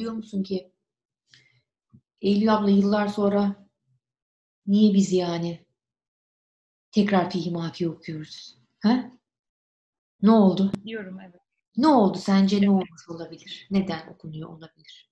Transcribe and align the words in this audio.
diyor 0.00 0.12
musun 0.12 0.42
ki 0.42 0.72
Eylül 2.20 2.54
abla 2.54 2.70
yıllar 2.70 3.08
sonra 3.08 3.68
niye 4.66 4.94
biz 4.94 5.12
yani 5.12 5.66
tekrar 6.92 7.30
fihi 7.30 7.50
mafi 7.50 7.88
okuyoruz? 7.88 8.58
Ha? 8.82 9.12
Ne 10.22 10.30
oldu? 10.30 10.72
Diyorum 10.84 11.20
evet. 11.20 11.40
Ne 11.76 11.88
oldu 11.88 12.18
sence 12.18 12.62
ne 12.62 12.70
olmuş 12.70 13.08
olabilir? 13.08 13.66
Neden 13.70 14.08
okunuyor 14.08 14.48
olabilir? 14.48 15.10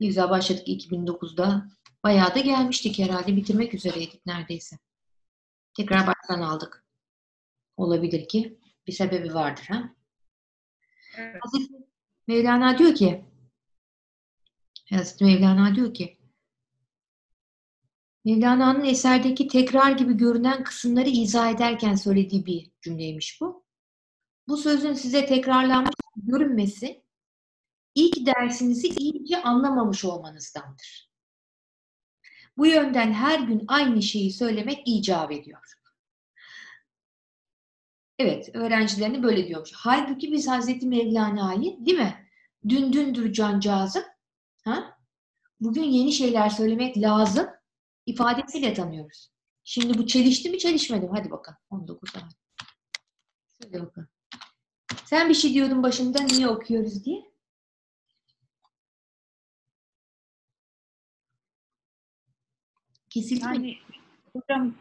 Ne 0.00 0.06
güzel 0.06 0.30
başladık 0.30 0.68
2009'da. 0.68 1.68
Bayağı 2.04 2.34
da 2.34 2.40
gelmiştik 2.40 2.98
herhalde. 2.98 3.36
Bitirmek 3.36 3.74
üzereydik 3.74 4.26
neredeyse. 4.26 4.76
Tekrar 5.76 6.06
baştan 6.06 6.40
aldık. 6.40 6.84
Olabilir 7.76 8.28
ki 8.28 8.58
bir 8.86 8.92
sebebi 8.92 9.34
vardır. 9.34 9.64
Ha? 9.68 9.94
evet. 11.18 11.40
Hazreti 11.42 11.74
Mevlana 12.26 12.78
diyor 12.78 12.94
ki 12.94 13.24
Hazreti 14.90 15.24
Mevlana 15.24 15.74
diyor 15.74 15.94
ki 15.94 16.18
Mevlana'nın 18.24 18.84
eserdeki 18.84 19.48
tekrar 19.48 19.90
gibi 19.92 20.16
görünen 20.16 20.64
kısımları 20.64 21.08
izah 21.08 21.50
ederken 21.50 21.94
söylediği 21.94 22.46
bir 22.46 22.70
cümleymiş 22.82 23.40
bu. 23.40 23.64
Bu 24.48 24.56
sözün 24.56 24.92
size 24.92 25.26
tekrarlanmış 25.26 25.94
görünmesi 26.16 27.04
ilk 27.94 28.26
dersinizi 28.26 28.88
iyice 28.88 29.42
anlamamış 29.42 30.04
olmanızdandır. 30.04 31.10
Bu 32.56 32.66
yönden 32.66 33.12
her 33.12 33.40
gün 33.40 33.64
aynı 33.68 34.02
şeyi 34.02 34.32
söylemek 34.32 34.82
icap 34.86 35.32
ediyor. 35.32 35.60
Evet, 38.18 38.50
öğrencilerine 38.54 39.22
böyle 39.22 39.48
diyormuş. 39.48 39.72
Halbuki 39.74 40.32
biz 40.32 40.48
Hazreti 40.48 40.86
Mevlana'yı 40.86 41.86
değil 41.86 41.98
mi? 41.98 42.28
Dün 42.68 42.92
dündür 42.92 43.32
cancağızı. 43.32 44.13
Ha? 44.64 44.98
Bugün 45.60 45.82
yeni 45.82 46.12
şeyler 46.12 46.48
söylemek 46.48 46.98
lazım. 46.98 47.46
ifadesiyle 48.06 48.74
tanıyoruz. 48.74 49.30
Şimdi 49.64 49.98
bu 49.98 50.06
çelişti 50.06 50.50
mi 50.50 50.58
çelişmedi 50.58 51.06
mi? 51.06 51.10
Hadi 51.14 51.30
bakalım. 51.30 51.58
19 51.70 52.16
ay. 52.16 52.22
Söyle 53.62 53.82
bakalım. 53.82 54.08
Sen 55.04 55.28
bir 55.28 55.34
şey 55.34 55.54
diyordun 55.54 55.82
başında 55.82 56.22
niye 56.22 56.48
okuyoruz 56.48 57.04
diye. 57.04 57.32
Kesildi 63.10 63.44
mi? 63.44 63.54
Yani 63.54 63.78
hocam 64.32 64.74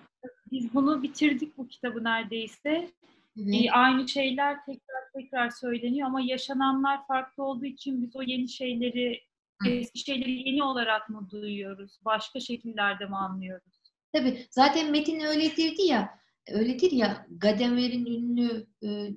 biz 0.52 0.74
bunu 0.74 1.04
bitirdik 1.04 1.58
bu 1.58 1.68
kitabı 1.68 2.04
neredeyse. 2.04 2.92
Evet. 3.38 3.56
Ee, 3.56 3.72
aynı 3.72 4.08
şeyler 4.08 4.66
tekrar 4.66 5.12
tekrar 5.16 5.50
söyleniyor 5.50 6.08
ama 6.08 6.22
yaşananlar 6.22 7.08
farklı 7.08 7.44
olduğu 7.44 7.66
için 7.66 8.02
biz 8.02 8.16
o 8.16 8.22
yeni 8.22 8.50
şeyleri. 8.50 9.33
Eski 9.70 10.00
şeyleri 10.00 10.50
yeni 10.50 10.64
olarak 10.64 11.10
mı 11.10 11.28
duyuyoruz? 11.32 12.00
Başka 12.06 12.40
şekillerde 12.40 13.06
mi 13.06 13.16
anlıyoruz? 13.16 13.82
Tabii 14.14 14.48
zaten 14.50 14.92
metin 14.92 15.20
öyledir 15.20 15.88
ya, 15.88 16.20
öyledir 16.52 16.92
ya 16.92 17.28
Gadamer'in 17.30 18.06
ünlü 18.06 18.68
e, 18.84 19.10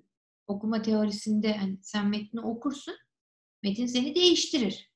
okuma 0.46 0.82
teorisinde 0.82 1.56
hani 1.56 1.78
sen 1.82 2.06
metni 2.06 2.40
okursun, 2.40 2.94
metin 3.62 3.86
seni 3.86 4.14
değiştirir. 4.14 4.90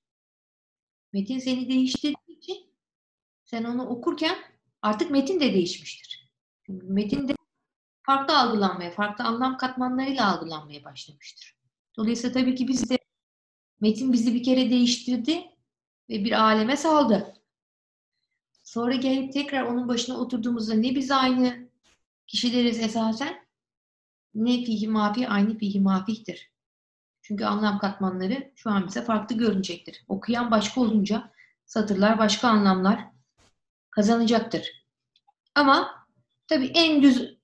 Metin 1.12 1.38
seni 1.38 1.68
değiştirdiği 1.68 2.38
için 2.38 2.74
sen 3.44 3.64
onu 3.64 3.86
okurken 3.86 4.36
artık 4.82 5.10
metin 5.10 5.40
de 5.40 5.54
değişmiştir. 5.54 6.32
Çünkü 6.66 6.86
metin 6.86 7.28
de 7.28 7.36
farklı 8.02 8.38
algılanmaya, 8.38 8.90
farklı 8.90 9.24
anlam 9.24 9.56
katmanlarıyla 9.56 10.32
algılanmaya 10.32 10.84
başlamıştır. 10.84 11.56
Dolayısıyla 11.96 12.40
tabii 12.40 12.54
ki 12.54 12.68
biz 12.68 12.90
de 12.90 12.98
metin 13.80 14.12
bizi 14.12 14.34
bir 14.34 14.42
kere 14.42 14.70
değiştirdi 14.70 15.44
ve 16.08 16.24
bir 16.24 16.42
aleme 16.42 16.76
saldı. 16.76 17.34
Sonra 18.62 18.94
gelip 18.94 19.32
tekrar 19.32 19.62
onun 19.62 19.88
başına 19.88 20.16
oturduğumuzda 20.16 20.74
ne 20.74 20.94
biz 20.94 21.10
aynı 21.10 21.68
kişileriz 22.26 22.78
esasen 22.80 23.46
ne 24.34 24.64
fihi 24.64 24.88
mafi 24.88 25.28
aynı 25.28 25.58
fihi 25.58 25.80
mafihtir. 25.80 26.50
Çünkü 27.22 27.44
anlam 27.44 27.78
katmanları 27.78 28.52
şu 28.54 28.70
an 28.70 28.86
bize 28.86 29.04
farklı 29.04 29.36
görünecektir. 29.36 30.04
Okuyan 30.08 30.50
başka 30.50 30.80
olunca 30.80 31.32
satırlar 31.66 32.18
başka 32.18 32.48
anlamlar 32.48 33.06
kazanacaktır. 33.90 34.86
Ama 35.54 36.06
tabii 36.48 36.72
en 36.74 37.02
düz 37.02 37.38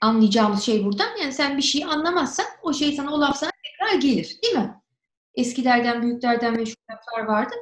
anlayacağımız 0.00 0.62
şey 0.62 0.84
buradan 0.84 1.16
yani 1.16 1.32
sen 1.32 1.56
bir 1.56 1.62
şeyi 1.62 1.86
anlamazsan 1.86 2.46
o 2.62 2.72
şey 2.72 2.92
sana 2.92 3.14
o 3.14 3.20
laf 3.20 3.36
sana 3.36 3.50
tekrar 3.64 4.00
gelir 4.00 4.38
değil 4.42 4.54
mi? 4.54 4.77
Eskilerden 5.38 6.02
büyüklerden 6.02 6.56
meşhur 6.56 6.76
laflar 6.90 7.34
vardı. 7.34 7.54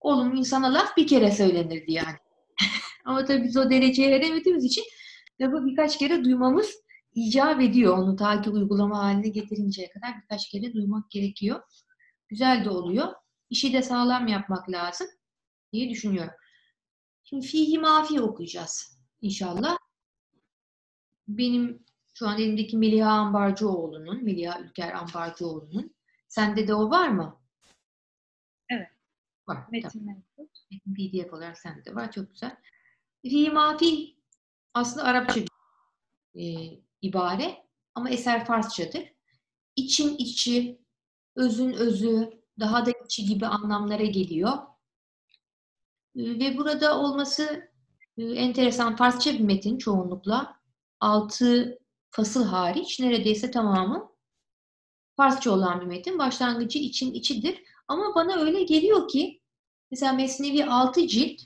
Oğlum 0.00 0.36
insana 0.36 0.74
laf 0.74 0.96
bir 0.96 1.06
kere 1.06 1.30
söylenirdi 1.30 1.92
yani. 1.92 2.16
Ama 3.04 3.24
tabii 3.24 3.44
biz 3.44 3.56
o 3.56 3.70
dereceye 3.70 4.16
eremediğimiz 4.16 4.64
için 4.64 4.84
lafı 5.40 5.66
birkaç 5.66 5.98
kere 5.98 6.24
duymamız 6.24 6.74
icap 7.14 7.60
ediyor. 7.60 7.98
Onu 7.98 8.16
ta 8.16 8.42
ki 8.42 8.50
uygulama 8.50 8.98
haline 8.98 9.28
getirinceye 9.28 9.90
kadar 9.90 10.22
birkaç 10.22 10.48
kere 10.48 10.72
duymak 10.72 11.10
gerekiyor. 11.10 11.62
Güzel 12.28 12.64
de 12.64 12.70
oluyor. 12.70 13.08
İşi 13.50 13.72
de 13.72 13.82
sağlam 13.82 14.26
yapmak 14.26 14.70
lazım 14.70 15.06
diye 15.72 15.90
düşünüyorum. 15.90 16.34
Şimdi 17.24 17.46
fihi 17.46 17.78
mafi 17.78 18.20
okuyacağız 18.20 18.98
inşallah. 19.20 19.76
Benim 21.28 21.84
şu 22.14 22.28
an 22.28 22.38
elimdeki 22.38 22.76
Meliha 22.76 23.10
Ambarcıoğlu'nun, 23.10 24.24
Meliha 24.24 24.60
Ülker 24.60 24.92
Ambarcıoğlu'nun. 24.92 25.97
Sende 26.28 26.68
de 26.68 26.74
o 26.74 26.90
var 26.90 27.08
mı? 27.08 27.40
Evet. 28.70 28.88
Var. 29.48 29.56
Tamam. 29.56 29.68
Metin 29.72 30.06
mevcut. 30.06 30.58
Metin 30.70 30.94
PDF 30.94 31.32
olarak 31.32 31.58
sende 31.58 31.84
de 31.84 31.94
var. 31.94 32.12
Çok 32.12 32.30
güzel. 32.30 32.56
Fihi 33.22 33.50
mafi 33.50 34.16
aslında 34.74 35.04
Arapça 35.06 35.40
bir 35.40 35.48
e, 36.34 36.44
ibare 37.02 37.64
ama 37.94 38.10
eser 38.10 38.44
Farsçadır. 38.46 39.12
İçin 39.76 40.16
içi, 40.16 40.80
özün 41.36 41.72
özü, 41.72 42.30
daha 42.60 42.86
da 42.86 42.90
içi 43.06 43.24
gibi 43.26 43.46
anlamlara 43.46 44.04
geliyor. 44.04 44.52
E, 46.16 46.20
Ve 46.40 46.56
burada 46.56 46.98
olması 47.00 47.70
e, 48.18 48.22
enteresan 48.24 48.96
Farsça 48.96 49.32
bir 49.32 49.40
metin 49.40 49.78
çoğunlukla. 49.78 50.58
Altı 51.00 51.78
fasıl 52.10 52.44
hariç 52.44 53.00
neredeyse 53.00 53.50
tamamı 53.50 54.07
Farsça 55.18 55.50
olan 55.50 55.80
bir 55.80 55.86
metin. 55.86 56.18
Başlangıcı 56.18 56.78
için 56.78 57.14
içidir. 57.14 57.62
Ama 57.88 58.14
bana 58.14 58.36
öyle 58.36 58.62
geliyor 58.62 59.08
ki 59.08 59.40
mesela 59.90 60.12
Mesnevi 60.12 60.64
6 60.64 61.06
cilt 61.06 61.40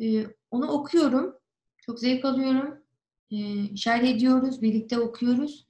e, 0.00 0.26
onu 0.50 0.66
okuyorum. 0.70 1.38
Çok 1.78 2.00
zevk 2.00 2.24
alıyorum. 2.24 2.82
E, 3.30 3.36
şerh 3.76 4.02
ediyoruz. 4.02 4.62
Birlikte 4.62 4.98
okuyoruz. 4.98 5.66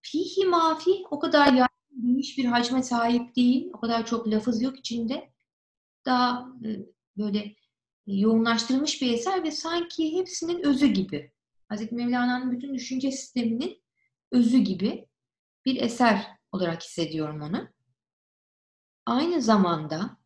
Fihi 0.00 0.46
mafi 0.46 0.90
o 1.10 1.18
kadar 1.18 1.46
yaygın, 1.46 2.18
bir 2.36 2.44
hacme 2.44 2.82
sahip 2.82 3.36
değil. 3.36 3.70
O 3.74 3.80
kadar 3.80 4.06
çok 4.06 4.28
lafız 4.28 4.62
yok 4.62 4.78
içinde. 4.78 5.30
Daha 6.04 6.48
e, 6.64 6.68
böyle 7.18 7.56
yoğunlaştırılmış 8.06 9.02
bir 9.02 9.12
eser 9.12 9.44
ve 9.44 9.50
sanki 9.50 10.12
hepsinin 10.18 10.62
özü 10.62 10.86
gibi. 10.86 11.32
Hazreti 11.68 11.94
Mevlana'nın 11.94 12.52
bütün 12.52 12.74
düşünce 12.74 13.10
sisteminin 13.10 13.83
özü 14.30 14.58
gibi 14.58 15.06
bir 15.64 15.82
eser 15.82 16.26
olarak 16.52 16.82
hissediyorum 16.82 17.42
onu. 17.42 17.68
Aynı 19.06 19.42
zamanda 19.42 20.16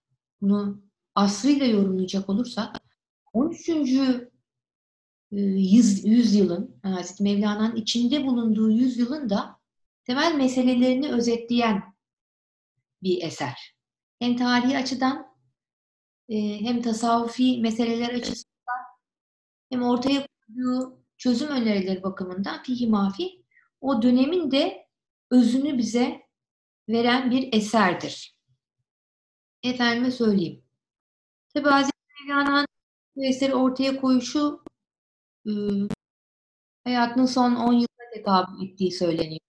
bunu 0.40 0.82
asrıyla 1.14 1.66
yorumlayacak 1.66 2.28
olursak 2.28 2.76
13. 3.32 3.68
e, 5.32 5.36
yüz- 5.36 6.04
yüzyılın 6.04 6.80
Hazreti 6.82 7.22
Mevlana'nın 7.22 7.76
içinde 7.76 8.26
bulunduğu 8.26 8.70
yüzyılın 8.70 9.30
da 9.30 9.58
temel 10.04 10.34
meselelerini 10.34 11.12
özetleyen 11.12 11.94
bir 13.02 13.22
eser. 13.22 13.76
Hem 14.18 14.36
tarihi 14.36 14.78
açıdan 14.78 15.36
e, 16.28 16.60
hem 16.60 16.82
tasavvufi 16.82 17.60
meseleler 17.60 18.14
açısından 18.14 18.78
hem 19.70 19.82
ortaya 19.82 20.26
koyduğu 20.46 21.04
çözüm 21.16 21.48
önerileri 21.48 22.02
bakımından 22.02 22.62
fihi 22.62 22.86
mafi 22.86 23.44
o 23.80 24.02
dönemin 24.02 24.50
de 24.50 24.86
özünü 25.30 25.78
bize 25.78 26.22
veren 26.88 27.30
bir 27.30 27.52
eserdir. 27.52 28.38
Efendime 29.62 30.10
söyleyeyim. 30.10 30.64
Tabi 31.54 31.68
Hazreti 31.68 31.98
Mevlana'nın 32.28 32.66
bu 33.16 33.24
eseri 33.24 33.54
ortaya 33.54 34.00
koyuşu 34.00 34.64
e, 35.46 35.52
hayatının 36.84 37.26
son 37.26 37.54
10 37.54 37.72
yılına 37.72 38.10
tekabül 38.14 38.68
ettiği 38.68 38.92
söyleniyor. 38.92 39.40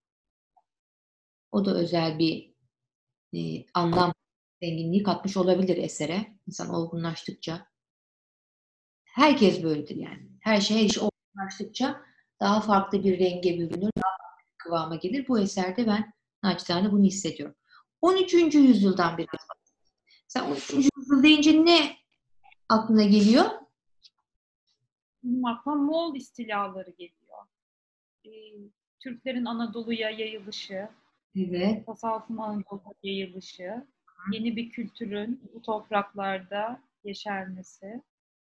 O 1.52 1.66
da 1.66 1.76
özel 1.76 2.20
bir 2.20 2.54
e, 3.34 3.66
anlam 3.74 4.14
zenginliği 4.62 5.04
katmış 5.04 5.38
olabilir 5.38 5.78
esere. 5.78 6.38
İnsan 6.48 6.70
olgunlaştıkça. 6.70 7.68
Herkes 9.04 9.64
böyledir 9.64 9.96
yani. 9.96 10.30
Her 10.42 10.62
şey 10.62 10.78
her 10.78 10.84
iş 10.84 10.98
olgunlaştıkça 10.98 12.09
daha 12.40 12.62
farklı 12.62 13.04
bir 13.04 13.20
renge 13.20 13.58
bürünür, 13.60 13.92
daha 13.98 14.12
farklı 14.18 14.44
bir 14.50 14.58
kıvama 14.58 14.96
gelir. 14.96 15.28
Bu 15.28 15.40
eserde 15.40 15.88
ben 15.88 16.14
naçizane 16.44 16.92
bunu 16.92 17.04
hissediyorum. 17.04 17.56
13. 18.02 18.34
yüzyıldan 18.56 19.18
biraz 19.18 19.28
bahsedelim. 19.50 19.90
Sen 20.28 20.44
13. 20.44 20.74
yüzyıl 20.98 21.24
deyince 21.24 21.66
ne 21.66 21.98
aklına 22.70 23.04
geliyor? 23.04 23.46
Benim 25.24 25.46
aklıma 25.46 25.78
Moğol 25.78 26.16
istilaları 26.16 26.90
geliyor. 26.90 27.38
Ee, 28.26 28.30
Türklerin 29.00 29.46
Anadolu'ya 29.46 30.10
yayılışı, 30.10 30.90
Evet. 31.36 31.86
tasavvufun 31.86 32.38
Anadolu'ya 32.38 32.94
yayılışı, 33.04 33.88
yeni 34.32 34.56
bir 34.56 34.70
kültürün 34.70 35.52
bu 35.54 35.62
topraklarda 35.62 36.82
yeşermesi. 37.04 38.02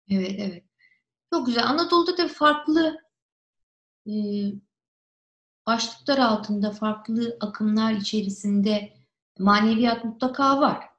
Evet, 0.09 0.35
evet. 0.37 0.63
Çok 1.33 1.45
güzel. 1.45 1.63
Anadolu'da 1.67 2.17
da 2.17 2.27
farklı 2.27 2.97
e, 4.07 4.13
başlıklar 5.67 6.17
altında 6.17 6.71
farklı 6.71 7.37
akımlar 7.39 7.93
içerisinde 7.93 8.93
maneviyat 9.39 10.05
mutlaka 10.05 10.61
var. 10.61 10.89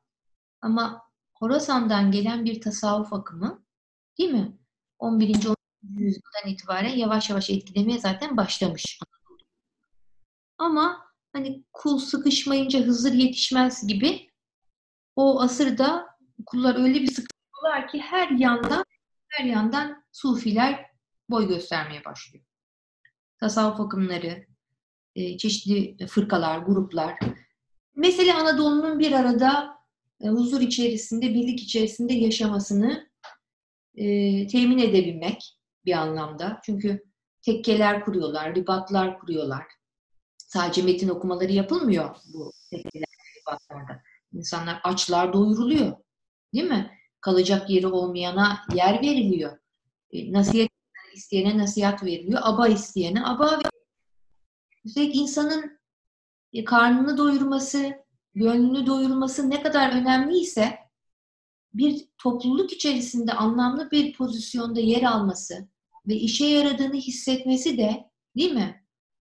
Ama 0.60 1.02
Horasan'dan 1.34 2.10
gelen 2.10 2.44
bir 2.44 2.60
tasavvuf 2.60 3.12
akımı 3.12 3.64
değil 4.18 4.30
mi? 4.30 4.58
11. 4.98 5.28
12. 5.28 5.46
yüzyıldan 5.98 6.48
itibaren 6.48 6.96
yavaş 6.96 7.30
yavaş 7.30 7.50
etkilemeye 7.50 7.98
zaten 7.98 8.36
başlamış. 8.36 8.98
Ama 10.58 11.04
hani 11.32 11.64
kul 11.72 11.98
sıkışmayınca 11.98 12.80
Hızır 12.80 13.12
yetişmez 13.12 13.86
gibi 13.86 14.30
o 15.16 15.40
asırda 15.40 16.06
kullar 16.46 16.74
öyle 16.74 17.00
bir 17.00 17.12
sıkışıyorlar 17.12 17.88
ki 17.88 17.98
her 17.98 18.30
yandan 18.30 18.84
her 19.28 19.44
yandan 19.44 20.04
sufiler 20.12 20.90
boy 21.30 21.48
göstermeye 21.48 22.04
başlıyor. 22.04 22.44
Tasavvuf 23.44 23.81
akımları, 23.81 24.46
e, 25.14 25.38
çeşitli 25.38 26.06
fırkalar, 26.06 26.58
gruplar. 26.58 27.19
Mesela 27.96 28.41
Anadolu'nun 28.41 28.99
bir 28.99 29.12
arada 29.12 29.79
e, 30.20 30.29
huzur 30.29 30.61
içerisinde, 30.61 31.35
birlik 31.35 31.62
içerisinde 31.62 32.14
yaşamasını 32.14 33.11
e, 33.94 34.06
temin 34.46 34.79
edebilmek 34.79 35.58
bir 35.85 35.93
anlamda. 35.93 36.61
Çünkü 36.64 37.05
tekkeler 37.43 38.05
kuruyorlar, 38.05 38.55
ribatlar 38.55 39.19
kuruyorlar. 39.19 39.64
Sadece 40.37 40.82
metin 40.82 41.08
okumaları 41.08 41.52
yapılmıyor 41.52 42.17
bu 42.35 42.52
tekkeler, 42.70 43.06
ribatlarda. 43.40 44.02
İnsanlar 44.32 44.81
açlar 44.85 45.32
doyuruluyor. 45.32 45.97
Değil 46.55 46.69
mi? 46.69 46.90
Kalacak 47.20 47.70
yeri 47.70 47.87
olmayana 47.87 48.58
yer 48.75 49.02
veriliyor. 49.02 49.58
E, 50.11 50.32
nasihat 50.32 50.74
isteyene 51.14 51.58
nasihat 51.58 52.02
veriliyor. 52.02 52.40
Aba 52.44 52.69
isteyene 52.69 53.25
aba. 53.25 53.61
Üstelik 54.84 55.16
insanın 55.16 55.78
e, 56.52 56.64
karnını 56.64 57.19
doyurması, 57.19 57.93
gönlünü 58.34 58.87
doyurması 58.87 59.50
ne 59.50 59.62
kadar 59.62 59.93
önemliyse 59.93 60.78
bir 61.75 62.08
topluluk 62.19 62.72
içerisinde 62.72 63.32
anlamlı 63.32 63.90
bir 63.90 64.12
pozisyonda 64.12 64.81
yer 64.81 65.02
alması 65.02 65.69
ve 66.08 66.14
işe 66.14 66.46
yaradığını 66.46 66.94
hissetmesi 66.94 67.78
de 67.78 68.11
değil 68.37 68.52
mi? 68.52 68.84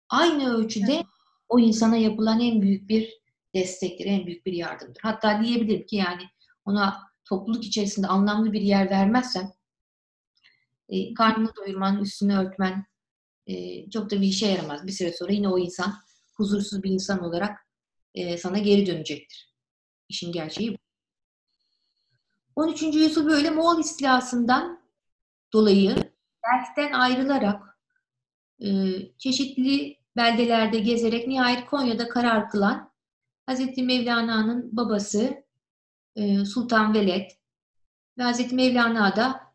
Aynı 0.09 0.55
ölçüde 0.55 0.95
evet. 0.95 1.07
o 1.49 1.59
insana 1.59 1.97
yapılan 1.97 2.41
en 2.41 2.63
büyük 2.63 2.89
bir 2.89 3.21
destektir, 3.55 4.05
en 4.07 4.27
büyük 4.27 4.47
bir 4.47 4.53
yardımdır. 4.53 5.01
Hatta 5.03 5.43
diyebilirim 5.45 5.87
ki 5.87 5.97
yani 5.97 6.23
ona 6.65 7.11
topluluk 7.25 7.65
içerisinde 7.65 8.07
anlamlı 8.07 8.53
bir 8.53 8.61
yer 8.61 8.91
vermezsen 8.91 9.53
e, 10.91 11.15
karnını 11.15 11.57
doyurman, 11.57 12.01
üstünü 12.03 12.37
örtmen 12.37 12.85
e, 13.47 13.91
çok 13.91 14.11
da 14.11 14.21
bir 14.21 14.27
işe 14.27 14.47
yaramaz. 14.47 14.87
Bir 14.87 14.93
süre 14.93 15.13
sonra 15.13 15.33
yine 15.33 15.49
o 15.49 15.59
insan 15.59 15.95
huzursuz 16.37 16.83
bir 16.83 16.91
insan 16.91 17.25
olarak 17.25 17.67
e, 18.15 18.39
sana 18.39 18.59
geri 18.59 18.87
dönecektir. 18.87 19.55
İşin 20.09 20.33
gerçeği 20.33 20.73
bu. 20.73 20.77
13. 22.57 22.83
yüzyıl 22.83 23.27
böyle 23.27 23.51
Moğol 23.51 23.81
istilasından 23.81 24.81
dolayı 25.53 25.97
dersten 26.45 26.93
ayrılarak 26.93 27.79
e, 28.61 28.69
çeşitli 29.19 29.97
beldelerde 30.17 30.79
gezerek 30.79 31.29
nihayet 31.29 31.67
Konya'da 31.67 32.09
karar 32.09 32.51
kılan 32.51 32.93
Hz. 33.51 33.79
Mevlana'nın 33.79 34.77
babası 34.77 35.45
e, 36.17 36.45
Sultan 36.45 36.95
Veled 36.95 37.31
ve 38.19 38.25
Hz. 38.25 38.53
Mevlana 38.53 39.17
da 39.17 39.50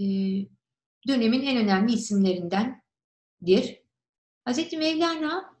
e, 0.00 0.04
dönemin 1.08 1.42
en 1.42 1.56
önemli 1.56 1.92
isimlerindendir. 1.92 3.82
Hz. 4.48 4.72
Mevlana 4.72 5.54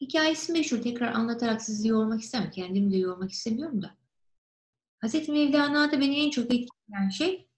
hikayesi 0.00 0.52
meşhur. 0.52 0.82
Tekrar 0.82 1.12
anlatarak 1.12 1.62
sizi 1.62 1.88
yormak 1.88 2.20
istemem. 2.20 2.50
Kendimi 2.50 2.92
de 2.92 2.96
yormak 2.96 3.30
istemiyorum 3.30 3.82
da. 3.82 3.96
Hz. 5.04 5.28
Mevlana'da 5.28 6.00
beni 6.00 6.16
en 6.26 6.30
çok 6.30 6.44
etkileyen 6.44 7.08
şey 7.08 7.48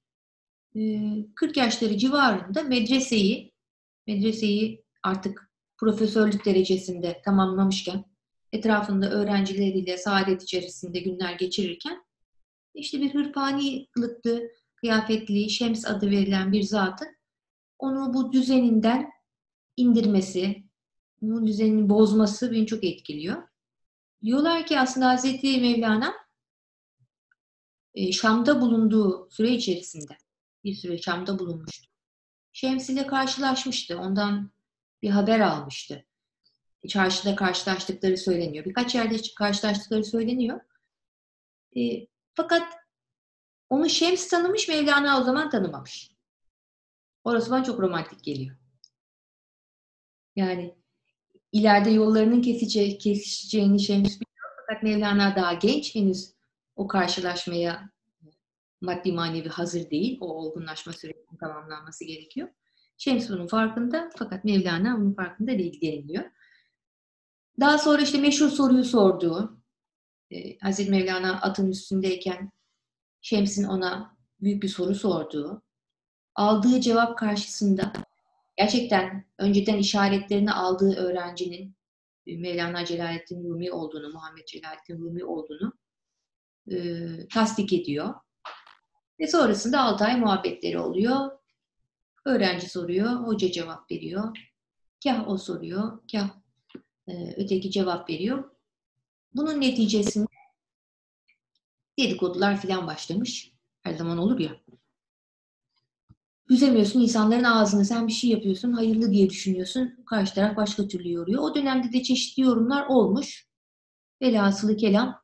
40 1.35 1.57
yaşları 1.57 1.99
civarında 1.99 2.63
medreseyi 2.63 3.53
medreseyi 4.07 4.85
artık 5.03 5.51
profesörlük 5.79 6.45
derecesinde 6.45 7.23
tamamlamışken 7.25 8.05
etrafında 8.53 9.11
öğrencileriyle 9.11 9.99
saadet 9.99 10.43
içerisinde 10.43 11.01
günler 11.01 11.33
geçirirken 11.33 12.05
işte 12.75 13.01
bir 13.01 13.15
hırpani 13.15 13.87
kılıklı, 13.87 14.51
kıyafetli, 14.87 15.51
Şems 15.51 15.87
adı 15.87 16.11
verilen 16.11 16.53
bir 16.53 16.63
zatın 16.63 17.09
onu 17.79 18.15
bu 18.15 18.33
düzeninden 18.33 19.11
indirmesi, 19.77 20.65
bu 21.23 21.47
düzenini 21.47 21.89
bozması 21.89 22.53
beni 22.53 22.67
çok 22.67 22.85
etkiliyor. 22.85 23.43
Diyorlar 24.23 24.67
ki 24.67 24.81
aslında 24.81 25.09
Hazreti 25.09 25.61
Mevlana 25.61 26.15
Şam'da 28.13 28.61
bulunduğu 28.61 29.29
süre 29.31 29.51
içerisinde 29.51 30.17
bir 30.65 30.75
süre 30.75 30.99
Şam'da 30.99 31.39
bulunmuştu. 31.39 31.87
Şems 32.53 32.91
ile 32.91 33.07
karşılaşmıştı. 33.07 33.99
Ondan 33.99 34.51
bir 35.03 35.11
haber 35.11 35.41
almıştı. 35.41 36.05
Çarşıda 36.89 37.37
karşılaştıkları 37.37 38.17
söyleniyor. 38.17 38.65
Birkaç 38.65 38.95
yerde 38.95 39.17
karşılaştıkları 39.37 40.05
söyleniyor. 40.05 40.61
E, 41.77 42.07
fakat 42.35 42.86
onu 43.71 43.89
Şems 43.89 44.29
tanımış, 44.29 44.69
Mevlana 44.69 45.21
o 45.21 45.23
zaman 45.23 45.51
tanımamış. 45.51 46.11
Orası 47.25 47.51
bana 47.51 47.65
çok 47.65 47.81
romantik 47.81 48.25
geliyor. 48.25 48.57
Yani 50.37 50.75
ileride 51.53 51.91
yollarının 51.91 52.43
keseceği, 52.43 52.99
kesişeceğini 52.99 53.81
Şems 53.81 54.15
biliyor. 54.15 54.51
Fakat 54.61 54.83
Mevlana 54.83 55.37
daha 55.37 55.53
genç. 55.53 55.95
Henüz 55.95 56.35
o 56.77 56.87
karşılaşmaya 56.87 57.91
maddi 58.81 59.13
manevi 59.13 59.49
hazır 59.49 59.91
değil. 59.91 60.19
O 60.21 60.27
olgunlaşma 60.27 60.93
sürecinin 60.93 61.37
tamamlanması 61.41 62.05
gerekiyor. 62.05 62.49
Şems 62.99 63.31
bunun 63.31 63.47
farkında 63.47 64.11
fakat 64.17 64.45
Mevlana 64.45 65.01
bunun 65.01 65.15
farkında 65.15 65.59
değil 65.59 65.81
deniliyor. 65.81 66.25
Daha 67.61 67.79
sonra 67.79 68.03
işte 68.03 68.19
meşhur 68.19 68.49
soruyu 68.49 68.85
sorduğu, 68.85 69.61
e, 70.31 70.59
Hazreti 70.59 70.91
Mevlana 70.91 71.41
atın 71.41 71.71
üstündeyken 71.71 72.51
Şems'in 73.27 73.65
ona 73.65 74.17
büyük 74.41 74.63
bir 74.63 74.69
soru 74.69 74.95
sorduğu, 74.95 75.63
aldığı 76.35 76.81
cevap 76.81 77.19
karşısında 77.19 77.93
gerçekten 78.57 79.25
önceden 79.39 79.77
işaretlerini 79.77 80.53
aldığı 80.53 80.97
öğrencinin 80.97 81.77
Mevlana 82.27 82.85
Celaleddin 82.85 83.45
Rumi 83.45 83.73
olduğunu, 83.73 84.13
Muhammed 84.13 84.47
Celaleddin 84.47 84.99
Rumi 84.99 85.25
olduğunu 85.25 85.73
e, 86.71 86.79
tasdik 87.29 87.73
ediyor. 87.73 88.15
Ve 89.21 89.27
sonrasında 89.27 89.81
6 89.81 90.05
ay 90.05 90.21
muhabbetleri 90.21 90.79
oluyor. 90.79 91.31
Öğrenci 92.25 92.69
soruyor, 92.69 93.11
hoca 93.11 93.53
cevap 93.53 93.91
veriyor. 93.91 94.39
Kah 95.05 95.29
o 95.29 95.39
soruyor, 95.39 95.99
kah 96.13 96.29
e, 97.09 97.35
öteki 97.37 97.71
cevap 97.71 98.11
veriyor. 98.11 98.51
Bunun 99.35 99.61
neticesinde 99.61 100.27
dedikodular 101.99 102.61
filan 102.61 102.87
başlamış. 102.87 103.53
Her 103.83 103.95
zaman 103.95 104.19
olur 104.19 104.39
ya. 104.39 104.57
Üzemiyorsun 106.51 107.01
insanların 107.01 107.45
ağzını. 107.45 107.85
Sen 107.85 108.09
bir 108.09 108.13
şey 108.13 108.31
yapıyorsun, 108.31 108.73
hayırlı 108.73 109.13
diye 109.13 109.31
düşünüyorsun. 109.31 110.05
Karşı 110.07 110.35
taraf 110.35 110.57
başka 110.57 110.89
türlü 110.89 111.13
yoruyor. 111.13 111.43
O 111.43 111.55
dönemde 111.55 111.93
de 111.93 112.03
çeşitli 112.03 112.43
yorumlar 112.43 112.87
olmuş. 112.87 113.47
Velhasılı 114.23 114.77
kelam 114.77 115.23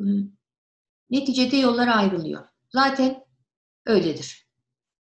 ıı, 0.00 0.24
neticede 1.10 1.56
yollar 1.56 1.88
ayrılıyor. 1.88 2.48
Zaten 2.72 3.24
öyledir. 3.86 4.46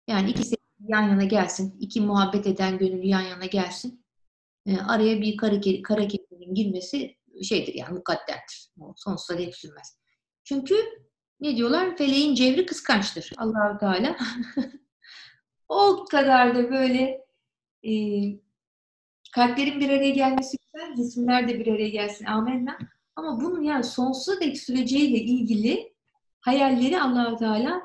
Yani 0.08 0.30
ikisi 0.30 0.56
yan 0.88 1.02
yana 1.10 1.24
gelsin, 1.24 1.78
iki 1.80 2.02
muhabbet 2.02 2.48
eden 2.48 2.78
gönül 2.78 3.04
yan 3.04 3.22
yana 3.22 3.46
gelsin. 3.46 4.06
E, 4.66 4.78
araya 4.78 5.22
bir 5.22 5.38
kara, 5.38 5.62
kara 5.84 6.04
girmesi 6.54 7.18
şeydir 7.44 7.74
yani 7.74 7.94
mukadderdir. 7.94 8.70
O 8.80 8.94
sonsuza 8.98 9.40
dek 9.40 9.56
sürmez. 9.56 10.03
Çünkü 10.44 10.76
ne 11.40 11.58
diyorlar? 11.58 11.98
Feleğin 11.98 12.36
cevri 12.36 12.66
kıskançtır. 12.66 13.32
Allahu 13.38 13.78
Teala 13.80 14.18
o 15.70 16.06
kadar 16.12 16.56
da 16.56 16.72
böyle 16.72 17.26
e, 17.84 17.92
kalplerin 19.32 19.80
bir 19.80 19.90
araya 19.90 20.10
gelmesi 20.10 20.58
güzel, 20.58 20.96
cisimler 20.96 21.48
de 21.48 21.60
bir 21.60 21.68
araya 21.68 21.90
gelsin. 21.90 22.26
Amenna. 22.26 22.78
Ama 23.16 23.42
bunun 23.42 23.62
yani 23.62 23.84
sonsuza 23.84 24.42
dek 24.42 24.58
süreceğiyle 24.60 25.18
ilgili 25.18 25.94
hayalleri 26.40 27.02
allah 27.02 27.38
Teala 27.38 27.82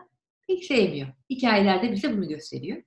pek 0.47 0.65
sevmiyor. 0.65 1.09
Hikayelerde 1.31 1.93
bize 1.93 2.17
bunu 2.17 2.29
gösteriyor. 2.29 2.83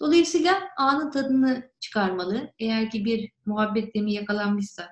Dolayısıyla 0.00 0.68
anın 0.76 1.10
tadını 1.10 1.70
çıkarmalı. 1.80 2.52
Eğer 2.58 2.90
ki 2.90 3.04
bir 3.04 3.32
muhabbet 3.46 3.94
demi 3.94 4.12
yakalanmışsa, 4.12 4.88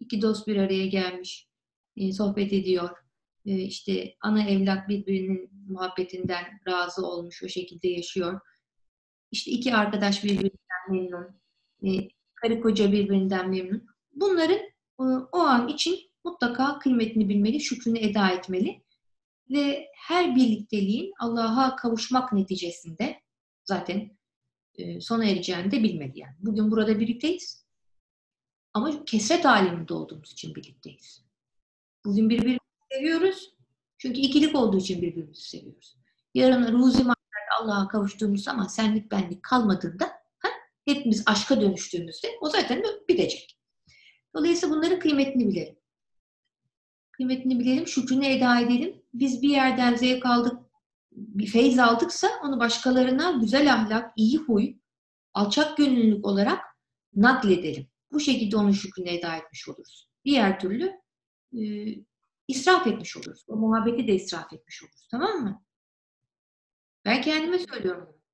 iki 0.00 0.22
dost 0.22 0.46
bir 0.46 0.56
araya 0.56 0.86
gelmiş, 0.86 1.48
e, 1.96 2.12
sohbet 2.12 2.52
ediyor, 2.52 3.03
işte 3.44 4.14
ana 4.20 4.48
evlat 4.48 4.88
birbirinin 4.88 5.50
muhabbetinden 5.68 6.44
razı 6.68 7.06
olmuş, 7.06 7.42
o 7.42 7.48
şekilde 7.48 7.88
yaşıyor. 7.88 8.40
İşte 9.30 9.50
iki 9.50 9.74
arkadaş 9.74 10.24
birbirinden 10.24 10.90
memnun, 10.90 11.40
e, 11.84 12.08
karı 12.34 12.60
koca 12.60 12.92
birbirinden 12.92 13.50
memnun. 13.50 13.86
Bunların 14.12 14.58
e, 15.00 15.04
o 15.32 15.38
an 15.38 15.68
için 15.68 15.98
mutlaka 16.24 16.78
kıymetini 16.78 17.28
bilmeli, 17.28 17.60
şükrünü 17.60 17.98
eda 17.98 18.30
etmeli 18.30 18.82
ve 19.50 19.88
her 19.96 20.36
birlikteliğin 20.36 21.12
Allah'a 21.18 21.76
kavuşmak 21.76 22.32
neticesinde 22.32 23.20
zaten 23.64 24.16
e, 24.74 25.00
sona 25.00 25.24
ereceğini 25.24 25.70
de 25.70 25.82
bilmeli 25.82 26.18
yani. 26.18 26.36
Bugün 26.40 26.70
burada 26.70 27.00
birlikteyiz. 27.00 27.64
Ama 28.74 29.04
kesret 29.04 29.46
aleminde 29.46 29.94
olduğumuz 29.94 30.32
için 30.32 30.54
birlikteyiz. 30.54 31.24
Bugün 32.04 32.30
birbirimizi 32.30 32.63
seviyoruz. 32.94 33.54
Çünkü 33.98 34.20
ikilik 34.20 34.56
olduğu 34.56 34.78
için 34.78 35.02
birbirimizi 35.02 35.48
seviyoruz. 35.48 35.96
Yarın 36.34 36.72
ruzi 36.72 37.04
Allah'a 37.60 37.88
kavuştuğumuz 37.88 38.42
zaman 38.44 38.66
senlik 38.66 39.10
benlik 39.10 39.42
kalmadığında 39.42 40.04
ha, 40.38 40.48
hepimiz 40.84 41.22
aşka 41.26 41.60
dönüştüğümüzde 41.60 42.28
o 42.40 42.48
zaten 42.50 42.82
bitecek. 43.08 43.58
Dolayısıyla 44.34 44.76
bunların 44.76 44.98
kıymetini 44.98 45.48
bilelim. 45.48 45.76
Kıymetini 47.12 47.60
bilelim, 47.60 47.86
şükrünü 47.86 48.26
eda 48.26 48.60
edelim. 48.60 49.02
Biz 49.14 49.42
bir 49.42 49.48
yerden 49.48 49.94
zevk 49.94 50.26
aldık, 50.26 50.58
bir 51.12 51.46
feyz 51.46 51.78
aldıksa 51.78 52.28
onu 52.44 52.60
başkalarına 52.60 53.30
güzel 53.30 53.74
ahlak, 53.74 54.12
iyi 54.16 54.38
huy, 54.38 54.74
alçak 55.34 55.76
gönüllülük 55.76 56.26
olarak 56.26 56.60
nakledelim. 57.14 57.86
Bu 58.12 58.20
şekilde 58.20 58.56
onun 58.56 58.72
şükrünü 58.72 59.10
eda 59.10 59.36
etmiş 59.36 59.68
oluruz. 59.68 60.08
Diğer 60.24 60.60
türlü 60.60 60.92
israf 62.48 62.86
etmiş 62.86 63.16
oluruz. 63.16 63.44
O 63.48 63.56
muhabbeti 63.56 64.08
de 64.08 64.14
israf 64.14 64.52
etmiş 64.52 64.82
oluruz. 64.82 65.08
Tamam 65.10 65.42
mı? 65.42 65.62
Ben 67.04 67.22
kendime 67.22 67.58
söylüyorum 67.58 68.08
bunu. 68.08 68.24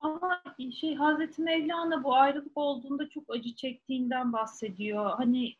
Ama 0.00 0.42
şey 0.80 0.94
Hazreti 0.94 1.42
Mevlana 1.42 2.04
bu 2.04 2.14
ayrılık 2.14 2.52
olduğunda 2.54 3.08
çok 3.08 3.24
acı 3.28 3.54
çektiğinden 3.54 4.32
bahsediyor. 4.32 5.10
Hani 5.16 5.56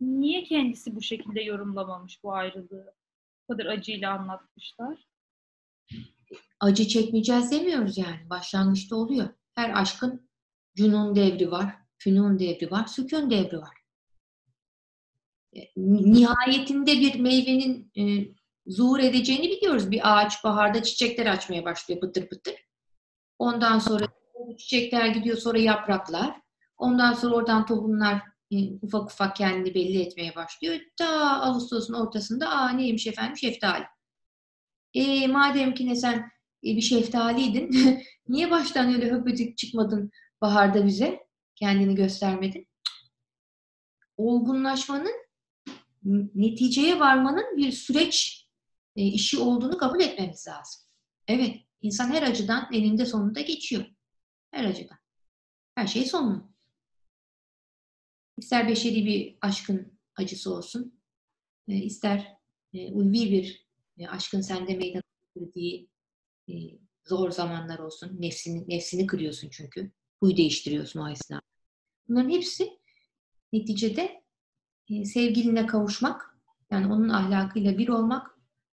niye 0.00 0.44
kendisi 0.44 0.96
bu 0.96 1.02
şekilde 1.02 1.42
yorumlamamış 1.42 2.24
bu 2.24 2.32
ayrılığı? 2.32 2.94
Bu 3.42 3.52
kadar 3.52 3.66
acıyla 3.66 4.12
anlatmışlar. 4.18 5.06
Acı 6.60 6.88
çekmeyeceğiz 6.88 7.50
demiyoruz 7.50 7.98
yani. 7.98 8.30
Başlangıçta 8.30 8.96
oluyor. 8.96 9.28
Her 9.54 9.80
aşkın 9.80 10.28
cunun 10.74 11.16
devri 11.16 11.50
var, 11.50 11.74
fünun 11.98 12.38
devri 12.38 12.70
var, 12.70 12.86
sükun 12.86 13.30
devri 13.30 13.58
var. 13.58 13.85
E, 15.56 15.60
nihayetinde 15.76 16.92
bir 16.92 17.20
meyvenin 17.20 17.92
e, 17.98 18.02
zuhur 18.66 18.98
edeceğini 18.98 19.50
biliyoruz. 19.50 19.90
Bir 19.90 20.00
ağaç 20.04 20.44
baharda 20.44 20.82
çiçekler 20.82 21.26
açmaya 21.26 21.64
başlıyor 21.64 22.00
pıtır 22.00 22.28
pıtır. 22.28 22.54
Ondan 23.38 23.78
sonra 23.78 24.06
çiçekler 24.58 25.06
gidiyor 25.06 25.36
sonra 25.36 25.58
yapraklar. 25.58 26.40
Ondan 26.76 27.12
sonra 27.12 27.34
oradan 27.34 27.66
tohumlar 27.66 28.22
e, 28.50 28.56
ufak 28.82 29.12
ufak 29.12 29.36
kendini 29.36 29.74
belli 29.74 30.02
etmeye 30.02 30.34
başlıyor. 30.34 30.80
Ta 30.96 31.40
Ağustos'un 31.40 31.94
ortasında 31.94 32.48
aa 32.50 32.68
neymiş 32.68 33.06
efendim 33.06 33.36
şeftali. 33.36 33.84
E, 34.94 35.26
madem 35.26 35.74
ki 35.74 35.88
ne 35.88 35.96
sen 35.96 36.16
e, 36.64 36.76
bir 36.76 36.80
şeftaliydin 36.80 38.00
niye 38.28 38.50
baştan 38.50 38.94
öyle 38.94 39.10
höpötük 39.10 39.58
çıkmadın 39.58 40.10
baharda 40.40 40.86
bize? 40.86 41.26
Kendini 41.54 41.94
göstermedin. 41.94 42.68
Olgunlaşmanın 44.16 45.25
neticeye 46.34 47.00
varmanın 47.00 47.56
bir 47.56 47.72
süreç 47.72 48.46
e, 48.96 49.02
işi 49.02 49.38
olduğunu 49.38 49.78
kabul 49.78 50.00
etmemiz 50.00 50.46
lazım. 50.48 50.82
Evet, 51.28 51.56
insan 51.80 52.10
her 52.10 52.22
acıdan 52.22 52.68
elinde 52.72 53.06
sonunda 53.06 53.40
geçiyor. 53.40 53.84
Her 54.50 54.64
acıdan. 54.64 54.98
Her 55.74 55.86
şey 55.86 56.04
sonlu. 56.04 56.52
İster 58.38 58.68
beşeri 58.68 59.06
bir 59.06 59.38
aşkın 59.40 59.98
acısı 60.16 60.54
olsun, 60.54 61.00
e, 61.68 61.74
ister 61.74 62.36
e, 62.74 62.92
ulvi 62.92 63.30
bir 63.30 63.66
e, 63.98 64.06
aşkın 64.06 64.40
sende 64.40 64.76
meydana 64.76 65.02
getirdiği 65.34 65.88
e, 66.48 66.54
zor 67.04 67.30
zamanlar 67.30 67.78
olsun. 67.78 68.16
Nefsini, 68.20 68.68
nefsini 68.68 69.06
kırıyorsun 69.06 69.48
çünkü. 69.50 69.92
Huy 70.20 70.36
değiştiriyorsun 70.36 71.00
o 71.00 71.10
esnada. 71.10 71.42
Bunların 72.08 72.30
hepsi 72.30 72.78
neticede 73.52 74.25
sevgiline 74.88 75.66
kavuşmak, 75.66 76.36
yani 76.70 76.92
onun 76.92 77.08
ahlakıyla 77.08 77.78
bir 77.78 77.88
olmak, 77.88 78.30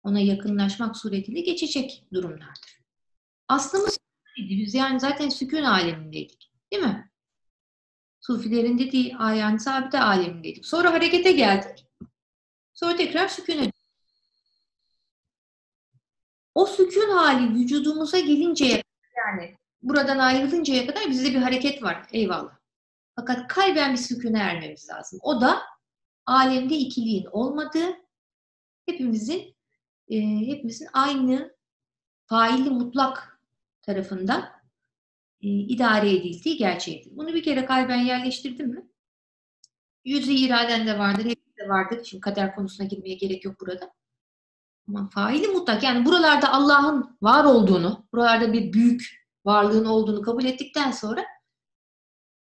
ona 0.02 0.20
yakınlaşmak 0.20 0.96
suretiyle 0.96 1.40
geçecek 1.40 2.04
durumlardır. 2.12 2.80
Aslımız 3.48 3.98
biz 4.38 4.74
yani 4.74 5.00
zaten 5.00 5.28
sükun 5.28 5.62
alemindeydik. 5.62 6.52
Değil 6.72 6.82
mi? 6.82 7.10
Sufilerin 8.20 8.78
dediği 8.78 9.08
yani 9.20 9.60
sabite 9.60 10.00
alemindeydik. 10.00 10.66
Sonra 10.66 10.92
harekete 10.92 11.32
geldik. 11.32 11.86
Sonra 12.74 12.96
tekrar 12.96 13.28
sükune 13.28 13.72
o 16.54 16.66
sükun 16.66 17.10
hali 17.10 17.54
vücudumuza 17.54 18.18
gelinceye 18.18 18.82
yani 19.16 19.56
buradan 19.82 20.18
ayrılıncaya 20.18 20.86
kadar 20.86 21.10
bizde 21.10 21.30
bir 21.34 21.42
hareket 21.42 21.82
var. 21.82 22.06
Eyvallah. 22.12 22.58
Fakat 23.16 23.48
kalben 23.48 23.92
bir 23.92 23.98
sükune 23.98 24.38
ermemiz 24.38 24.88
lazım. 24.88 25.18
O 25.22 25.40
da 25.40 25.62
alemde 26.28 26.76
ikiliğin 26.76 27.26
olmadığı, 27.32 27.96
hepimizin 28.86 29.56
e, 30.08 30.20
hepimizin 30.46 30.88
aynı 30.92 31.56
faili 32.26 32.70
mutlak 32.70 33.40
tarafından 33.82 34.42
e, 35.40 35.48
idare 35.48 36.10
edildiği 36.10 36.56
gerçeğidir. 36.56 37.16
Bunu 37.16 37.34
bir 37.34 37.42
kere 37.42 37.64
kalben 37.64 38.00
yerleştirdim 38.00 38.68
mi? 38.68 38.88
Yüzü 40.04 40.32
iraden 40.32 40.86
de 40.86 40.98
vardır, 40.98 41.24
hepsi 41.24 41.56
de 41.58 41.68
vardır. 41.68 42.04
Şimdi 42.04 42.20
kader 42.20 42.54
konusuna 42.54 42.86
girmeye 42.86 43.14
gerek 43.14 43.44
yok 43.44 43.60
burada. 43.60 43.94
Ama 44.88 45.08
faili 45.08 45.48
mutlak 45.48 45.82
yani 45.82 46.04
buralarda 46.04 46.52
Allah'ın 46.52 47.16
var 47.22 47.44
olduğunu, 47.44 48.08
buralarda 48.12 48.52
bir 48.52 48.72
büyük 48.72 49.28
varlığın 49.44 49.84
olduğunu 49.84 50.22
kabul 50.22 50.44
ettikten 50.44 50.90
sonra 50.90 51.24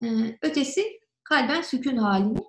e, 0.03 0.07
ötesi 0.41 0.99
kalben 1.23 1.61
sükun 1.61 1.97
halini 1.97 2.39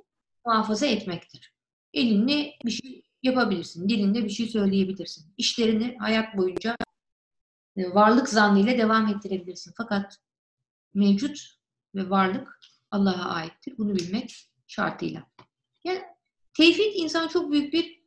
muhafaza 0.46 0.86
etmektir. 0.86 1.52
Elinle 1.94 2.54
bir 2.64 2.70
şey 2.70 3.02
yapabilirsin, 3.22 3.88
dilinle 3.88 4.24
bir 4.24 4.30
şey 4.30 4.46
söyleyebilirsin. 4.46 5.34
İşlerini 5.36 5.96
hayat 5.98 6.36
boyunca 6.36 6.76
e, 7.76 7.94
varlık 7.94 8.28
zannıyla 8.28 8.78
devam 8.78 9.06
ettirebilirsin. 9.06 9.72
Fakat 9.76 10.16
mevcut 10.94 11.58
ve 11.94 12.10
varlık 12.10 12.60
Allah'a 12.90 13.30
aittir. 13.30 13.78
Bunu 13.78 13.94
bilmek 13.94 14.50
şartıyla. 14.66 15.26
Yani 15.84 16.02
tevhid 16.56 16.94
insan 16.94 17.28
çok 17.28 17.52
büyük 17.52 17.72
bir 17.72 18.02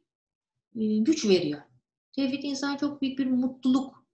e, 0.75 0.97
güç 0.97 1.25
veriyor. 1.25 1.61
Tevhid 2.15 2.43
insan 2.43 2.77
çok 2.77 3.01
büyük 3.01 3.19
bir 3.19 3.25
mutluluk 3.25 4.05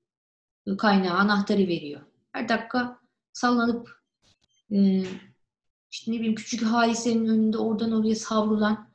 kaynağı, 0.77 1.17
anahtarı 1.17 1.67
veriyor. 1.67 2.01
Her 2.31 2.49
dakika 2.49 2.99
sallanıp 3.33 4.01
e, 4.71 5.03
işte 5.97 6.11
ne 6.11 6.15
bileyim 6.15 6.35
küçük 6.35 6.63
halisenin 6.63 7.27
önünde 7.27 7.57
oradan 7.57 7.91
oraya 7.91 8.15
savrulan 8.15 8.93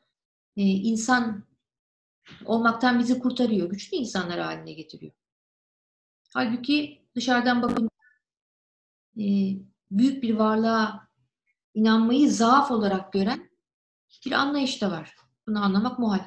e, 0.56 0.62
insan 0.62 1.44
olmaktan 2.44 2.98
bizi 2.98 3.18
kurtarıyor. 3.18 3.70
Güçlü 3.70 3.96
insanlar 3.96 4.40
haline 4.40 4.72
getiriyor. 4.72 5.12
Halbuki 6.34 7.06
dışarıdan 7.14 7.62
bakın 7.62 7.90
e, 9.16 9.24
büyük 9.90 10.22
bir 10.22 10.34
varlığa 10.34 11.08
inanmayı 11.74 12.30
zaaf 12.30 12.70
olarak 12.70 13.12
gören 13.12 13.50
bir 14.26 14.32
anlayış 14.32 14.82
da 14.82 14.90
var. 14.90 15.16
Bunu 15.46 15.64
anlamak 15.64 15.98
muhal. 15.98 16.24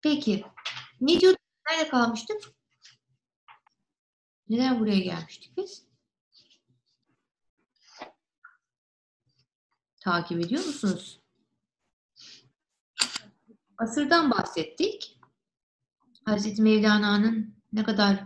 Peki. 0.00 0.44
Ne 1.00 1.20
diyorduk? 1.20 1.40
Nerede 1.70 1.88
kalmıştık? 1.88 2.42
Neden 4.48 4.80
buraya 4.80 5.00
gelmiştik 5.00 5.56
biz? 5.56 5.91
Takip 10.04 10.40
ediyor 10.40 10.64
musunuz? 10.66 11.20
Asırdan 13.78 14.30
bahsettik. 14.30 15.18
Hazreti 16.24 16.62
Mevlana'nın 16.62 17.54
ne 17.72 17.82
kadar 17.82 18.24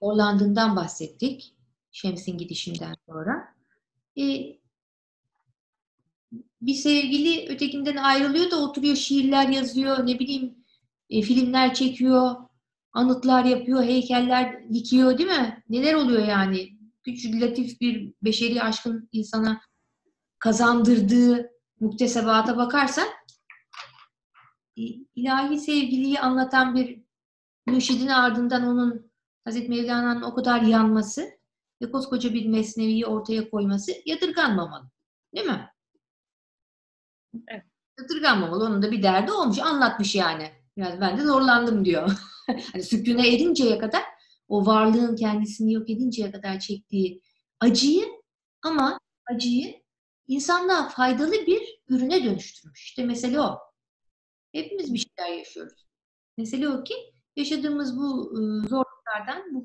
zorlandığından 0.00 0.76
bahsettik. 0.76 1.54
Şems'in 1.90 2.38
gidişinden 2.38 2.96
sonra. 3.08 3.54
e, 4.18 4.22
bir 6.62 6.74
sevgili 6.74 7.48
ötekinden 7.48 7.96
ayrılıyor 7.96 8.50
da 8.50 8.60
oturuyor 8.60 8.96
şiirler 8.96 9.48
yazıyor, 9.48 10.06
ne 10.06 10.18
bileyim 10.18 10.54
e, 11.10 11.22
filmler 11.22 11.74
çekiyor, 11.74 12.36
anıtlar 12.92 13.44
yapıyor, 13.44 13.82
heykeller 13.82 14.72
dikiyor 14.72 15.18
değil 15.18 15.28
mi? 15.28 15.62
Neler 15.68 15.94
oluyor 15.94 16.28
yani? 16.28 16.78
Küçük 17.04 17.42
latif 17.42 17.80
bir 17.80 18.14
beşeri 18.22 18.62
aşkın 18.62 19.08
insana 19.12 19.60
kazandırdığı 20.42 21.50
muktesebata 21.80 22.56
bakarsan 22.56 23.08
ilahi 25.14 25.58
sevgiliyi 25.58 26.20
anlatan 26.20 26.74
bir 26.74 27.02
mürşidin 27.66 28.08
ardından 28.08 28.66
onun 28.66 29.12
Hazreti 29.44 29.68
Mevlana'nın 29.68 30.22
o 30.22 30.34
kadar 30.34 30.60
yanması 30.62 31.30
ve 31.82 31.90
koskoca 31.90 32.34
bir 32.34 32.46
mesneviyi 32.46 33.06
ortaya 33.06 33.50
koyması 33.50 33.92
yadırganmamalı. 34.06 34.90
Değil 35.34 35.46
mi? 35.46 35.70
Evet. 37.48 37.64
Yadırganmamalı. 38.00 38.64
Onun 38.64 38.82
da 38.82 38.90
bir 38.90 39.02
derdi 39.02 39.32
olmuş. 39.32 39.58
Anlatmış 39.58 40.14
yani. 40.14 40.50
Biraz 40.76 41.00
ben 41.00 41.18
de 41.18 41.22
zorlandım 41.22 41.84
diyor. 41.84 42.10
hani 42.72 42.82
sükûne 42.82 43.34
erinceye 43.34 43.78
kadar 43.78 44.02
o 44.48 44.66
varlığın 44.66 45.16
kendisini 45.16 45.72
yok 45.72 45.90
edinceye 45.90 46.32
kadar 46.32 46.58
çektiği 46.58 47.22
acıyı 47.60 48.04
ama 48.62 48.98
acıyı 49.30 49.81
insanlığa 50.26 50.88
faydalı 50.88 51.32
bir 51.32 51.80
ürüne 51.88 52.24
dönüştürmüş. 52.24 52.84
İşte 52.84 53.04
mesele 53.04 53.40
o. 53.40 53.58
Hepimiz 54.52 54.94
bir 54.94 54.98
şeyler 54.98 55.38
yaşıyoruz. 55.38 55.86
Mesele 56.38 56.68
o 56.68 56.84
ki 56.84 56.94
yaşadığımız 57.36 57.96
bu 57.96 58.30
zorluklardan, 58.68 59.54
bu 59.54 59.64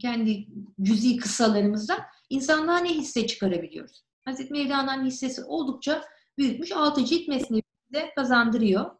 kendi 0.00 0.48
cüzi 0.82 1.16
kıssalarımızdan 1.16 2.00
insanlığa 2.30 2.78
ne 2.78 2.94
hisse 2.94 3.26
çıkarabiliyoruz? 3.26 4.04
Hazreti 4.24 4.52
Mevlana'nın 4.52 5.06
hissesi 5.06 5.44
oldukça 5.44 6.04
büyükmüş. 6.38 6.72
Altı 6.72 7.04
cilt 7.04 7.28
mesnevi 7.28 7.62
de 7.92 8.12
kazandırıyor. 8.16 8.90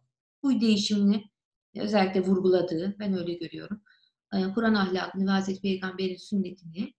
Bu 0.43 0.61
değişimini 0.61 1.25
özellikle 1.77 2.21
vurguladığı, 2.21 2.97
ben 2.99 3.19
öyle 3.19 3.33
görüyorum. 3.33 3.83
Kur'an 4.55 4.75
ahlakını 4.75 5.27
ve 5.27 5.31
Hazreti 5.31 5.61
Peygamber'in 5.61 6.17
sünnetini 6.17 6.95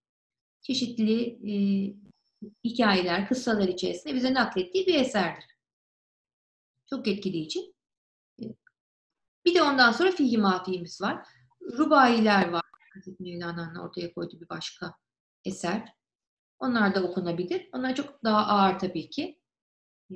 çeşitli 0.62 1.22
e, 1.24 1.54
hikayeler, 2.64 3.28
kıssalar 3.28 3.68
içerisinde 3.68 4.16
bize 4.16 4.34
naklettiği 4.34 4.88
bir 4.88 4.96
eserdir. 4.96 5.46
Çok 6.90 7.08
etkileyici. 7.08 7.74
Bir 9.46 9.56
de 9.56 9.62
ondan 9.62 9.92
sonra 9.92 10.12
fihi 10.12 10.38
mafiyimiz 10.38 11.02
var. 11.02 11.28
Rubayiler 11.62 12.50
var. 12.50 12.64
Hazreti 12.94 13.24
Mevlana'nın 13.24 13.76
ortaya 13.76 14.14
koyduğu 14.14 14.42
bir 14.42 14.50
başka 14.50 14.94
eser. 15.46 15.94
Onlar 16.60 16.96
da 16.96 17.04
okunabilir. 17.04 17.70
Onlar 17.74 17.96
çok 17.96 18.24
daha 18.24 18.46
ağır 18.46 18.80
tabii 18.80 19.10
ki. 19.10 19.40
Ee, 20.12 20.16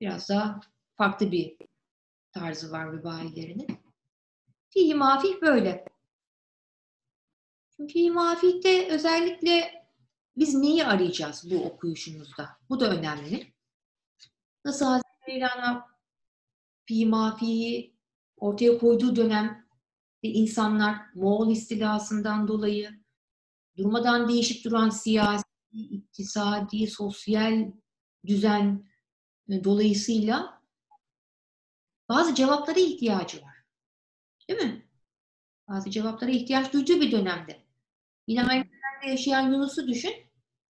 biraz 0.00 0.28
daha 0.28 0.60
farklı 0.96 1.32
bir 1.32 1.56
tarzı 2.32 2.72
var 2.72 2.92
rubayilerinin. 2.92 3.66
Fihi 4.70 4.94
mafih 4.94 5.42
böyle. 5.42 5.84
Çünkü 7.76 7.92
fihi 7.92 8.10
mafihte 8.10 8.88
özellikle 8.88 9.84
biz 10.36 10.54
neyi 10.54 10.84
arayacağız 10.84 11.50
bu 11.50 11.64
okuyuşumuzda? 11.64 12.48
Bu 12.68 12.80
da 12.80 12.90
önemli. 12.90 13.54
Nasıl 14.64 14.86
Hazreti 14.86 15.08
Mevlana 15.28 15.86
fi 16.86 17.06
mafiyi 17.06 17.96
ortaya 18.36 18.78
koyduğu 18.78 19.16
dönem 19.16 19.66
ve 20.24 20.28
insanlar 20.28 20.96
Moğol 21.14 21.50
istilasından 21.50 22.48
dolayı 22.48 23.04
durmadan 23.76 24.28
değişip 24.28 24.64
duran 24.64 24.88
siyasi, 24.88 25.44
iktisadi, 25.72 26.86
sosyal 26.86 27.72
düzen 28.26 28.88
e, 29.48 29.64
dolayısıyla 29.64 30.62
bazı 32.08 32.34
cevaplara 32.34 32.80
ihtiyacı 32.80 33.42
var. 33.42 33.64
Değil 34.48 34.62
mi? 34.62 34.88
Bazı 35.68 35.90
cevaplara 35.90 36.30
ihtiyaç 36.30 36.72
duyduğu 36.72 37.00
bir 37.00 37.12
dönemde. 37.12 37.63
Yine 38.26 38.42
dönemde 38.42 39.10
yaşayan 39.10 39.52
Yunus'u 39.52 39.88
düşün. 39.88 40.14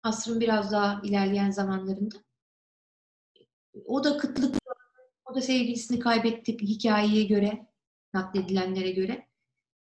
Asrın 0.03 0.39
biraz 0.39 0.71
daha 0.71 1.01
ilerleyen 1.03 1.51
zamanlarında. 1.51 2.15
O 3.85 4.03
da 4.03 4.17
kıtlık 4.17 4.55
o 5.25 5.35
da 5.35 5.41
sevgilisini 5.41 5.99
kaybetti 5.99 6.57
hikayeye 6.57 7.23
göre, 7.23 7.67
nakledilenlere 8.13 8.91
göre. 8.91 9.27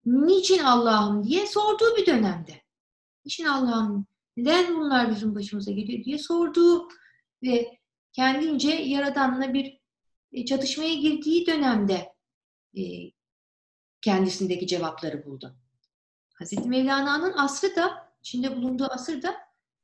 Niçin 0.05 0.59
Allah'ım 0.59 1.25
diye 1.25 1.47
sorduğu 1.47 1.97
bir 1.97 2.07
dönemde. 2.07 2.63
Niçin 3.25 3.45
Allah'ım, 3.45 4.07
neden 4.37 4.77
bunlar 4.77 5.11
bizim 5.11 5.35
başımıza 5.35 5.71
geliyor 5.73 6.05
diye 6.05 6.19
sorduğu 6.19 6.89
ve 7.43 7.79
kendince 8.13 8.71
Yaradan'la 8.71 9.55
bir 9.55 9.81
e, 10.33 10.45
çatışmaya 10.45 10.95
girdiği 10.95 11.47
dönemde 11.47 12.13
e, 12.77 12.83
kendisindeki 14.01 14.67
cevapları 14.67 15.25
buldu. 15.25 15.57
Hazreti 16.39 16.69
Mevlana'nın 16.69 17.33
asrı 17.33 17.77
da, 17.77 18.13
içinde 18.21 18.57
bulunduğu 18.57 18.85
asır 18.85 19.23
da 19.23 19.37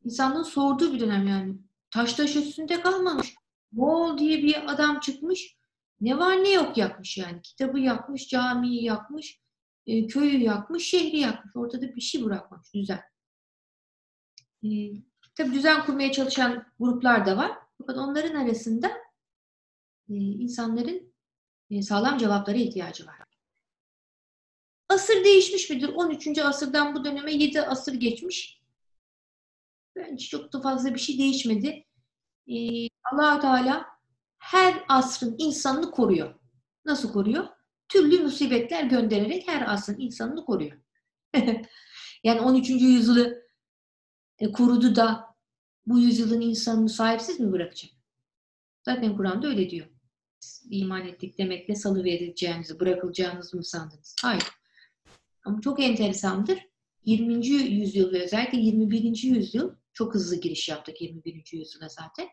insanlığın 0.04 0.42
sorduğu 0.42 0.92
bir 0.92 1.00
dönem 1.00 1.28
yani. 1.28 1.58
Taş 1.90 2.14
taş 2.14 2.36
üstünde 2.36 2.80
kalmamış. 2.80 3.34
Moğol 3.72 4.18
diye 4.18 4.42
bir 4.42 4.72
adam 4.72 5.00
çıkmış. 5.00 5.56
Ne 6.00 6.18
var 6.18 6.44
ne 6.44 6.50
yok 6.50 6.76
yakmış 6.76 7.18
yani. 7.18 7.42
Kitabı 7.42 7.78
yakmış, 7.78 8.28
camiyi 8.28 8.84
yakmış, 8.84 9.40
e, 9.86 10.06
köyü 10.06 10.38
yakmış, 10.38 10.86
şehri 10.86 11.18
yakmış. 11.18 11.56
Ortada 11.56 11.96
bir 11.96 12.00
şey 12.00 12.24
bırakmamış. 12.24 12.74
Düzen. 12.74 13.00
E, 14.64 14.68
tabii 15.34 15.54
düzen 15.54 15.86
kurmaya 15.86 16.12
çalışan 16.12 16.66
gruplar 16.80 17.26
da 17.26 17.36
var. 17.36 17.52
Fakat 17.78 17.96
onların 17.96 18.34
arasında 18.34 18.88
e, 20.08 20.14
insanların 20.14 21.14
e, 21.70 21.82
sağlam 21.82 22.18
cevaplara 22.18 22.56
ihtiyacı 22.56 23.06
var. 23.06 23.31
Asır 24.92 25.24
değişmiş 25.24 25.70
midir? 25.70 25.88
13. 25.88 26.38
asırdan 26.38 26.94
bu 26.94 27.04
döneme 27.04 27.32
7 27.32 27.62
asır 27.62 27.94
geçmiş. 27.94 28.62
Bence 29.96 30.26
çok 30.26 30.52
da 30.52 30.60
fazla 30.60 30.94
bir 30.94 31.00
şey 31.00 31.18
değişmedi 31.18 31.86
e, 32.48 32.88
allah 33.12 33.40
Teala 33.40 33.86
her 34.38 34.84
asrın 34.88 35.34
insanını 35.38 35.90
koruyor. 35.90 36.34
Nasıl 36.84 37.12
koruyor? 37.12 37.48
Türlü 37.88 38.22
musibetler 38.22 38.84
göndererek 38.84 39.48
her 39.48 39.72
asrın 39.72 40.00
insanını 40.00 40.44
koruyor. 40.44 40.78
yani 42.24 42.40
13. 42.40 42.70
yüzyılı 42.70 43.42
e, 44.38 44.52
korudu 44.52 44.96
da 44.96 45.36
bu 45.86 45.98
yüzyılın 45.98 46.40
insanını 46.40 46.88
sahipsiz 46.88 47.40
mi 47.40 47.52
bırakacak? 47.52 47.90
Zaten 48.84 49.16
Kur'an'da 49.16 49.46
öyle 49.46 49.70
diyor. 49.70 49.86
İman 50.70 51.06
ettik 51.06 51.38
demekle 51.38 51.74
salı 51.74 52.04
verileceğinizi, 52.04 52.80
bırakılacağınızı 52.80 53.56
mı 53.56 53.64
sandınız? 53.64 54.16
Hayır. 54.22 54.61
Ama 55.44 55.60
çok 55.60 55.80
enteresandır. 55.80 56.58
20. 57.04 57.46
yüzyıl 57.46 58.12
ve 58.12 58.22
özellikle 58.24 58.58
21. 58.58 59.22
yüzyıl 59.22 59.74
çok 59.92 60.14
hızlı 60.14 60.40
giriş 60.40 60.68
yaptık 60.68 61.00
21. 61.00 61.52
yüzyıla 61.52 61.88
zaten. 61.88 62.28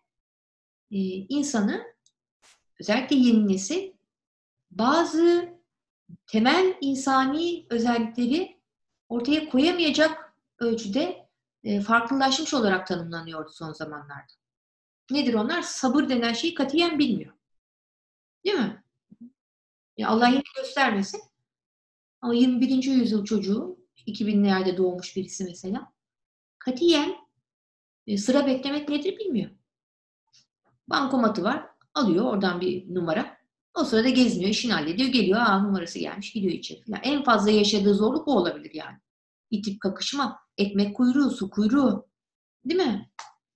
Ee, 0.91 0.98
insanı 1.30 1.84
özellikle 2.80 3.15
yeni 3.15 3.48
nesil 3.48 3.91
bazı 4.72 5.54
temel 6.28 6.78
insani 6.82 7.65
özellikleri 7.69 8.60
ortaya 9.10 9.50
koyamayacak 9.50 10.34
ölçüde 10.60 11.30
e, 11.63 11.82
farklılaşmış 11.82 12.54
olarak 12.54 12.88
tanımlanıyordu 12.88 13.50
son 13.50 13.74
zamanlarda. 13.74 14.34
Nedir 15.12 15.34
onlar? 15.34 15.62
Sabır 15.62 16.10
denen 16.10 16.34
şeyi 16.34 16.54
katiyen 16.54 17.00
bilmiyor. 17.00 17.34
Değil 18.45 18.58
mi? 18.58 18.84
Ya 19.98 20.10
Allah 20.10 20.28
yine 20.28 20.43
göstermesin. 20.56 21.22
Ama 22.21 22.34
21. 22.34 22.84
yüzyıl 22.84 23.25
çocuğu, 23.25 23.79
2000'lerde 24.08 24.77
doğmuş 24.77 25.15
birisi 25.15 25.43
mesela, 25.43 25.93
katiyen 26.60 27.15
e, 28.08 28.17
sıra 28.17 28.47
beklemek 28.47 28.89
nedir 28.89 29.19
bilmiyor. 29.19 29.51
Bankomatı 30.88 31.43
var. 31.43 31.65
Alıyor 31.93 32.25
oradan 32.25 32.62
bir 32.62 32.95
numara. 32.95 33.38
O 33.73 33.84
sırada 33.84 34.10
geziniyor, 34.10 34.49
işini 34.49 34.73
hallediyor. 34.73 35.10
Geliyor, 35.10 35.39
aa 35.39 35.60
numarası 35.60 35.99
gelmiş, 35.99 36.32
gidiyor 36.32 36.53
içeri. 36.53 36.82
Yani 36.88 37.01
en 37.03 37.23
fazla 37.23 37.51
yaşadığı 37.51 37.95
zorluk 37.95 38.27
o 38.27 38.32
olabilir 38.32 38.71
yani. 38.73 38.97
İtip 39.51 39.82
kakışma, 39.82 40.39
ekmek 40.58 40.95
kuyruğu, 40.95 41.32
su 41.32 41.49
kuyruğu. 41.49 42.08
Değil 42.65 42.82
mi? 42.82 43.10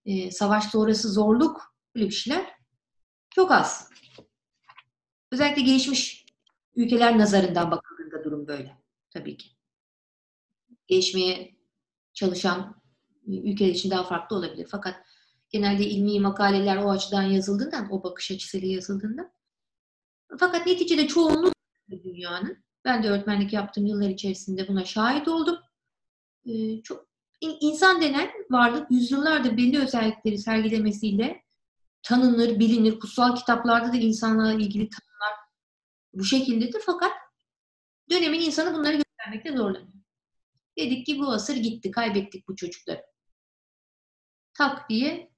Ee, 0.06 0.32
savaş 0.32 0.66
sonrası 0.66 1.10
zorluk, 1.10 1.76
böyle 1.96 2.06
bir 2.06 2.14
şeyler 2.14 2.54
çok 3.30 3.52
az. 3.52 3.90
Özellikle 5.32 5.62
gelişmiş 5.62 6.26
ülkeler 6.76 7.18
nazarından 7.18 7.72
bakıldığında 8.14 8.24
durum 8.24 8.48
böyle. 8.48 8.78
Tabii 9.10 9.38
ki. 9.38 9.50
Gelişmeye 10.88 11.56
çalışan 12.14 12.82
ülkeler 13.28 13.70
için 13.70 13.92
daha 13.92 14.04
farklı 14.04 14.36
olabilir. 14.36 14.68
Fakat 14.72 14.96
genelde 15.50 15.86
ilmi 15.86 16.20
makaleler 16.20 16.78
o 16.78 16.90
açıdan 16.90 17.24
yazıldığından, 17.24 17.92
o 17.92 18.04
bakış 18.04 18.32
açısıyla 18.32 18.68
yazıldığından. 18.68 19.32
Fakat 20.40 20.68
neticede 20.68 21.08
çoğunluk 21.08 21.54
dünyanın, 21.90 22.64
ben 22.86 23.04
de 23.04 23.10
öğretmenlik 23.10 23.54
yaptığım 23.54 23.86
yıllar 23.86 24.10
içerisinde 24.10 24.68
buna 24.68 24.86
şahit 24.86 25.28
oldum. 25.28 25.58
Ee, 26.46 26.82
çok 26.82 27.06
insan 27.42 28.02
denen 28.02 28.30
varlık 28.50 28.92
yüzyıllardır 28.92 29.58
belli 29.58 29.82
özellikleri 29.82 30.38
sergilemesiyle 30.38 31.44
tanınır, 32.04 32.60
bilinir. 32.60 33.00
Kutsal 33.00 33.36
kitaplarda 33.36 33.94
da 33.94 33.98
insanlarla 33.98 34.54
ilgili 34.54 34.90
tanımlar 34.90 35.40
bu 36.14 36.24
şekildedir. 36.24 36.82
Fakat 36.86 37.12
dönemin 38.10 38.42
insanı 38.42 38.74
bunları 38.74 38.96
göstermekte 38.96 39.58
zorlanıyor. 39.58 40.04
Dedik 40.78 41.06
ki 41.06 41.20
bu 41.20 41.32
asır 41.32 41.56
gitti, 41.56 41.92
kaybettik 41.92 42.48
bu 42.48 42.56
çocukları. 42.56 43.06
Tak 44.54 44.90
diye 44.90 45.32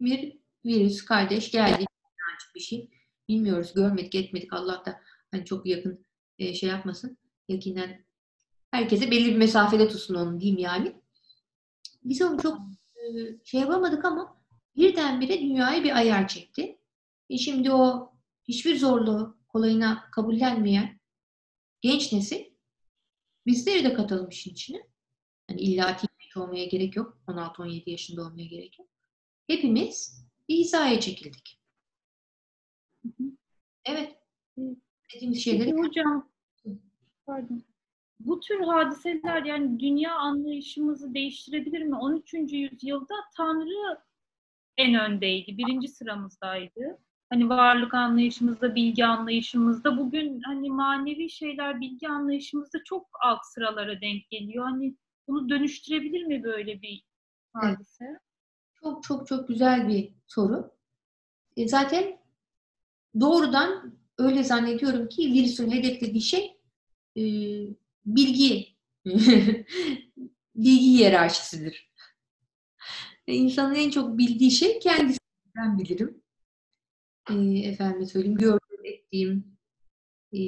bir 0.00 0.38
virüs 0.64 1.04
kardeş 1.04 1.50
geldi. 1.50 1.84
Bir 2.54 2.60
şey. 2.60 2.90
Bilmiyoruz, 3.28 3.74
görmedik, 3.74 4.14
etmedik. 4.14 4.52
Allah 4.52 4.82
da 4.86 5.00
hani 5.30 5.44
çok 5.44 5.66
yakın 5.66 6.06
e, 6.38 6.54
şey 6.54 6.68
yapmasın. 6.68 7.18
Yakinen 7.48 8.04
herkese 8.70 9.10
belli 9.10 9.26
bir 9.26 9.36
mesafede 9.36 9.88
tutsun 9.88 10.14
onu 10.14 10.40
diyeyim 10.40 10.58
yani. 10.58 11.02
Biz 12.04 12.22
onu 12.22 12.42
çok 12.42 12.60
e, 12.96 13.04
şey 13.44 13.60
yapamadık 13.60 14.04
ama 14.04 14.42
birdenbire 14.76 15.40
dünyayı 15.40 15.84
bir 15.84 15.96
ayar 15.96 16.28
çekti. 16.28 16.78
E 17.30 17.38
şimdi 17.38 17.72
o 17.72 18.12
hiçbir 18.48 18.78
zorluğu 18.78 19.38
kolayına 19.48 20.10
kabullenmeyen 20.10 21.00
genç 21.82 22.12
nesil 22.12 22.44
bizleri 23.46 23.84
de 23.84 23.94
katalım 23.94 24.28
işin 24.28 24.50
içine. 24.50 24.82
Hani 25.48 25.60
illa 25.60 25.84
teenage 25.84 26.40
olmaya 26.40 26.64
gerek 26.64 26.96
yok. 26.96 27.22
16-17 27.26 27.90
yaşında 27.90 28.22
olmaya 28.22 28.44
gerek 28.44 28.78
yok. 28.78 28.88
Hepimiz 29.46 30.26
bir 30.48 30.56
hizaya 30.56 31.00
çekildik. 31.00 31.60
Evet. 33.84 34.18
Dediğimiz 35.14 35.44
şeyleri... 35.44 35.70
Peki 35.70 35.82
hocam, 35.82 36.30
pardon. 37.26 37.62
Bu 38.20 38.40
tür 38.40 38.60
hadiseler 38.60 39.42
yani 39.42 39.80
dünya 39.80 40.14
anlayışımızı 40.14 41.14
değiştirebilir 41.14 41.82
mi? 41.82 41.96
13. 41.96 42.34
yüzyılda 42.34 43.14
Tanrı 43.36 44.02
en 44.76 44.94
öndeydi, 44.94 45.58
birinci 45.58 45.88
sıramızdaydı. 45.88 46.98
Hani 47.32 47.48
varlık 47.48 47.94
anlayışımızda, 47.94 48.74
bilgi 48.74 49.04
anlayışımızda 49.04 49.98
bugün 49.98 50.40
hani 50.40 50.70
manevi 50.70 51.30
şeyler 51.30 51.80
bilgi 51.80 52.08
anlayışımızda 52.08 52.78
çok 52.84 53.08
alt 53.24 53.38
sıralara 53.54 54.00
denk 54.00 54.30
geliyor. 54.30 54.64
Hani 54.64 54.96
bunu 55.28 55.48
dönüştürebilir 55.48 56.24
mi 56.24 56.42
böyle 56.42 56.82
bir 56.82 57.04
hadise? 57.52 58.04
Evet. 58.04 58.20
Çok 58.80 59.02
çok 59.02 59.26
çok 59.26 59.48
güzel 59.48 59.88
bir 59.88 60.12
soru. 60.26 60.70
E 61.56 61.68
zaten 61.68 62.18
doğrudan 63.20 63.94
öyle 64.18 64.44
zannediyorum 64.44 65.08
ki 65.08 65.32
virüsün 65.32 65.70
hedeflediği 65.70 66.22
şey 66.22 66.60
e, 67.16 67.22
bilgi 68.06 68.68
bilgi 70.54 70.80
hiyerarşisidir. 70.80 71.92
İnsanın 73.26 73.74
en 73.74 73.90
çok 73.90 74.18
bildiği 74.18 74.50
şey 74.50 74.78
kendisi. 74.78 75.18
Ben 75.56 75.78
bilirim. 75.78 76.21
E, 77.30 77.34
efendim 77.58 78.06
söyleyeyim, 78.06 78.38
gördüğüm, 78.38 78.84
ettiğim, 78.84 79.58
e, 80.32 80.38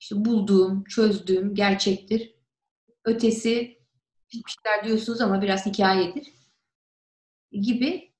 işte 0.00 0.24
bulduğum, 0.24 0.84
çözdüğüm 0.84 1.54
gerçektir. 1.54 2.34
Ötesi 3.04 3.78
hiçbir 4.28 4.50
şeyler 4.64 4.84
diyorsunuz 4.84 5.20
ama 5.20 5.42
biraz 5.42 5.66
hikayedir. 5.66 6.32
Gibi 7.52 8.12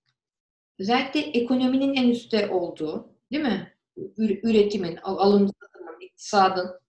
özellikle 0.78 1.20
ekonominin 1.20 1.94
en 1.94 2.08
üstte 2.08 2.48
olduğu, 2.48 3.16
değil 3.32 3.42
mi? 3.42 3.76
Üretimin, 4.16 4.96
alım 4.96 5.50
satımın, 5.60 6.00
iktisadın 6.00 6.80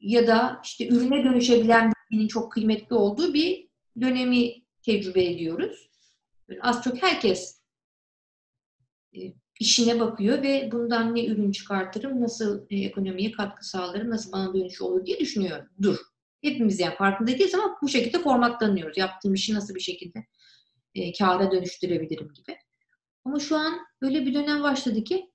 ya 0.00 0.26
da 0.26 0.60
işte 0.64 0.88
ürüne 0.88 1.24
dönüşebilen 1.24 1.92
bilginin 2.10 2.28
çok 2.28 2.52
kıymetli 2.52 2.96
olduğu 2.96 3.34
bir 3.34 3.68
dönemi 4.00 4.62
tecrübe 4.82 5.24
ediyoruz. 5.24 5.90
Az 6.60 6.82
çok 6.82 7.02
herkes 7.02 7.62
işine 9.60 10.00
bakıyor 10.00 10.42
ve 10.42 10.68
bundan 10.72 11.14
ne 11.14 11.26
ürün 11.26 11.50
çıkartırım, 11.50 12.20
nasıl 12.20 12.66
e, 12.70 12.76
ekonomiye 12.76 13.32
katkı 13.32 13.68
sağlarım, 13.68 14.10
nasıl 14.10 14.32
bana 14.32 14.54
dönüş 14.54 14.82
olur 14.82 15.06
diye 15.06 15.20
düşünüyorum. 15.20 15.68
Dur. 15.82 15.96
Hepimiz 16.42 16.80
yani 16.80 16.94
farkında 16.94 17.28
değiliz 17.28 17.54
ama 17.54 17.76
bu 17.82 17.88
şekilde 17.88 18.18
formatlanıyoruz. 18.18 18.98
Yaptığım 18.98 19.34
işi 19.34 19.54
nasıl 19.54 19.74
bir 19.74 19.80
şekilde 19.80 20.26
e, 20.94 21.12
kâra 21.12 21.50
dönüştürebilirim 21.52 22.32
gibi. 22.32 22.56
Ama 23.24 23.40
şu 23.40 23.56
an 23.56 23.78
öyle 24.02 24.26
bir 24.26 24.34
dönem 24.34 24.62
başladı 24.62 25.04
ki 25.04 25.32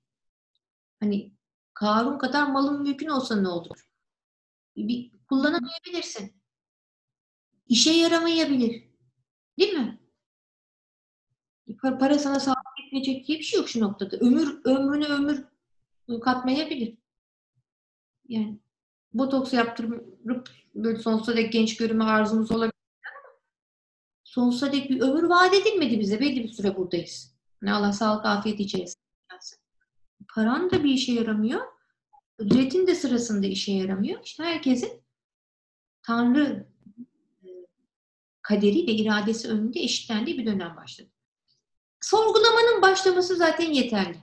hani 1.00 1.32
Karun 1.74 2.18
kadar 2.18 2.46
malın 2.46 2.82
mümkün 2.82 3.08
olsa 3.08 3.36
ne 3.36 3.48
olur? 3.48 3.88
Bir, 4.76 5.12
kullanamayabilirsin. 5.28 6.42
İşe 7.68 7.90
yaramayabilir. 7.90 8.84
Değil 9.58 9.72
mi? 9.72 10.00
Para 11.82 12.18
sana 12.18 12.40
sağlık 12.40 12.61
etmeyecek 12.92 13.28
diye 13.28 13.38
bir 13.38 13.44
şey 13.44 13.60
yok 13.60 13.68
şu 13.68 13.80
noktada. 13.80 14.16
Ömür, 14.16 14.60
ömrüne 14.64 15.06
ömür 15.06 15.44
katmayabilir. 16.20 16.94
Yani 18.28 18.58
botoks 19.12 19.52
yaptırıp 19.52 20.06
böyle 20.74 20.98
sonsuza 20.98 21.36
dek 21.36 21.52
genç 21.52 21.76
görünme 21.76 22.04
arzumuz 22.04 22.50
olabilir 22.50 22.72
sonsuza 24.24 24.72
dek 24.72 24.90
bir 24.90 25.00
ömür 25.00 25.22
vaat 25.22 25.54
edilmedi 25.54 26.00
bize. 26.00 26.20
Belli 26.20 26.42
bir 26.42 26.48
süre 26.48 26.76
buradayız. 26.76 27.34
Ne 27.62 27.72
Allah 27.72 27.92
sağlık, 27.92 28.26
afiyet 28.26 28.60
içeriz. 28.60 28.96
Paran 30.34 30.70
da 30.70 30.84
bir 30.84 30.90
işe 30.90 31.12
yaramıyor. 31.12 31.60
Ücretin 32.38 32.86
de 32.86 32.94
sırasında 32.94 33.46
işe 33.46 33.72
yaramıyor. 33.72 34.20
İşte 34.24 34.42
herkesin 34.42 35.02
Tanrı 36.02 36.66
e, 37.44 37.48
kaderi 38.42 38.86
ve 38.86 38.92
iradesi 38.92 39.48
önünde 39.48 39.80
eşitlendiği 39.80 40.38
bir 40.38 40.46
dönem 40.46 40.76
başladı. 40.76 41.11
Sorgulamanın 42.02 42.82
başlaması 42.82 43.36
zaten 43.36 43.70
yeterli. 43.70 44.16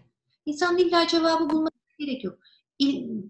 İnsan 0.45 0.77
illa 0.77 1.07
cevabı 1.07 1.49
bulmak 1.49 1.73
gerek 1.97 2.23
yok. 2.23 2.39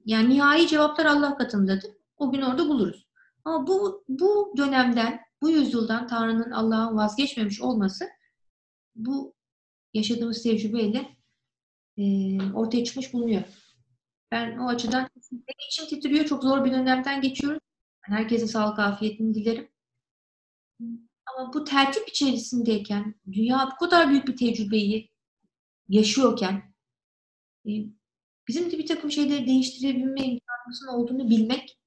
Yani 0.05 0.29
nihai 0.29 0.67
cevaplar 0.67 1.05
Allah 1.05 1.37
katındadır. 1.37 1.91
O 2.17 2.31
gün 2.31 2.41
orada 2.41 2.69
buluruz. 2.69 3.07
Ama 3.45 3.67
bu, 3.67 4.03
bu 4.09 4.53
dönemden, 4.57 5.19
bu 5.41 5.49
yüzyıldan 5.49 6.07
Tanrı'nın 6.07 6.51
Allah'ın 6.51 6.97
vazgeçmemiş 6.97 7.61
olması 7.61 8.05
bu 8.95 9.35
yaşadığımız 9.93 10.43
tecrübeyle 10.43 11.17
e, 11.97 12.03
ortaya 12.53 12.83
çıkmış 12.83 13.13
bulunuyor. 13.13 13.43
Ben 14.31 14.57
o 14.57 14.67
açıdan 14.67 15.09
içim 15.69 15.87
titriyor. 15.87 16.25
Çok 16.25 16.43
zor 16.43 16.65
bir 16.65 16.71
dönemden 16.71 17.21
geçiyoruz. 17.21 17.59
Herkese 18.01 18.47
sağlık, 18.47 18.79
afiyetini 18.79 19.33
dilerim. 19.33 19.69
Ama 21.37 21.53
bu 21.53 21.63
tertip 21.63 22.09
içerisindeyken, 22.09 23.15
dünya 23.31 23.69
bu 23.71 23.75
kadar 23.75 24.09
büyük 24.09 24.27
bir 24.27 24.37
tecrübeyi 24.37 25.09
yaşıyorken 25.89 26.73
e, 27.65 27.71
bizim 28.47 28.71
de 28.71 28.77
bir 28.77 28.87
takım 28.87 29.11
şeyleri 29.11 29.47
değiştirebilme 29.47 30.21
imkanımızın 30.21 30.87
olduğunu 30.87 31.29
bilmek 31.29 31.79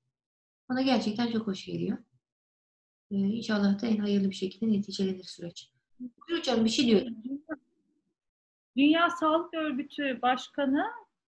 bana 0.68 0.82
gerçekten 0.82 1.32
çok 1.32 1.46
hoş 1.46 1.66
geliyor. 1.66 1.98
Ee, 3.10 3.16
inşallah 3.16 3.82
da 3.82 3.86
en 3.86 3.96
hayırlı 3.96 4.30
bir 4.30 4.34
şekilde 4.34 4.72
neticelenir 4.72 5.24
süreç. 5.24 5.70
Buyur 6.00 6.38
hocam 6.38 6.64
bir 6.64 6.70
şey 6.70 6.86
diyordum. 6.86 7.16
Dünya 8.76 9.10
Sağlık 9.10 9.54
Örgütü 9.54 10.22
Başkanı 10.22 10.84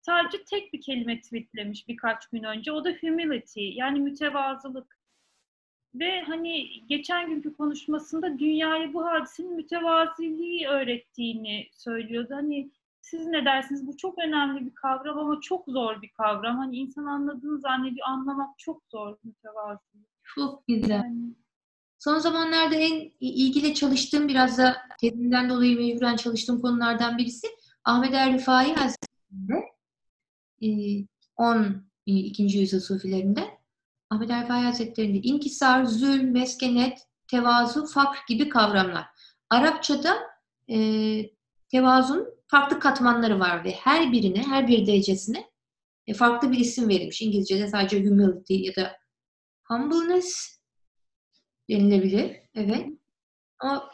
sadece 0.00 0.44
tek 0.44 0.72
bir 0.72 0.80
kelime 0.80 1.20
tweetlemiş 1.20 1.88
birkaç 1.88 2.26
gün 2.26 2.42
önce. 2.42 2.72
O 2.72 2.84
da 2.84 2.90
humility 3.00 3.68
yani 3.74 4.00
mütevazılık. 4.00 4.95
Ve 6.00 6.20
hani 6.20 6.86
geçen 6.86 7.30
günkü 7.30 7.56
konuşmasında 7.56 8.38
dünyaya 8.38 8.94
bu 8.94 9.04
hadisenin 9.04 9.56
mütevaziliği 9.56 10.66
öğrettiğini 10.68 11.68
söylüyordu. 11.72 12.34
Hani 12.34 12.70
siz 13.00 13.26
ne 13.26 13.44
dersiniz? 13.44 13.86
Bu 13.86 13.96
çok 13.96 14.18
önemli 14.18 14.66
bir 14.66 14.74
kavram 14.74 15.18
ama 15.18 15.40
çok 15.40 15.64
zor 15.68 16.02
bir 16.02 16.08
kavram. 16.08 16.56
Hani 16.56 16.76
insan 16.76 17.04
anladığını 17.04 17.58
zannediyor. 17.58 18.06
Anlamak 18.08 18.58
çok 18.58 18.82
zor 18.92 19.16
mütevazılık. 19.24 20.08
Çok 20.34 20.66
güzel. 20.66 20.90
Yani. 20.90 21.34
Son 21.98 22.18
zamanlarda 22.18 22.74
en 22.74 23.12
ilgili 23.20 23.74
çalıştığım 23.74 24.28
biraz 24.28 24.58
da 24.58 24.76
tezimden 25.00 25.50
dolayı 25.50 25.76
mecburen 25.76 26.16
çalıştığım 26.16 26.60
konulardan 26.60 27.18
birisi 27.18 27.46
Ahmet 27.84 28.14
Er 28.14 28.32
Rifai 28.32 28.74
Hazretleri'nde 28.74 29.76
12. 31.36 32.42
yüzyıl 32.42 32.80
sufilerinde 32.80 33.55
Ahmet 34.10 34.30
Er 34.30 34.42
Rifai 34.42 34.62
Hazretleri'nde 34.62 35.18
inkisar, 35.18 35.84
zulm, 35.84 36.32
meskenet, 36.32 36.98
tevazu, 37.28 37.86
fakr 37.86 38.18
gibi 38.28 38.48
kavramlar. 38.48 39.06
Arapçada 39.50 40.16
e, 40.70 40.76
tevazun 41.68 42.28
farklı 42.46 42.80
katmanları 42.80 43.40
var 43.40 43.64
ve 43.64 43.70
her 43.70 44.12
birine, 44.12 44.42
her 44.42 44.68
bir 44.68 44.86
derecesine 44.86 45.50
e, 46.06 46.14
farklı 46.14 46.52
bir 46.52 46.58
isim 46.58 46.88
verilmiş. 46.88 47.22
İngilizce'de 47.22 47.68
sadece 47.68 48.04
humility 48.04 48.54
ya 48.54 48.76
da 48.76 48.96
humbleness 49.64 50.60
denilebilir. 51.70 52.36
Evet. 52.54 52.86
Ama 53.58 53.90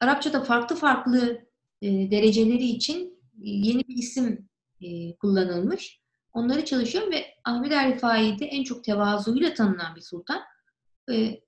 Arapçada 0.00 0.44
farklı 0.44 0.76
farklı 0.76 1.46
e, 1.82 2.10
dereceleri 2.10 2.64
için 2.64 3.22
yeni 3.38 3.88
bir 3.88 3.96
isim 3.96 4.48
e, 4.80 5.16
kullanılmış. 5.16 5.99
Onları 6.32 6.64
çalışıyorum 6.64 7.12
ve 7.12 7.34
Ahmet 7.44 7.72
Er 7.72 7.94
Rifai'de 7.94 8.46
en 8.46 8.64
çok 8.64 8.84
tevazuyla 8.84 9.54
tanınan 9.54 9.96
bir 9.96 10.00
sultan. 10.00 10.42
E, 11.12 11.40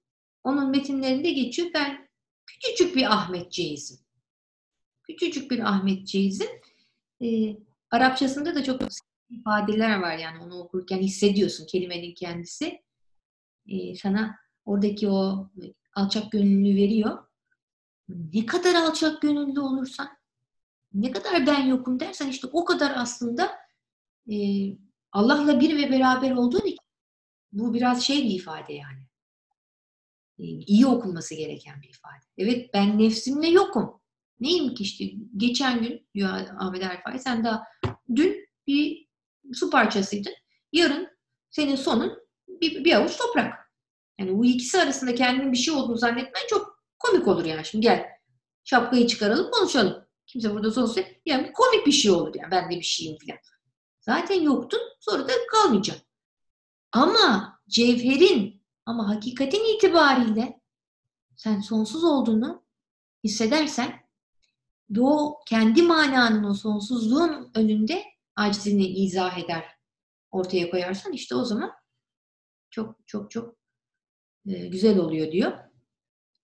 onun 0.45 0.71
metinlerinde 0.71 1.31
geçiyor. 1.31 1.71
Ben 1.75 2.09
küçücük 2.47 2.97
bir 2.97 3.13
Ahmet 3.13 3.53
Ceyiz'im. 3.53 3.99
Küçücük 5.03 5.51
bir 5.51 5.59
Ahmet 5.59 6.07
Ceyiz'im. 6.07 6.51
Ee, 7.23 7.57
Arapçasında 7.91 8.55
da 8.55 8.65
çok 8.65 8.81
ifadeler 9.31 9.99
var 9.99 10.17
yani 10.17 10.39
onu 10.45 10.59
okurken 10.59 10.99
hissediyorsun 10.99 11.67
kelimenin 11.67 12.15
kendisi. 12.15 12.83
Ee, 13.67 13.95
sana 13.95 14.37
oradaki 14.65 15.09
o 15.09 15.51
alçak 15.95 16.33
gönüllü 16.33 16.77
veriyor. 16.77 17.19
Ne 18.09 18.47
kadar 18.47 18.75
alçak 18.75 19.23
gönüllü 19.23 19.61
olursan, 19.61 20.09
ne 20.95 21.11
kadar 21.11 21.47
ben 21.47 21.67
yokum 21.67 22.01
dersen 22.01 22.29
işte 22.29 22.47
o 22.53 22.65
kadar 22.65 22.93
aslında 22.97 23.51
e, 24.31 24.37
Allah'la 25.13 25.61
bir 25.61 25.77
ve 25.77 25.91
beraber 25.91 26.31
olduğun 26.31 26.67
için 26.67 26.87
bu 27.53 27.75
biraz 27.75 28.03
şey 28.03 28.25
bir 28.25 28.31
ifade 28.31 28.73
yani. 28.73 29.03
E, 30.39 30.45
iyi 30.45 30.87
okunması 30.87 31.35
gereken 31.35 31.83
bir 31.83 31.89
ifade. 31.89 32.25
Evet 32.39 32.71
ben 32.75 32.99
nefsimle 32.99 33.49
yokum. 33.49 34.01
Neyim 34.41 34.75
ki 34.75 34.83
işte 34.83 35.05
geçen 35.37 35.83
gün 35.83 36.09
diyor 36.15 36.31
Ahmet 36.59 36.83
Erfay 36.83 37.19
sen 37.19 37.45
daha 37.45 37.63
dün 38.17 38.49
bir 38.67 39.09
su 39.53 39.71
parçasıydın. 39.71 40.33
Yarın 40.73 41.09
senin 41.51 41.77
sonun 41.77 42.19
bir, 42.49 42.85
bir 42.85 42.93
avuç 42.93 43.17
toprak. 43.17 43.73
Yani 44.19 44.39
bu 44.39 44.45
ikisi 44.45 44.81
arasında 44.81 45.15
kendinin 45.15 45.53
bir 45.53 45.57
şey 45.57 45.75
olduğunu 45.75 45.99
zannetmen 45.99 46.43
çok 46.49 46.85
komik 46.99 47.29
olur 47.29 47.45
yani. 47.45 47.65
Şimdi 47.65 47.83
gel 47.83 48.07
şapkayı 48.65 49.07
çıkaralım 49.07 49.51
konuşalım. 49.51 50.05
Kimse 50.27 50.51
burada 50.51 50.71
sosyal 50.71 51.05
yani 51.27 51.53
komik 51.53 51.87
bir 51.87 51.93
şey 51.93 52.11
olur 52.11 52.35
yani 52.35 52.51
ben 52.51 52.71
de 52.71 52.77
bir 52.77 52.83
şeyim 52.83 53.19
filan. 53.19 53.39
Zaten 54.03 54.41
yoktun 54.41 54.81
sonra 55.01 55.29
da 55.29 55.33
kalmayacak. 55.51 56.01
Ama 56.93 57.59
cevherin 57.69 58.63
ama 58.87 59.09
hakikatin 59.09 59.77
itibariyle 59.77 60.61
sen 61.37 61.61
sonsuz 61.61 62.05
olduğunu 62.05 62.65
hissedersen 63.25 64.03
ve 64.91 65.01
o 65.01 65.41
kendi 65.47 65.83
mananın 65.83 66.45
o 66.45 66.55
sonsuzluğun 66.55 67.51
önünde 67.55 68.05
acizini 68.37 68.87
izah 68.87 69.39
eder 69.39 69.65
ortaya 70.31 70.71
koyarsan 70.71 71.13
işte 71.13 71.35
o 71.35 71.45
zaman 71.45 71.73
çok 72.71 72.97
çok 73.07 73.31
çok 73.31 73.57
e, 74.47 74.67
güzel 74.67 74.99
oluyor 74.99 75.33
diyor. 75.33 75.59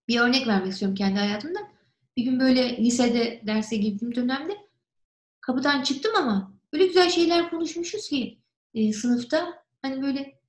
Bir 0.08 0.20
örnek 0.20 0.46
vermek 0.46 0.72
istiyorum 0.72 0.94
kendi 0.94 1.18
hayatımdan. 1.18 1.68
Bir 2.16 2.22
gün 2.22 2.40
böyle 2.40 2.76
lisede 2.76 3.42
derse 3.46 3.76
girdiğim 3.76 4.14
dönemde 4.14 4.56
kapıdan 5.40 5.82
çıktım 5.82 6.12
ama 6.16 6.57
öyle 6.72 6.86
güzel 6.86 7.10
şeyler 7.10 7.50
konuşmuşuz 7.50 8.08
ki 8.08 8.38
e, 8.74 8.92
sınıfta 8.92 9.64
hani 9.82 10.02
böyle 10.02 10.40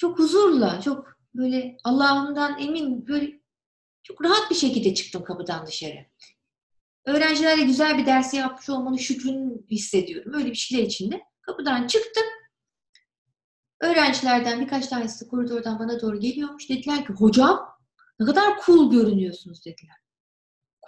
çok 0.00 0.18
huzurla, 0.18 0.80
çok 0.80 1.16
böyle 1.34 1.76
Allah'ımdan 1.84 2.58
emin 2.58 3.08
böyle 3.08 3.40
çok 4.02 4.24
rahat 4.24 4.50
bir 4.50 4.54
şekilde 4.54 4.94
çıktım 4.94 5.24
kapıdan 5.24 5.66
dışarı. 5.66 6.06
Öğrencilerle 7.04 7.62
güzel 7.62 7.98
bir 7.98 8.06
dersi 8.06 8.36
yapmış 8.36 8.70
olmanın 8.70 8.96
şükrünü 8.96 9.66
hissediyorum. 9.70 10.34
Öyle 10.34 10.50
bir 10.50 10.54
şeyler 10.54 10.84
içinde. 10.84 11.22
Kapıdan 11.42 11.86
çıktım. 11.86 12.24
Öğrencilerden 13.80 14.60
birkaç 14.60 14.86
tanesi 14.86 15.28
koridordan 15.28 15.78
bana 15.78 16.00
doğru 16.00 16.20
geliyormuş. 16.20 16.70
Dediler 16.70 17.06
ki 17.06 17.12
hocam 17.12 17.76
ne 18.20 18.26
kadar 18.26 18.60
cool 18.66 18.90
görünüyorsunuz 18.90 19.64
dediler. 19.64 19.96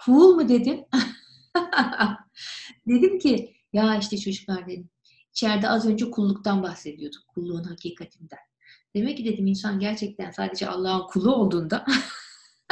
Cool 0.05 0.35
mu 0.35 0.49
dedim. 0.49 0.85
dedim 2.87 3.19
ki 3.19 3.58
ya 3.73 3.97
işte 3.97 4.17
çocuklar 4.17 4.67
dedim. 4.67 4.89
İçeride 5.31 5.69
az 5.69 5.85
önce 5.85 6.11
kulluktan 6.11 6.63
bahsediyorduk. 6.63 7.27
Kulluğun 7.27 7.63
hakikatinden. 7.63 8.39
Demek 8.95 9.17
ki 9.17 9.25
dedim 9.25 9.47
insan 9.47 9.79
gerçekten 9.79 10.31
sadece 10.31 10.67
Allah'ın 10.69 11.07
kulu 11.07 11.35
olduğunda 11.35 11.85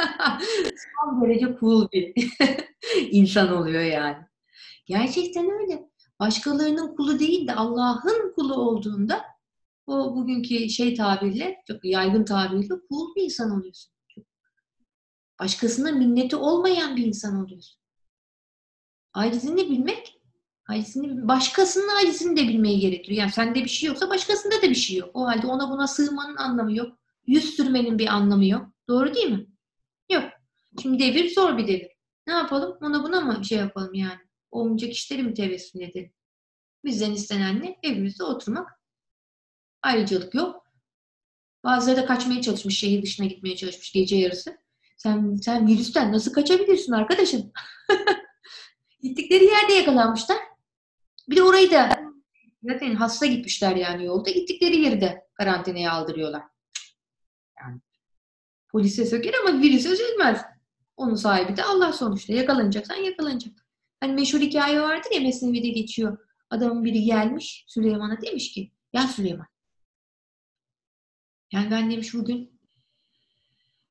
son 0.94 1.22
derece 1.22 1.56
cool 1.60 1.88
bir 1.92 2.14
insan 3.10 3.52
oluyor 3.52 3.82
yani. 3.82 4.24
Gerçekten 4.86 5.50
öyle. 5.50 5.88
Başkalarının 6.20 6.96
kulu 6.96 7.18
değil 7.18 7.48
de 7.48 7.54
Allah'ın 7.54 8.32
kulu 8.34 8.54
olduğunda 8.54 9.24
o 9.86 10.16
bugünkü 10.16 10.68
şey 10.68 10.94
tabirle, 10.94 11.62
çok 11.66 11.84
yaygın 11.84 12.24
tabirle 12.24 12.68
cool 12.68 13.14
bir 13.16 13.22
insan 13.22 13.50
oluyorsun. 13.50 13.92
Başkasına 15.40 15.92
minneti 15.92 16.36
olmayan 16.36 16.96
bir 16.96 17.06
insan 17.06 17.44
oluyorsun. 17.44 17.80
Acizini 19.12 19.70
bilmek, 19.70 20.17
acizini, 20.68 21.28
başkasının 21.28 21.96
acizini 21.96 22.36
de 22.36 22.48
bilmeyi 22.48 22.80
gerektiriyor. 22.80 23.20
Yani 23.20 23.32
sende 23.32 23.64
bir 23.64 23.68
şey 23.68 23.86
yoksa 23.86 24.10
başkasında 24.10 24.62
da 24.62 24.70
bir 24.70 24.74
şey 24.74 24.96
yok. 24.96 25.10
O 25.14 25.26
halde 25.26 25.46
ona 25.46 25.70
buna 25.70 25.86
sığmanın 25.86 26.36
anlamı 26.36 26.76
yok. 26.76 26.98
Yüz 27.26 27.44
sürmenin 27.44 27.98
bir 27.98 28.06
anlamı 28.06 28.46
yok. 28.46 28.66
Doğru 28.88 29.14
değil 29.14 29.30
mi? 29.30 29.46
Yok. 30.12 30.24
Şimdi 30.82 30.98
devir 30.98 31.30
zor 31.30 31.58
bir 31.58 31.66
devir. 31.68 31.88
Ne 32.26 32.32
yapalım? 32.32 32.78
Ona 32.80 33.04
buna 33.04 33.20
mı 33.20 33.44
şey 33.44 33.58
yapalım 33.58 33.94
yani? 33.94 34.20
Olmayacak 34.50 34.92
işleri 34.92 35.22
mi 35.22 35.34
tevessül 35.34 35.80
edelim? 35.80 36.12
Bizden 36.84 37.12
istenen 37.12 37.62
ne? 37.62 37.78
Evimizde 37.82 38.24
oturmak. 38.24 38.70
Ayrıcalık 39.82 40.34
yok. 40.34 40.66
Bazıları 41.64 41.96
da 41.96 42.06
kaçmaya 42.06 42.42
çalışmış, 42.42 42.78
şehir 42.78 43.02
dışına 43.02 43.26
gitmeye 43.26 43.56
çalışmış 43.56 43.92
gece 43.92 44.16
yarısı. 44.16 44.58
Sen, 44.96 45.34
sen 45.34 45.66
virüsten 45.66 46.12
nasıl 46.12 46.32
kaçabilirsin 46.32 46.92
arkadaşım? 46.92 47.52
Gittikleri 49.02 49.44
yerde 49.44 49.72
yakalanmışlar. 49.72 50.38
Bir 51.28 51.36
de 51.36 51.42
orayı 51.42 51.70
da 51.70 52.00
zaten 52.62 52.94
hasta 52.94 53.26
gitmişler 53.26 53.76
yani 53.76 54.04
yolda. 54.04 54.30
Gittikleri 54.30 54.80
yeri 54.80 55.00
de 55.00 55.26
karantinaya 55.34 55.92
aldırıyorlar. 55.92 56.42
Yani 57.60 57.80
polise 58.68 59.06
söker 59.06 59.34
ama 59.42 59.60
virüse 59.60 59.96
sökmez. 59.96 60.42
Onun 60.96 61.14
sahibi 61.14 61.56
de 61.56 61.64
Allah 61.64 61.92
sonuçta. 61.92 62.32
Yakalanacaksan 62.32 62.96
yakalanacak. 62.96 63.66
Hani 64.00 64.12
meşhur 64.12 64.40
hikaye 64.40 64.80
vardır 64.80 65.10
ya 65.14 65.20
Mesnevi'de 65.20 65.68
geçiyor. 65.68 66.18
Adamın 66.50 66.84
biri 66.84 67.02
gelmiş 67.02 67.64
Süleyman'a 67.68 68.20
demiş 68.20 68.52
ki 68.52 68.72
ya 68.92 69.02
Süleyman 69.02 69.46
yani 71.52 71.70
ben 71.70 71.90
demiş 71.90 72.14
bugün 72.14 72.58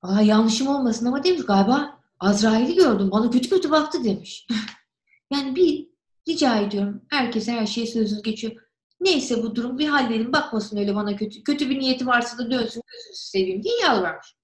Aa, 0.02 0.21
yanlışım 0.21 0.67
olmasın 0.67 1.06
ama 1.06 1.23
demiş 1.23 1.45
galiba 1.45 2.00
Azrail'i 2.19 2.76
gördüm. 2.76 3.12
Bana 3.12 3.30
kötü 3.30 3.50
kötü 3.50 3.71
baktı 3.71 4.04
demiş. 4.04 4.47
yani 5.32 5.56
bir 5.56 5.89
rica 6.28 6.58
ediyorum. 6.58 7.02
Herkese 7.10 7.52
her 7.52 7.66
şeye 7.66 7.88
sözünüz 7.88 8.22
geçiyor. 8.22 8.54
Neyse 9.00 9.44
bu 9.44 9.56
durum 9.56 9.78
bir 9.78 9.88
hallerin 9.88 10.34
bakmasın 10.34 10.78
öyle 10.78 10.96
bana 10.96 11.16
kötü. 11.16 11.44
Kötü 11.44 11.70
bir 11.70 11.80
niyeti 11.80 12.08
varsa 12.08 12.38
da 12.38 12.52
dönsün 12.52 12.82
gözünü 12.88 13.13
seveyim 13.13 13.63
diye 13.63 13.76
yalvarmış. 13.82 14.36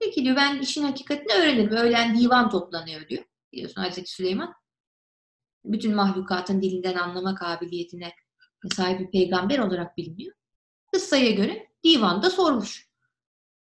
Peki 0.00 0.24
diyor 0.24 0.36
ben 0.36 0.58
işin 0.58 0.82
hakikatini 0.82 1.32
öğrenirim. 1.32 1.70
Öğlen 1.70 2.18
divan 2.18 2.50
toplanıyor 2.50 3.08
diyor. 3.08 3.24
Biliyorsun 3.52 3.80
Hazreti 3.80 4.10
Süleyman. 4.10 4.54
Bütün 5.64 5.94
mahlukatın 5.94 6.62
dilinden 6.62 6.94
anlama 6.94 7.34
kabiliyetine 7.34 8.12
sahip 8.74 9.00
bir 9.00 9.10
peygamber 9.10 9.58
olarak 9.58 9.96
biliniyor. 9.96 10.34
Kıssaya 10.92 11.30
göre 11.30 11.68
divanda 11.84 12.30
sormuş. 12.30 12.88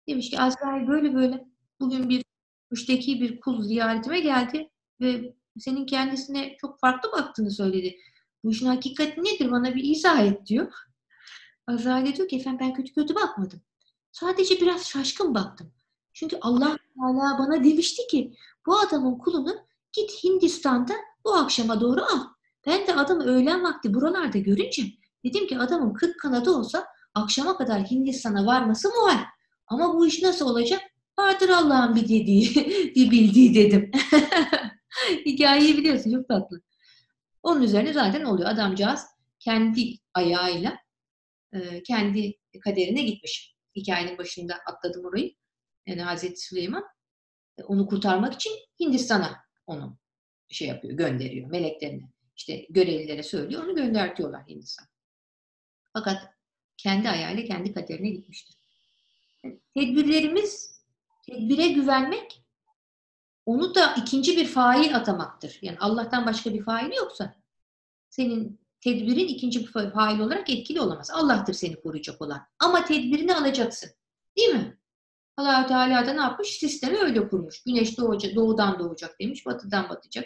Demiş 0.08 0.30
ki 0.30 0.40
Azrail 0.40 0.88
böyle 0.88 1.14
böyle 1.14 1.44
bugün 1.80 2.08
bir 2.08 2.24
müşteki 2.70 3.20
bir 3.20 3.40
kul 3.40 3.62
ziyaretime 3.62 4.20
geldi 4.20 4.70
ve 5.00 5.34
senin 5.58 5.86
kendisine 5.86 6.56
çok 6.60 6.80
farklı 6.80 7.12
baktığını 7.12 7.50
söyledi. 7.50 7.96
Bu 8.44 8.50
işin 8.50 8.66
hakikati 8.66 9.24
nedir? 9.24 9.50
Bana 9.50 9.74
bir 9.74 9.84
izah 9.84 10.18
et 10.26 10.46
diyor. 10.46 10.72
Azrail 11.66 12.16
diyor 12.16 12.28
ki 12.28 12.36
efendim 12.36 12.58
ben 12.60 12.74
kötü 12.74 12.92
kötü 12.92 13.14
bakmadım. 13.14 13.60
Sadece 14.12 14.60
biraz 14.60 14.88
şaşkın 14.88 15.34
baktım. 15.34 15.72
Çünkü 16.12 16.38
Allah 16.40 16.76
Teala 16.96 17.38
bana 17.38 17.64
demişti 17.64 18.06
ki 18.06 18.34
bu 18.66 18.78
adamın 18.78 19.18
kulunu 19.18 19.54
git 19.92 20.24
Hindistan'da 20.24 20.94
bu 21.24 21.34
akşama 21.34 21.80
doğru 21.80 22.02
al. 22.02 22.20
Ben 22.66 22.86
de 22.86 22.94
adamı 22.94 23.24
öğlen 23.24 23.64
vakti 23.64 23.94
buralarda 23.94 24.38
görünce 24.38 24.82
dedim 25.24 25.46
ki 25.46 25.58
adamın 25.58 25.94
kırk 25.94 26.20
kanadı 26.20 26.50
olsa 26.50 26.86
akşama 27.14 27.56
kadar 27.56 27.90
Hindistan'a 27.90 28.46
varması 28.46 28.88
muhal. 28.88 29.24
Ama 29.66 29.94
bu 29.94 30.06
iş 30.06 30.22
nasıl 30.22 30.46
olacak? 30.50 30.80
Vardır 31.18 31.48
Allah'ın 31.48 31.96
bir 31.96 32.04
dediği, 32.04 32.54
bir 32.96 33.10
bildiği 33.10 33.54
dedim. 33.54 33.90
Hikayeyi 35.26 35.78
biliyorsun 35.78 36.12
çok 36.12 36.28
tatlı. 36.28 36.62
Onun 37.42 37.62
üzerine 37.62 37.92
zaten 37.92 38.24
oluyor. 38.24 38.50
Adamcağız 38.50 39.06
kendi 39.38 39.98
ayağıyla 40.14 40.78
e, 41.52 41.82
kendi 41.82 42.38
kaderine 42.64 43.02
gitmiş. 43.02 43.54
Hikayenin 43.76 44.18
başında 44.18 44.54
atladım 44.66 45.04
orayı. 45.04 45.34
Yani 45.86 46.02
Hazreti 46.02 46.40
Süleyman 46.40 46.84
e, 47.58 47.62
onu 47.62 47.86
kurtarmak 47.86 48.34
için 48.34 48.52
Hindistan'a 48.80 49.44
onu 49.66 49.98
şey 50.48 50.68
yapıyor, 50.68 50.94
gönderiyor 50.94 51.50
meleklerine. 51.50 52.10
İşte 52.36 52.66
görevlilere 52.70 53.22
söylüyor, 53.22 53.64
onu 53.64 53.74
göndertiyorlar 53.74 54.48
Hindistan. 54.48 54.86
Fakat 55.92 56.34
kendi 56.76 57.08
ayağıyla 57.08 57.44
kendi 57.44 57.74
kaderine 57.74 58.08
gitmiştir. 58.08 58.56
Tedbirlerimiz, 59.74 60.82
tedbire 61.26 61.68
güvenmek, 61.68 62.43
onu 63.46 63.74
da 63.74 63.94
ikinci 63.94 64.36
bir 64.36 64.46
fail 64.46 64.96
atamaktır. 64.96 65.58
Yani 65.62 65.76
Allah'tan 65.80 66.26
başka 66.26 66.54
bir 66.54 66.62
fail 66.62 66.92
yoksa 66.96 67.34
senin 68.10 68.60
tedbirin 68.80 69.28
ikinci 69.28 69.60
bir 69.60 69.90
fail 69.90 70.20
olarak 70.20 70.50
etkili 70.50 70.80
olamaz. 70.80 71.10
Allah'tır 71.10 71.54
seni 71.54 71.80
koruyacak 71.80 72.22
olan. 72.22 72.46
Ama 72.58 72.84
tedbirini 72.84 73.34
alacaksın. 73.34 73.90
Değil 74.36 74.48
mi? 74.48 74.78
allah 75.36 75.66
Teala 75.66 76.06
da 76.06 76.12
ne 76.12 76.20
yapmış? 76.20 76.48
Sistemi 76.48 76.98
öyle 76.98 77.28
kurmuş. 77.28 77.62
Güneş 77.62 77.98
doğacak, 77.98 78.34
doğudan 78.34 78.78
doğacak 78.78 79.20
demiş, 79.20 79.46
batıdan 79.46 79.88
batacak. 79.88 80.24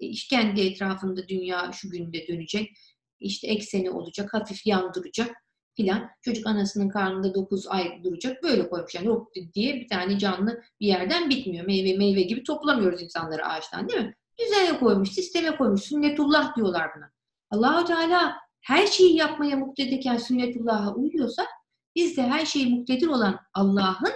E, 0.00 0.06
işte 0.06 0.36
kendi 0.36 0.60
etrafında 0.60 1.28
dünya 1.28 1.72
şu 1.72 1.90
günde 1.90 2.28
dönecek. 2.28 2.78
İşte 3.20 3.46
ekseni 3.46 3.90
olacak, 3.90 4.34
hafif 4.34 4.66
yandıracak 4.66 5.45
filan. 5.76 6.10
Çocuk 6.22 6.46
anasının 6.46 6.88
karnında 6.88 7.34
9 7.34 7.66
ay 7.68 8.04
duracak. 8.04 8.42
Böyle 8.42 8.68
koymuş. 8.68 8.94
Yani 8.94 9.06
yok 9.06 9.32
diye 9.54 9.74
bir 9.74 9.88
tane 9.88 10.18
canlı 10.18 10.62
bir 10.80 10.86
yerden 10.86 11.30
bitmiyor. 11.30 11.66
Meyve 11.66 11.96
meyve 11.96 12.22
gibi 12.22 12.42
toplamıyoruz 12.42 13.02
insanları 13.02 13.46
ağaçtan 13.46 13.88
değil 13.88 14.00
mi? 14.00 14.14
Düzene 14.38 14.78
koymuş, 14.78 15.12
sisteme 15.12 15.56
koymuş. 15.56 15.82
Sünnetullah 15.82 16.56
diyorlar 16.56 16.90
buna. 16.96 17.10
Allahu 17.50 17.84
Teala 17.84 18.36
her 18.60 18.86
şeyi 18.86 19.16
yapmaya 19.16 19.56
muktedirken 19.56 20.16
sünnetullah'a 20.16 20.94
uyuyorsa 20.94 21.46
biz 21.94 22.16
de 22.16 22.22
her 22.22 22.46
şeyi 22.46 22.66
muktedir 22.66 23.06
olan 23.06 23.40
Allah'ın 23.54 24.12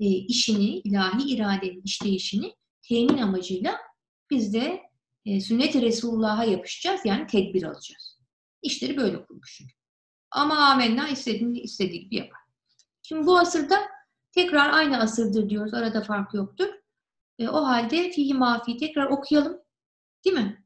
e, 0.00 0.04
işini, 0.06 0.64
ilahi 0.64 1.30
iradenin 1.30 1.82
işleyişini 1.84 2.54
temin 2.82 3.18
amacıyla 3.18 3.76
biz 4.30 4.54
de 4.54 4.82
e, 5.26 5.40
sünnet-i 5.40 5.82
Resulullah'a 5.82 6.44
yapışacağız. 6.44 7.00
Yani 7.04 7.26
tedbir 7.26 7.62
alacağız. 7.62 8.18
İşleri 8.62 8.96
böyle 8.96 9.24
kurmuş 9.24 9.56
çünkü. 9.58 9.81
Ama 10.32 10.56
amenna 10.56 11.08
istediğini 11.08 11.60
istediği 11.60 12.04
gibi 12.04 12.16
yapar. 12.16 12.40
Şimdi 13.02 13.26
bu 13.26 13.38
asırda 13.38 13.76
tekrar 14.32 14.70
aynı 14.70 14.98
asırdır 14.98 15.50
diyoruz. 15.50 15.74
Arada 15.74 16.00
fark 16.00 16.34
yoktur. 16.34 16.68
E, 17.38 17.48
o 17.48 17.64
halde 17.64 18.10
fihi 18.10 18.34
mafi 18.34 18.76
tekrar 18.76 19.06
okuyalım. 19.06 19.58
Değil 20.24 20.36
mi? 20.36 20.64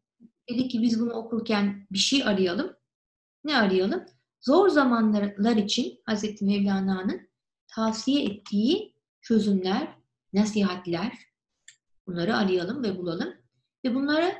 Dedik 0.50 0.70
ki 0.70 0.82
biz 0.82 1.00
bunu 1.00 1.12
okurken 1.12 1.86
bir 1.90 1.98
şey 1.98 2.24
arayalım. 2.24 2.76
Ne 3.44 3.56
arayalım? 3.56 4.04
Zor 4.40 4.68
zamanlar 4.68 5.56
için 5.56 6.00
Hz. 6.08 6.42
Mevlana'nın 6.42 7.28
tavsiye 7.68 8.24
ettiği 8.24 8.94
çözümler, 9.20 9.88
nasihatler 10.32 11.12
bunları 12.06 12.36
arayalım 12.36 12.82
ve 12.82 12.98
bulalım. 12.98 13.34
Ve 13.84 13.94
bunları 13.94 14.34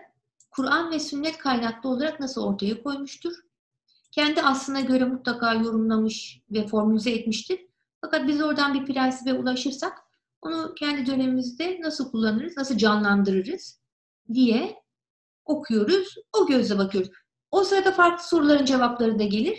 Kur'an 0.50 0.90
ve 0.90 1.00
sünnet 1.00 1.38
kaynaklı 1.38 1.90
olarak 1.90 2.20
nasıl 2.20 2.44
ortaya 2.44 2.82
koymuştur? 2.82 3.45
Kendi 4.16 4.42
aslına 4.42 4.80
göre 4.80 5.04
mutlaka 5.04 5.54
yorumlamış 5.54 6.40
ve 6.50 6.66
formülize 6.66 7.10
etmiştir. 7.10 7.60
Fakat 8.00 8.28
biz 8.28 8.42
oradan 8.42 8.74
bir 8.74 8.86
prensibe 8.86 9.32
ulaşırsak 9.32 9.98
onu 10.42 10.74
kendi 10.74 11.06
dönemimizde 11.06 11.80
nasıl 11.80 12.10
kullanırız, 12.10 12.56
nasıl 12.56 12.78
canlandırırız 12.78 13.80
diye 14.32 14.82
okuyoruz, 15.44 16.14
o 16.32 16.46
gözle 16.46 16.78
bakıyoruz. 16.78 17.10
O 17.50 17.64
sırada 17.64 17.92
farklı 17.92 18.24
soruların 18.24 18.64
cevapları 18.64 19.18
da 19.18 19.24
gelir. 19.24 19.58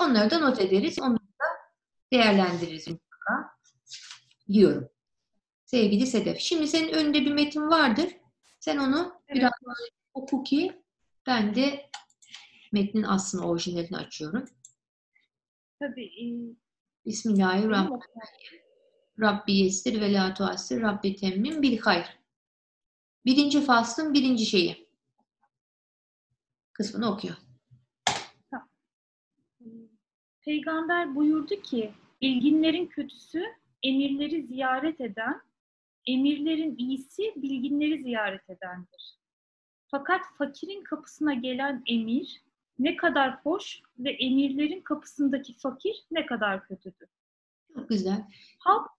Onları 0.00 0.30
da 0.30 0.38
not 0.38 0.60
ederiz, 0.60 0.98
onları 0.98 1.18
da 1.18 1.46
değerlendiririz 2.12 2.88
mutlaka 2.88 3.50
diyorum. 4.48 4.88
Sevgili 5.64 6.06
Sedef. 6.06 6.40
Şimdi 6.40 6.68
senin 6.68 6.92
önünde 6.92 7.20
bir 7.20 7.32
metin 7.32 7.70
vardır. 7.70 8.16
Sen 8.60 8.78
onu 8.78 9.12
evet. 9.28 9.38
biraz 9.38 9.52
oku 10.14 10.42
ki 10.42 10.82
ben 11.26 11.54
de 11.54 11.90
metnin 12.72 13.02
aslında 13.02 13.46
orijinalini 13.46 13.96
açıyorum. 13.96 14.44
Tabii. 15.80 16.06
E, 16.06 16.24
Bismillahirrahmanirrahim. 17.06 18.60
Rabbi 19.20 19.52
yesir 19.52 20.00
ve 20.00 20.12
la 20.12 20.34
tuassir 20.34 20.82
Rabbi 20.82 21.16
temmin 21.16 21.62
bil 21.62 21.78
hayr. 21.78 22.18
Birinci 23.24 23.60
faslın 23.60 24.14
birinci 24.14 24.46
şeyi. 24.46 24.88
Kısmını 26.72 27.12
okuyor. 27.12 27.36
Peygamber 30.40 31.14
buyurdu 31.14 31.62
ki, 31.62 31.92
bilginlerin 32.22 32.86
kötüsü 32.86 33.44
emirleri 33.82 34.46
ziyaret 34.46 35.00
eden, 35.00 35.40
emirlerin 36.06 36.76
iyisi 36.78 37.32
bilginleri 37.36 38.02
ziyaret 38.02 38.50
edendir. 38.50 39.18
Fakat 39.86 40.20
fakirin 40.38 40.84
kapısına 40.84 41.34
gelen 41.34 41.82
emir 41.86 42.42
ne 42.78 42.96
kadar 42.96 43.40
hoş 43.42 43.80
ve 43.98 44.10
emirlerin 44.10 44.80
kapısındaki 44.80 45.58
fakir 45.58 46.04
ne 46.10 46.26
kadar 46.26 46.68
kötüdür. 46.68 47.08
Çok 47.74 47.88
güzel. 47.88 48.24
Halk 48.58 48.90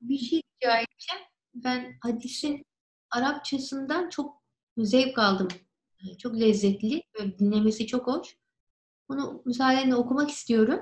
bir 0.00 0.18
şey 0.18 0.38
rica 0.38 0.76
edeceğim. 0.76 1.24
Ben 1.54 1.98
hadisin 2.00 2.64
Arapçasından 3.10 4.08
çok 4.08 4.42
zevk 4.76 5.18
aldım. 5.18 5.48
Çok 6.18 6.40
lezzetli. 6.40 7.02
Böyle 7.18 7.38
dinlemesi 7.38 7.86
çok 7.86 8.06
hoş. 8.06 8.36
Bunu 9.08 9.42
müsaadenle 9.44 9.94
okumak 9.94 10.30
istiyorum. 10.30 10.80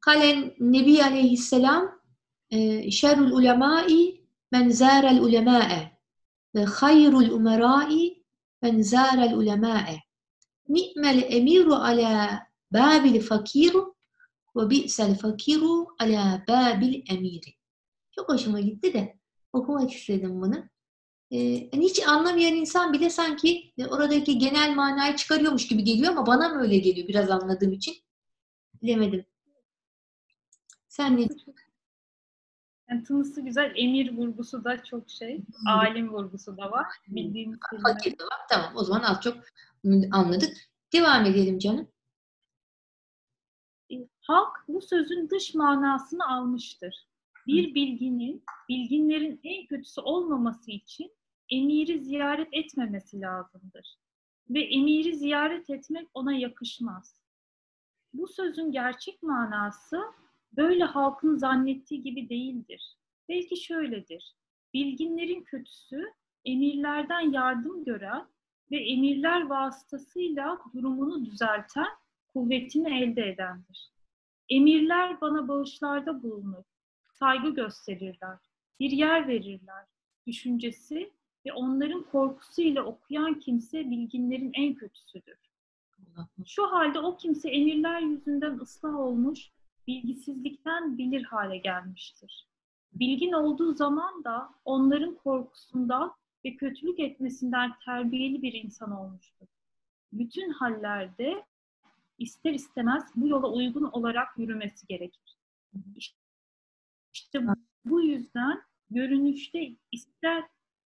Kalen 0.00 0.54
Nebi 0.60 1.04
Aleyhisselam 1.04 2.00
e, 2.50 2.90
şerrul 2.90 3.32
ulemai 3.32 4.24
men 4.52 4.68
zârel 4.68 5.20
ulemâe 5.20 5.98
ve 6.54 6.64
hayrul 6.64 7.30
umerâi 7.30 8.24
men 8.62 8.82
zârel 8.82 9.34
ulemâe 9.34 10.03
ni'mel 10.68 11.22
emiru 11.28 11.74
ala 11.74 12.46
babil 12.70 13.20
fakiru 13.20 13.94
ve 14.56 14.70
bi'sel 14.70 15.18
fakiru 15.18 15.86
ala 15.98 16.44
babil 16.48 17.02
emiri. 17.10 17.54
Çok 18.10 18.28
hoşuma 18.28 18.60
gitti 18.60 18.94
de 18.94 19.18
okumak 19.52 19.92
istedim 19.92 20.40
bunu. 20.40 20.64
Ee, 21.32 21.70
hiç 21.72 22.08
anlamayan 22.08 22.54
insan 22.54 22.92
bile 22.92 23.10
sanki 23.10 23.72
oradaki 23.90 24.38
genel 24.38 24.74
manayı 24.74 25.16
çıkarıyormuş 25.16 25.68
gibi 25.68 25.84
geliyor 25.84 26.12
ama 26.12 26.26
bana 26.26 26.48
mı 26.48 26.62
öyle 26.62 26.78
geliyor 26.78 27.08
biraz 27.08 27.30
anladığım 27.30 27.72
için? 27.72 27.94
Bilemedim. 28.82 29.26
Sen 30.88 31.16
ne 31.16 31.28
yani 32.90 33.04
tınısı 33.04 33.40
güzel, 33.40 33.72
emir 33.76 34.16
vurgusu 34.16 34.64
da 34.64 34.84
çok 34.84 35.10
şey, 35.10 35.38
hmm. 35.38 35.68
alim 35.68 36.12
vurgusu 36.12 36.56
da 36.56 36.70
var. 36.70 36.86
Bildiğimiz 37.08 37.58
Fakir 37.82 38.18
de 38.18 38.24
var. 38.24 38.40
Tamam 38.50 38.72
o 38.76 38.84
zaman 38.84 39.02
az 39.02 39.20
çok 39.20 39.36
anladık. 40.12 40.56
Devam 40.92 41.24
edelim 41.24 41.58
canım. 41.58 41.88
E, 43.92 43.94
halk 44.20 44.56
bu 44.68 44.80
sözün 44.80 45.30
dış 45.30 45.54
manasını 45.54 46.28
almıştır. 46.28 47.08
Bir 47.46 47.74
bilginin, 47.74 48.44
bilginlerin 48.68 49.40
en 49.44 49.66
kötüsü 49.66 50.00
olmaması 50.00 50.70
için 50.70 51.12
emiri 51.50 52.04
ziyaret 52.04 52.48
etmemesi 52.52 53.20
lazımdır. 53.20 53.98
Ve 54.50 54.60
emiri 54.64 55.16
ziyaret 55.16 55.70
etmek 55.70 56.08
ona 56.14 56.32
yakışmaz. 56.32 57.20
Bu 58.12 58.28
sözün 58.28 58.72
gerçek 58.72 59.22
manası 59.22 60.02
böyle 60.56 60.84
halkın 60.84 61.36
zannettiği 61.36 62.02
gibi 62.02 62.28
değildir. 62.28 62.96
Belki 63.28 63.56
şöyledir. 63.56 64.34
Bilginlerin 64.74 65.42
kötüsü 65.42 66.12
emirlerden 66.44 67.32
yardım 67.32 67.84
gören 67.84 68.26
ve 68.70 68.76
emirler 68.76 69.46
vasıtasıyla 69.46 70.58
durumunu 70.74 71.24
düzelten, 71.24 71.88
kuvvetini 72.32 73.02
elde 73.02 73.28
edendir. 73.28 73.92
Emirler 74.48 75.20
bana 75.20 75.48
bağışlarda 75.48 76.22
bulunur, 76.22 76.64
saygı 77.12 77.50
gösterirler, 77.50 78.38
bir 78.80 78.90
yer 78.90 79.28
verirler, 79.28 79.84
düşüncesi 80.26 81.12
ve 81.46 81.52
onların 81.52 82.02
korkusuyla 82.02 82.82
okuyan 82.82 83.40
kimse 83.40 83.90
bilginlerin 83.90 84.50
en 84.54 84.74
kötüsüdür. 84.74 85.38
Şu 86.46 86.66
halde 86.66 86.98
o 86.98 87.16
kimse 87.16 87.50
emirler 87.50 88.00
yüzünden 88.00 88.58
ıslah 88.58 88.98
olmuş, 88.98 89.50
bilgisizlikten 89.86 90.98
bilir 90.98 91.24
hale 91.24 91.58
gelmiştir. 91.58 92.48
Bilgin 92.92 93.32
olduğu 93.32 93.74
zaman 93.74 94.24
da 94.24 94.50
onların 94.64 95.14
korkusundan 95.14 96.14
ve 96.44 96.56
kötülük 96.56 97.00
etmesinden 97.00 97.72
terbiyeli 97.84 98.42
bir 98.42 98.52
insan 98.52 98.90
olmuştur. 98.90 99.46
Bütün 100.12 100.50
hallerde 100.50 101.44
ister 102.18 102.52
istemez 102.52 103.04
bu 103.16 103.28
yola 103.28 103.52
uygun 103.52 103.84
olarak 103.84 104.38
yürümesi 104.38 104.86
gerekir. 104.86 105.36
İşte 107.14 107.46
bu 107.84 108.02
yüzden 108.02 108.62
görünüşte 108.90 109.70
ister 109.92 110.44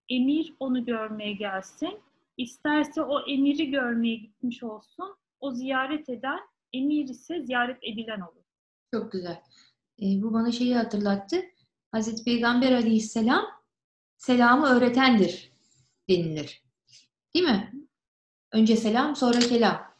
emir 0.09 0.55
onu 0.61 0.84
görmeye 0.84 1.32
gelsin, 1.32 2.01
isterse 2.36 3.03
o 3.03 3.20
emiri 3.20 3.70
görmeye 3.70 4.16
gitmiş 4.16 4.62
olsun, 4.62 5.16
o 5.40 5.51
ziyaret 5.51 6.09
eden 6.09 6.40
emir 6.72 7.09
ise 7.09 7.42
ziyaret 7.42 7.78
edilen 7.82 8.20
olur. 8.20 8.47
Çok 8.95 9.12
güzel. 9.12 9.43
E, 10.03 10.22
bu 10.22 10.32
bana 10.32 10.53
şeyi 10.53 10.76
hatırlattı. 10.76 11.43
Hazreti 11.93 12.24
Peygamber 12.24 12.72
Aleyhisselam 12.72 13.47
selamı 14.16 14.66
öğretendir 14.66 15.53
denilir. 16.09 16.62
Değil 17.34 17.45
mi? 17.45 17.72
Önce 18.53 18.76
selam, 18.76 19.16
sonra 19.16 19.39
kelam. 19.39 19.95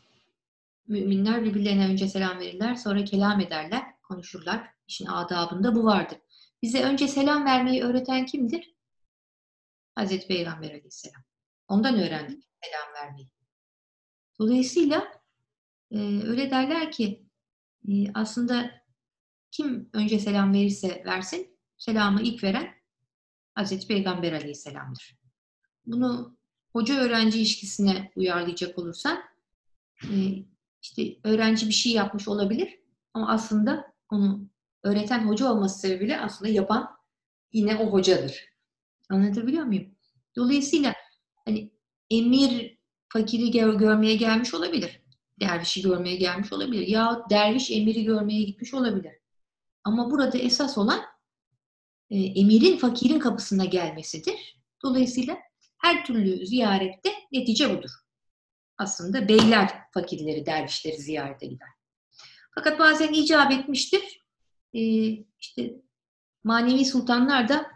Müminler 0.87 1.45
birbirlerine 1.45 1.89
önce 1.89 2.09
selam 2.09 2.39
verirler, 2.39 2.75
sonra 2.75 3.05
kelam 3.05 3.41
ederler, 3.41 3.83
konuşurlar. 4.03 4.71
İşin 4.87 5.07
adabında 5.07 5.75
bu 5.75 5.85
vardır. 5.85 6.19
Bize 6.63 6.85
önce 6.85 7.09
selam 7.09 7.45
vermeyi 7.45 7.83
öğreten 7.83 8.27
kimdir? 8.27 8.75
Hazreti 9.95 10.27
Peygamber 10.27 10.71
Aleyhisselam. 10.71 11.23
Ondan 11.69 11.95
öğrendik 11.95 12.45
selam 12.63 12.95
vermeyi. 12.95 13.29
Dolayısıyla 14.39 15.23
e, 15.91 15.99
öyle 16.01 16.51
derler 16.51 16.93
ki 16.93 17.28
e, 17.89 18.13
aslında 18.15 18.71
kim 19.51 19.91
önce 19.93 20.19
selam 20.19 20.53
verirse 20.53 21.03
versin, 21.07 21.59
selamı 21.77 22.23
ilk 22.23 22.45
veren 22.45 22.75
Hazreti 23.55 23.89
Peygamber 23.89 24.33
Aleyhisselam'dır. 24.33 25.19
Bunu 25.87 26.37
hoca 26.73 27.01
öğrenci 27.01 27.39
ilişkisine 27.39 28.13
uyarlayacak 28.17 28.79
olursan 28.79 29.19
e, 30.05 30.15
işte 30.83 31.17
öğrenci 31.25 31.67
bir 31.67 31.73
şey 31.73 31.93
yapmış 31.93 32.29
olabilir 32.29 32.81
ama 33.15 33.33
aslında 33.33 33.93
onu 34.11 34.49
öğreten 34.83 35.29
hoca 35.29 35.53
olması 35.53 35.81
sebebiyle 35.81 36.21
aslında 36.21 36.51
yapan 36.51 36.99
yine 37.53 37.77
o 37.77 37.93
hocadır. 37.93 38.45
Anlatabiliyor 39.11 39.65
muyum? 39.65 39.95
Dolayısıyla 40.37 40.95
hani 41.45 41.71
emir 42.11 42.79
fakiri 43.09 43.51
gör, 43.51 43.75
görmeye 43.75 44.17
gelmiş 44.17 44.55
olabilir. 44.55 45.03
Dervişi 45.41 45.83
görmeye 45.83 46.17
gelmiş 46.17 46.53
olabilir. 46.53 46.87
Ya 46.87 47.23
derviş 47.31 47.71
emiri 47.71 48.05
görmeye 48.05 48.43
gitmiş 48.43 48.75
olabilir. 48.75 49.13
Ama 49.85 50.11
burada 50.11 50.39
esas 50.39 50.79
olan 50.79 51.01
e, 52.11 52.19
emirin 52.19 52.77
fakirin 52.77 53.19
kapısına 53.19 53.65
gelmesidir. 53.65 54.61
Dolayısıyla 54.85 55.39
her 55.79 56.05
türlü 56.05 56.47
ziyarette 56.47 57.13
netice 57.33 57.79
budur. 57.79 57.91
Aslında 58.79 59.29
beyler 59.29 59.71
fakirleri, 59.95 60.47
dervişleri 60.47 60.97
ziyarete 60.97 61.47
gider. 61.47 61.69
Fakat 62.55 62.79
bazen 62.79 63.13
icap 63.13 63.53
etmiştir. 63.53 64.21
E, 64.75 64.81
işte 65.41 65.75
manevi 66.45 66.85
sultanlar 66.85 67.49
da 67.49 67.67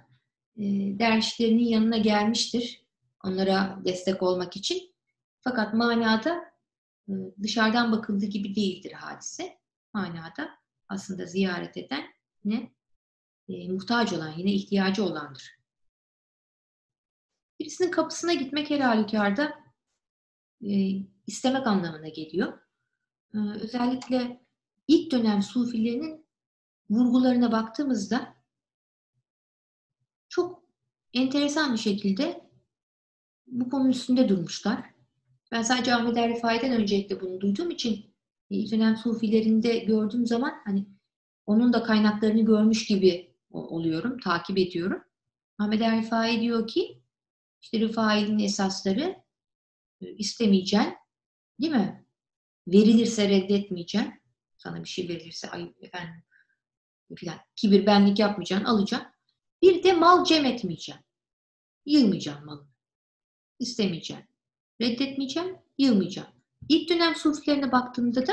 e, 0.57 0.63
dervişlerinin 0.99 1.65
yanına 1.65 1.99
gelmiştir. 1.99 2.83
Onlara 3.25 3.79
destek 3.85 4.23
olmak 4.23 4.57
için. 4.57 4.95
Fakat 5.41 5.75
manada 5.75 6.51
dışarıdan 7.42 7.92
bakıldığı 7.92 8.26
gibi 8.26 8.55
değildir 8.55 8.92
hadise. 8.92 9.59
Manada 9.94 10.50
aslında 10.88 11.26
ziyaret 11.26 11.76
eden 11.76 12.05
ne? 12.44 12.72
E, 13.48 13.68
muhtaç 13.68 14.12
olan, 14.12 14.32
yine 14.38 14.53
ihtiyacı 14.53 15.05
olandır. 15.05 15.59
Birisinin 17.61 17.90
kapısına 17.90 18.34
gitmek 18.34 18.70
her 18.70 18.80
halükarda 18.80 19.62
e, 20.62 20.70
istemek 21.26 21.66
anlamına 21.66 22.09
geliyor. 22.09 22.59
E, 23.34 23.38
özellikle 23.38 24.46
ilk 24.88 25.12
dönem 25.12 25.42
sufilerinin 25.42 26.26
vurgularına 26.90 27.53
baktığımızda 27.53 28.34
çok 30.28 30.62
enteresan 31.14 31.72
bir 31.72 31.78
şekilde 31.78 32.50
bu 33.46 33.70
konu 33.70 33.88
üstünde 33.88 34.28
durmuşlar. 34.28 34.91
Ben 35.53 35.62
sadece 35.62 35.94
Ahmet 35.94 36.16
Er 36.16 36.28
Rifai'den 36.30 36.72
öncelikle 36.72 37.20
bunu 37.20 37.40
duyduğum 37.40 37.70
için 37.70 38.14
ilk 38.50 38.72
dönem 38.72 38.96
sufilerinde 38.96 39.78
gördüğüm 39.78 40.26
zaman 40.26 40.53
hani 40.64 40.86
onun 41.46 41.72
da 41.72 41.82
kaynaklarını 41.82 42.44
görmüş 42.44 42.86
gibi 42.86 43.36
oluyorum, 43.50 44.18
takip 44.18 44.59
ediyorum. 44.59 45.05
Ahmet 45.59 45.82
Er 45.82 46.40
diyor 46.40 46.66
ki 46.66 47.03
işte 47.61 47.80
Rifai'nin 47.80 48.38
esasları 48.38 49.22
istemeyeceksin, 50.00 50.94
değil 51.61 51.72
mi? 51.72 52.07
Verilirse 52.68 53.28
reddetmeyeceksin. 53.28 54.22
Sana 54.57 54.84
bir 54.84 54.88
şey 54.88 55.09
verilirse 55.09 55.50
ay 55.50 55.72
efendim 55.80 56.22
filan 57.16 57.38
kibir 57.57 57.86
benlik 57.86 58.18
yapmayacaksın, 58.18 58.66
alacaksın. 58.66 59.09
Bir 59.62 59.82
de 59.82 59.92
mal 59.92 60.24
cem 60.24 60.44
etmeyeceksin. 60.44 61.05
Yığmayacaksın 61.86 62.46
malını. 62.46 62.68
İstemeyeceksin. 63.59 64.32
Reddetmeyeceksin, 64.83 65.59
yığmayacaksın. 65.78 66.35
İlk 66.68 66.89
dönem 66.91 67.14
sufilerine 67.14 67.72
baktığımda 67.72 68.26
da 68.26 68.33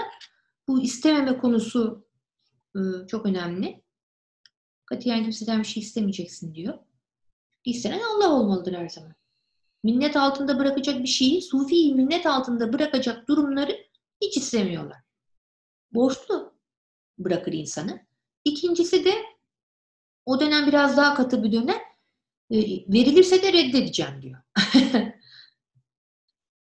bu 0.67 0.81
istememe 0.81 1.37
konusu 1.37 2.07
çok 3.07 3.25
önemli. 3.25 3.81
Katiyen 4.85 5.23
kimseden 5.23 5.59
bir 5.59 5.67
şey 5.67 5.83
istemeyeceksin 5.83 6.55
diyor. 6.55 6.77
İstenen 7.65 7.99
Allah 7.99 8.33
olmalıdır 8.33 8.73
her 8.73 8.89
zaman. 8.89 9.15
Minnet 9.83 10.17
altında 10.17 10.59
bırakacak 10.59 10.99
bir 10.99 11.07
şeyi, 11.07 11.41
sufi 11.41 11.93
minnet 11.95 12.25
altında 12.25 12.73
bırakacak 12.73 13.27
durumları 13.27 13.77
hiç 14.21 14.37
istemiyorlar. 14.37 14.97
Borçlu 15.91 16.53
bırakır 17.17 17.53
insanı. 17.53 18.05
İkincisi 18.45 19.05
de 19.05 19.13
o 20.25 20.39
dönem 20.39 20.67
biraz 20.67 20.97
daha 20.97 21.15
katı 21.15 21.43
bir 21.43 21.51
dönem. 21.51 21.79
E, 22.51 22.57
verilirse 22.93 23.43
de 23.43 23.53
reddedeceğim 23.53 24.21
diyor. 24.21 24.41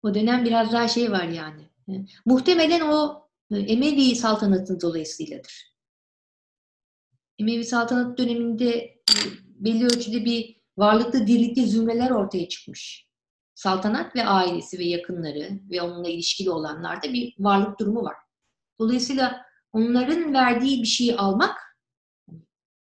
o 0.03 0.13
dönem 0.13 0.45
biraz 0.45 0.73
daha 0.73 0.87
şey 0.87 1.11
var 1.11 1.23
yani. 1.23 1.69
E, 1.89 1.91
muhtemelen 2.25 2.81
o 2.81 3.27
e, 3.51 3.57
Emevi 3.57 4.15
saltanatın 4.15 4.81
dolayısıyladır. 4.81 5.73
Emevi 7.39 7.63
saltanat 7.63 8.17
döneminde 8.17 9.01
belli 9.45 9.85
ölçüde 9.85 10.25
bir 10.25 10.61
varlıklı 10.77 11.27
dirlikli 11.27 11.67
zümreler 11.67 12.11
ortaya 12.11 12.47
çıkmış. 12.47 13.07
Saltanat 13.55 14.15
ve 14.15 14.25
ailesi 14.25 14.79
ve 14.79 14.83
yakınları 14.83 15.59
ve 15.71 15.81
onunla 15.81 16.09
ilişkili 16.09 16.49
olanlarda 16.49 17.13
bir 17.13 17.35
varlık 17.39 17.79
durumu 17.79 18.03
var. 18.03 18.15
Dolayısıyla 18.79 19.45
onların 19.71 20.33
verdiği 20.33 20.81
bir 20.81 20.87
şeyi 20.87 21.15
almak, 21.15 21.57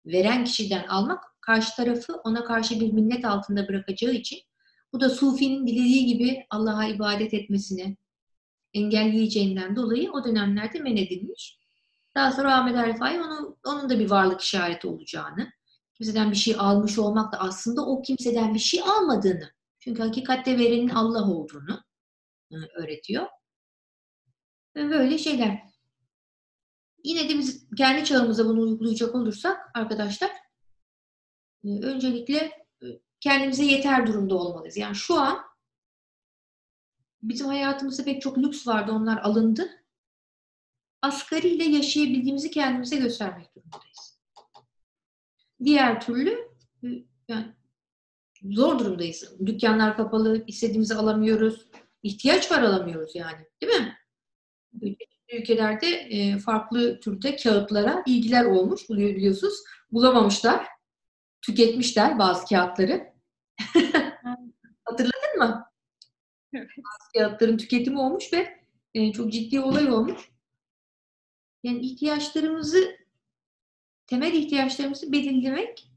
veren 0.07 0.45
kişiden 0.45 0.87
almak 0.87 1.25
karşı 1.41 1.77
tarafı 1.77 2.15
ona 2.25 2.45
karşı 2.45 2.81
bir 2.81 2.93
minnet 2.93 3.25
altında 3.25 3.69
bırakacağı 3.69 4.13
için 4.13 4.39
bu 4.93 5.01
da 5.01 5.11
Sufi'nin 5.11 5.67
dilediği 5.67 6.07
gibi 6.07 6.47
Allah'a 6.51 6.87
ibadet 6.87 7.35
etmesini 7.35 7.97
engelleyeceğinden 8.75 9.77
dolayı 9.77 10.13
o 10.13 10.25
dönemlerde 10.25 10.79
men 10.79 10.97
edilmiş. 10.97 11.59
Daha 12.15 12.33
sonra 12.33 12.59
Ahmet 12.59 12.77
Arifai 12.77 13.21
onun, 13.21 13.59
onun 13.67 13.91
da 13.91 13.99
bir 13.99 14.11
varlık 14.11 14.41
işareti 14.41 14.87
olacağını, 14.87 15.53
kimseden 15.95 16.31
bir 16.31 16.37
şey 16.37 16.55
almış 16.59 16.99
olmak 16.99 17.33
da 17.33 17.39
aslında 17.39 17.87
o 17.87 18.03
kimseden 18.03 18.55
bir 18.55 18.59
şey 18.59 18.83
almadığını, 18.83 19.53
çünkü 19.81 20.03
hakikatte 20.03 20.59
verenin 20.59 20.89
Allah 20.89 21.31
olduğunu 21.31 21.85
e, 22.51 22.57
öğretiyor. 22.57 23.27
Böyle 24.77 25.19
şeyler. 25.19 25.63
Yine 27.05 27.29
de 27.29 27.39
biz 27.39 27.67
kendi 27.77 28.05
çağımıza 28.05 28.47
bunu 28.47 28.61
uygulayacak 28.61 29.15
olursak 29.15 29.59
arkadaşlar 29.75 30.31
e, 31.65 31.69
öncelikle 31.69 32.68
kendimize 33.21 33.65
yeter 33.65 34.07
durumda 34.07 34.35
olmalıyız. 34.35 34.77
Yani 34.77 34.95
şu 34.95 35.15
an 35.15 35.39
bizim 37.23 37.47
hayatımızda 37.47 38.05
pek 38.05 38.23
çok 38.23 38.39
lüks 38.39 38.67
vardı 38.67 38.93
onlar 38.93 39.19
alındı. 39.19 39.69
Asgariyle 41.03 41.65
yaşayabildiğimizi 41.65 42.51
kendimize 42.51 42.97
göstermek 42.97 43.57
durumundayız. 43.57 44.21
Diğer 45.65 46.01
türlü 46.01 46.31
e, 46.85 46.89
yani 47.29 47.55
zor 48.43 48.79
durumdayız. 48.79 49.35
Dükkanlar 49.47 49.97
kapalı, 49.97 50.45
istediğimizi 50.47 50.95
alamıyoruz. 50.95 51.67
İhtiyaç 52.03 52.53
var 52.53 52.63
alamıyoruz 52.63 53.15
yani. 53.15 53.47
Değil 53.63 53.81
mi? 53.81 53.99
ülkelerde 55.33 55.87
e, 55.87 56.39
farklı 56.39 57.01
türde 57.01 57.37
kağıtlara 57.37 58.03
ilgiler 58.07 58.45
olmuş 58.45 58.91
biliyorsunuz. 58.91 59.55
Bulamamışlar. 59.93 60.67
Tüketmişler 61.49 62.19
bazı 62.19 62.47
kağıtları. 62.47 63.13
Hatırladın 64.85 65.39
mı? 65.39 65.71
Bazı 66.55 67.13
kağıtların 67.19 67.57
tüketimi 67.57 67.99
olmuş 67.99 68.33
ve 68.33 68.61
e, 68.95 69.13
çok 69.13 69.33
ciddi 69.33 69.61
olay 69.61 69.91
olmuş. 69.91 70.31
Yani 71.63 71.81
ihtiyaçlarımızı, 71.81 72.97
temel 74.07 74.33
ihtiyaçlarımızı 74.33 75.13
belirlemek 75.13 75.93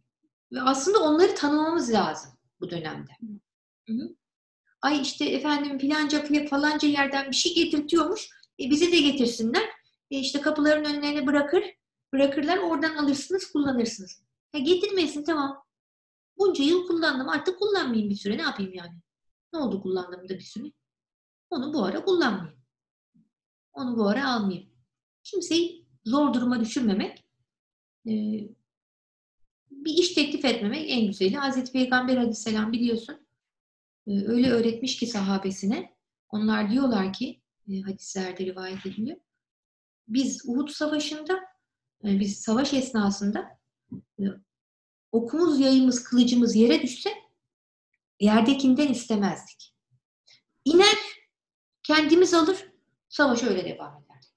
ve 0.52 0.62
aslında 0.62 1.00
onları 1.00 1.36
tanımamız 1.36 1.94
lazım 1.94 2.32
bu 2.62 2.70
dönemde. 2.70 3.12
Hı 3.88 3.94
hı. 3.94 4.16
Ay 4.82 5.02
işte 5.02 5.26
efendim 5.26 5.78
filanca 5.78 6.48
falanca 6.50 6.88
yerden 6.88 7.32
bir 7.32 7.36
şey 7.36 7.56
getirtiyormuş 7.56 8.30
e, 8.60 8.70
bize 8.70 8.92
de 8.92 9.02
getirsinler. 9.02 9.70
E, 10.12 10.18
işte 10.20 10.42
kapıların 10.42 10.86
önlerine 10.86 11.28
bırakır, 11.28 11.64
bırakırlar. 12.14 12.58
Oradan 12.58 12.96
alırsınız, 12.96 13.52
kullanırsınız. 13.52 14.22
Ya 14.54 14.60
getirmesin 14.60 15.24
tamam. 15.24 15.64
Bunca 16.38 16.64
yıl 16.64 16.88
kullandım. 16.88 17.30
Artık 17.30 17.60
kullanmayayım 17.60 18.10
bir 18.10 18.16
süre. 18.16 18.38
Ne 18.38 18.42
yapayım 18.42 18.74
yani? 18.74 19.00
Ne 19.54 19.60
oldu 19.60 19.82
kullandığımda 19.82 20.34
bir 20.34 20.42
süre? 20.42 20.72
Onu 21.50 21.74
bu 21.74 21.84
ara 21.84 22.06
kullanmayayım. 22.06 22.62
Onu 23.74 23.98
bu 23.98 24.08
ara 24.08 24.34
almayayım. 24.34 24.70
Kimseyi 25.24 25.88
zor 26.06 26.34
duruma 26.34 26.60
düşürmemek, 26.60 27.26
e, 28.08 28.12
bir 29.72 29.94
iş 29.94 30.14
teklif 30.14 30.46
etmemek 30.46 30.90
en 30.90 31.08
güzeli. 31.08 31.36
Hazreti 31.38 31.72
Peygamber 31.72 32.18
aleyhisselam 32.18 32.72
biliyorsun 32.72 33.28
e, 34.08 34.12
öyle 34.28 34.52
öğretmiş 34.52 35.00
ki 35.00 35.08
sahabesine. 35.08 35.96
Onlar 36.30 36.72
diyorlar 36.72 37.14
ki 37.14 37.42
e, 37.68 37.82
hadislerde 37.82 38.46
rivayet 38.46 38.86
ediliyor. 38.86 39.18
Biz 40.08 40.42
Uhud 40.46 40.70
Savaşı'nda, 40.70 41.40
biz 42.04 42.42
savaş 42.42 42.74
esnasında 42.74 43.61
okumuz, 45.12 45.60
yayımız, 45.60 46.04
kılıcımız 46.04 46.56
yere 46.56 46.82
düşse 46.82 47.10
yerdekinden 48.20 48.88
istemezdik. 48.88 49.74
İner, 50.66 50.98
kendimiz 51.84 52.34
alır, 52.34 52.72
savaş 53.10 53.44
öyle 53.44 53.66
devam 53.66 54.04
eder. 54.04 54.34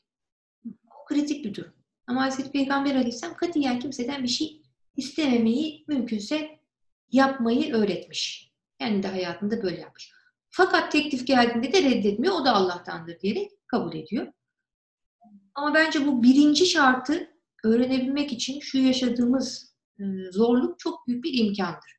O 1.00 1.04
kritik 1.04 1.44
bir 1.44 1.54
durum. 1.54 1.72
Ama 2.06 2.22
Hazreti 2.22 2.50
Peygamber 2.50 2.94
Aleyhisselam 2.94 3.36
katiyen 3.36 3.78
kimseden 3.78 4.22
bir 4.22 4.28
şey 4.28 4.62
istememeyi 4.96 5.84
mümkünse 5.88 6.58
yapmayı 7.12 7.74
öğretmiş. 7.74 8.52
Kendi 8.78 9.02
de 9.02 9.08
hayatında 9.08 9.62
böyle 9.62 9.80
yapmış. 9.80 10.12
Fakat 10.50 10.92
teklif 10.92 11.26
geldiğinde 11.26 11.72
de 11.72 11.82
reddetmiyor. 11.82 12.34
O 12.34 12.44
da 12.44 12.52
Allah'tandır 12.52 13.20
diyerek 13.20 13.50
kabul 13.66 13.94
ediyor. 13.94 14.32
Ama 15.54 15.74
bence 15.74 16.06
bu 16.06 16.22
birinci 16.22 16.66
şartı 16.66 17.33
öğrenebilmek 17.64 18.32
için 18.32 18.60
şu 18.60 18.78
yaşadığımız 18.78 19.74
e, 19.98 20.02
zorluk 20.32 20.78
çok 20.78 21.06
büyük 21.06 21.24
bir 21.24 21.44
imkandır. 21.44 21.96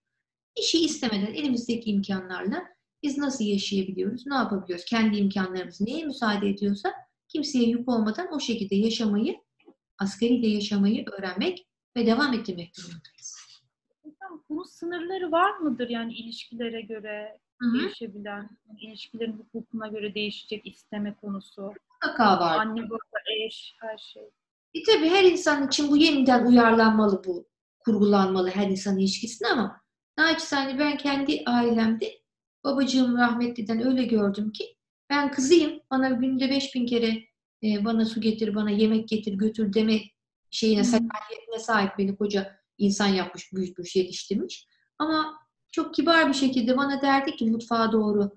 Bir 0.58 0.64
şey 0.64 0.86
istemeden 0.86 1.34
elimizdeki 1.34 1.92
imkanlarla 1.92 2.64
biz 3.04 3.18
nasıl 3.18 3.46
yaşayabiliyoruz, 3.46 4.28
ne 4.28 4.36
yapabiliyoruz? 4.36 4.86
Kendi 4.86 5.18
imkanlarımız 5.18 5.82
neye 5.82 6.06
müsaade 6.06 6.50
ediyorsa 6.50 6.94
kimseye 7.28 7.70
yük 7.70 7.90
olmadan 7.90 8.34
o 8.34 8.40
şekilde 8.40 8.76
yaşamayı, 8.76 9.36
asgariyle 10.00 10.48
yaşamayı 10.48 11.06
öğrenmek 11.12 11.68
ve 11.98 12.06
devam 12.06 12.34
ettirmek 12.34 12.78
durumundayız. 12.78 13.36
Bunun 14.50 14.64
sınırları 14.64 15.32
var 15.32 15.58
mıdır 15.58 15.90
yani 15.90 16.14
ilişkilere 16.14 16.82
göre 16.82 17.40
Hı-hı. 17.62 17.80
değişebilen, 17.80 18.50
ilişkilerin 18.80 19.34
hukukuna 19.34 19.88
göre 19.88 20.16
değişecek 20.16 20.68
isteme 20.68 21.16
konusu? 21.22 21.62
Mutlaka 21.94 22.40
var. 22.40 22.58
Anne, 22.58 22.90
baba, 22.90 22.98
eş, 23.46 23.76
her 23.82 23.98
şey. 23.98 24.30
E 24.76 24.84
tabii 24.84 25.10
her 25.10 25.24
insan 25.24 25.68
için 25.68 25.92
bu 25.92 25.98
yeniden 25.98 26.46
uyarlanmalı 26.46 27.24
bu, 27.26 27.48
kurgulanmalı 27.80 28.50
her 28.50 28.70
insan 28.70 28.98
ilişkisinde 28.98 29.50
ama 29.50 29.82
naçizane 30.18 30.80
ben 30.80 30.98
kendi 30.98 31.44
ailemde 31.46 32.12
babacığım 32.64 33.18
rahmetliden 33.18 33.88
öyle 33.88 34.04
gördüm 34.04 34.52
ki 34.52 34.76
ben 35.10 35.32
kızıyım. 35.32 35.80
Bana 35.92 36.10
günde 36.10 36.50
5000 36.50 36.86
kere 36.86 37.08
e, 37.64 37.86
bana 37.86 38.06
su 38.06 38.22
getir, 38.22 38.56
bana 38.56 38.70
yemek 38.70 39.08
getir, 39.08 39.34
götür 39.34 39.74
deme 39.74 40.02
şeyine, 40.52 40.84
sakaliyetine 40.84 41.60
sahip 41.60 41.92
beni 41.98 42.18
koca 42.18 42.56
insan 42.78 43.08
yapmış, 43.08 43.54
büyütmüş, 43.54 43.96
yetiştirmiş. 43.96 44.68
Ama 45.00 45.34
çok 45.72 45.94
kibar 45.94 46.28
bir 46.28 46.34
şekilde 46.34 46.78
bana 46.78 47.02
derdi 47.02 47.36
ki 47.36 47.46
mutfağa 47.46 47.92
doğru 47.92 48.32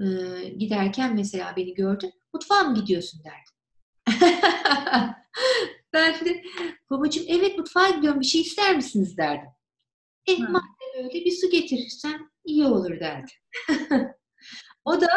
e, 0.00 0.04
giderken 0.48 1.14
mesela 1.14 1.54
beni 1.56 1.74
gördü. 1.74 2.10
Mutfağa 2.34 2.62
mı 2.62 2.74
gidiyorsun 2.74 3.20
derdi. 3.24 3.52
ben 5.92 6.24
de 6.24 6.42
babacığım 6.90 7.24
evet 7.28 7.58
mutfağa 7.58 7.90
gidiyorum 7.90 8.20
bir 8.20 8.26
şey 8.26 8.40
ister 8.40 8.76
misiniz 8.76 9.16
derdim. 9.16 9.48
E 10.26 10.36
Ha. 10.38 10.48
madem 10.48 11.04
öyle 11.04 11.24
bir 11.24 11.30
su 11.32 11.50
getirirsen 11.50 12.30
iyi 12.44 12.64
olur 12.64 13.00
derdi. 13.00 13.32
o 14.84 15.00
da 15.00 15.08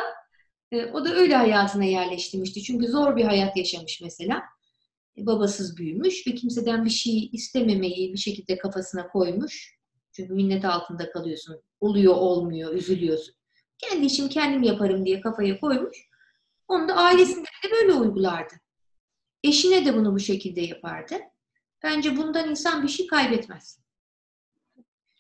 e, 0.72 0.86
o 0.86 1.06
da 1.06 1.16
öyle 1.16 1.36
hayatına 1.36 1.84
yerleştirmişti. 1.84 2.64
Çünkü 2.64 2.88
zor 2.88 3.16
bir 3.16 3.24
hayat 3.24 3.58
yaşamış 3.58 4.02
mesela. 4.02 4.44
E, 5.18 5.26
babasız 5.26 5.78
büyümüş 5.78 6.28
ve 6.28 6.36
kimseden 6.36 6.86
bir 6.86 6.90
şey 6.90 7.30
istememeyi 7.34 8.14
bir 8.14 8.18
şekilde 8.18 8.58
kafasına 8.58 9.08
koymuş. 9.08 9.76
Çünkü 10.12 10.34
minnet 10.34 10.66
altında 10.66 11.12
kalıyorsun. 11.12 11.62
Oluyor 11.80 12.16
olmuyor, 12.16 12.74
üzülüyorsun. 12.74 13.36
Kendi 13.78 14.06
işimi 14.06 14.30
kendim 14.30 14.64
yaparım 14.64 15.06
diye 15.06 15.22
kafaya 15.22 15.60
koymuş. 15.60 15.98
Onu 16.68 16.88
da 16.88 16.94
ailesinde 16.96 17.48
de 17.64 17.72
böyle 17.72 17.94
uygulardı. 17.94 18.54
Eşine 19.46 19.86
de 19.86 19.96
bunu 19.96 20.16
bu 20.16 20.20
şekilde 20.20 20.62
yapardı. 20.62 21.16
Bence 21.84 22.18
bundan 22.18 22.50
insan 22.50 22.84
bir 22.84 22.88
şey 22.88 23.08
kaybetmez. 23.08 23.80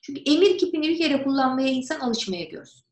Çünkü 0.01 0.21
emir 0.21 0.57
kipini 0.57 0.89
bir 0.89 0.97
kere 0.97 1.23
kullanmaya 1.23 1.67
insan 1.67 1.99
alışmaya 1.99 2.43
görsün. 2.43 2.85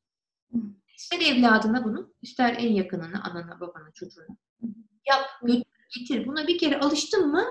İster 0.97 1.19
evladına 1.19 1.83
bunu, 1.83 2.13
ister 2.21 2.55
en 2.59 2.73
yakınına, 2.73 3.23
anana, 3.23 3.59
babana, 3.59 3.91
çocuğuna. 3.93 4.37
Yap, 5.09 5.25
götür, 5.43 5.63
getir. 5.99 6.27
Buna 6.27 6.47
bir 6.47 6.57
kere 6.57 6.79
alıştın 6.79 7.31
mı 7.31 7.45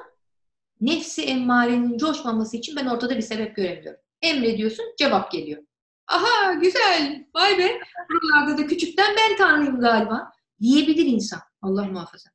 nefsi 0.80 1.22
emmarenin 1.22 1.98
coşmaması 1.98 2.56
için 2.56 2.76
ben 2.76 2.86
ortada 2.86 3.16
bir 3.16 3.22
sebep 3.22 3.56
göremiyorum. 3.56 4.00
Emrediyorsun, 4.22 4.84
cevap 4.98 5.32
geliyor. 5.32 5.62
Aha 6.06 6.52
güzel, 6.54 7.26
vay 7.34 7.58
be. 7.58 7.80
Buralarda 8.10 8.58
da 8.58 8.66
küçükten 8.66 9.16
ben 9.16 9.36
tanrıyım 9.36 9.80
galiba. 9.80 10.32
Diyebilir 10.60 11.06
insan. 11.06 11.40
Allah 11.62 11.84
muhafaza. 11.84 12.30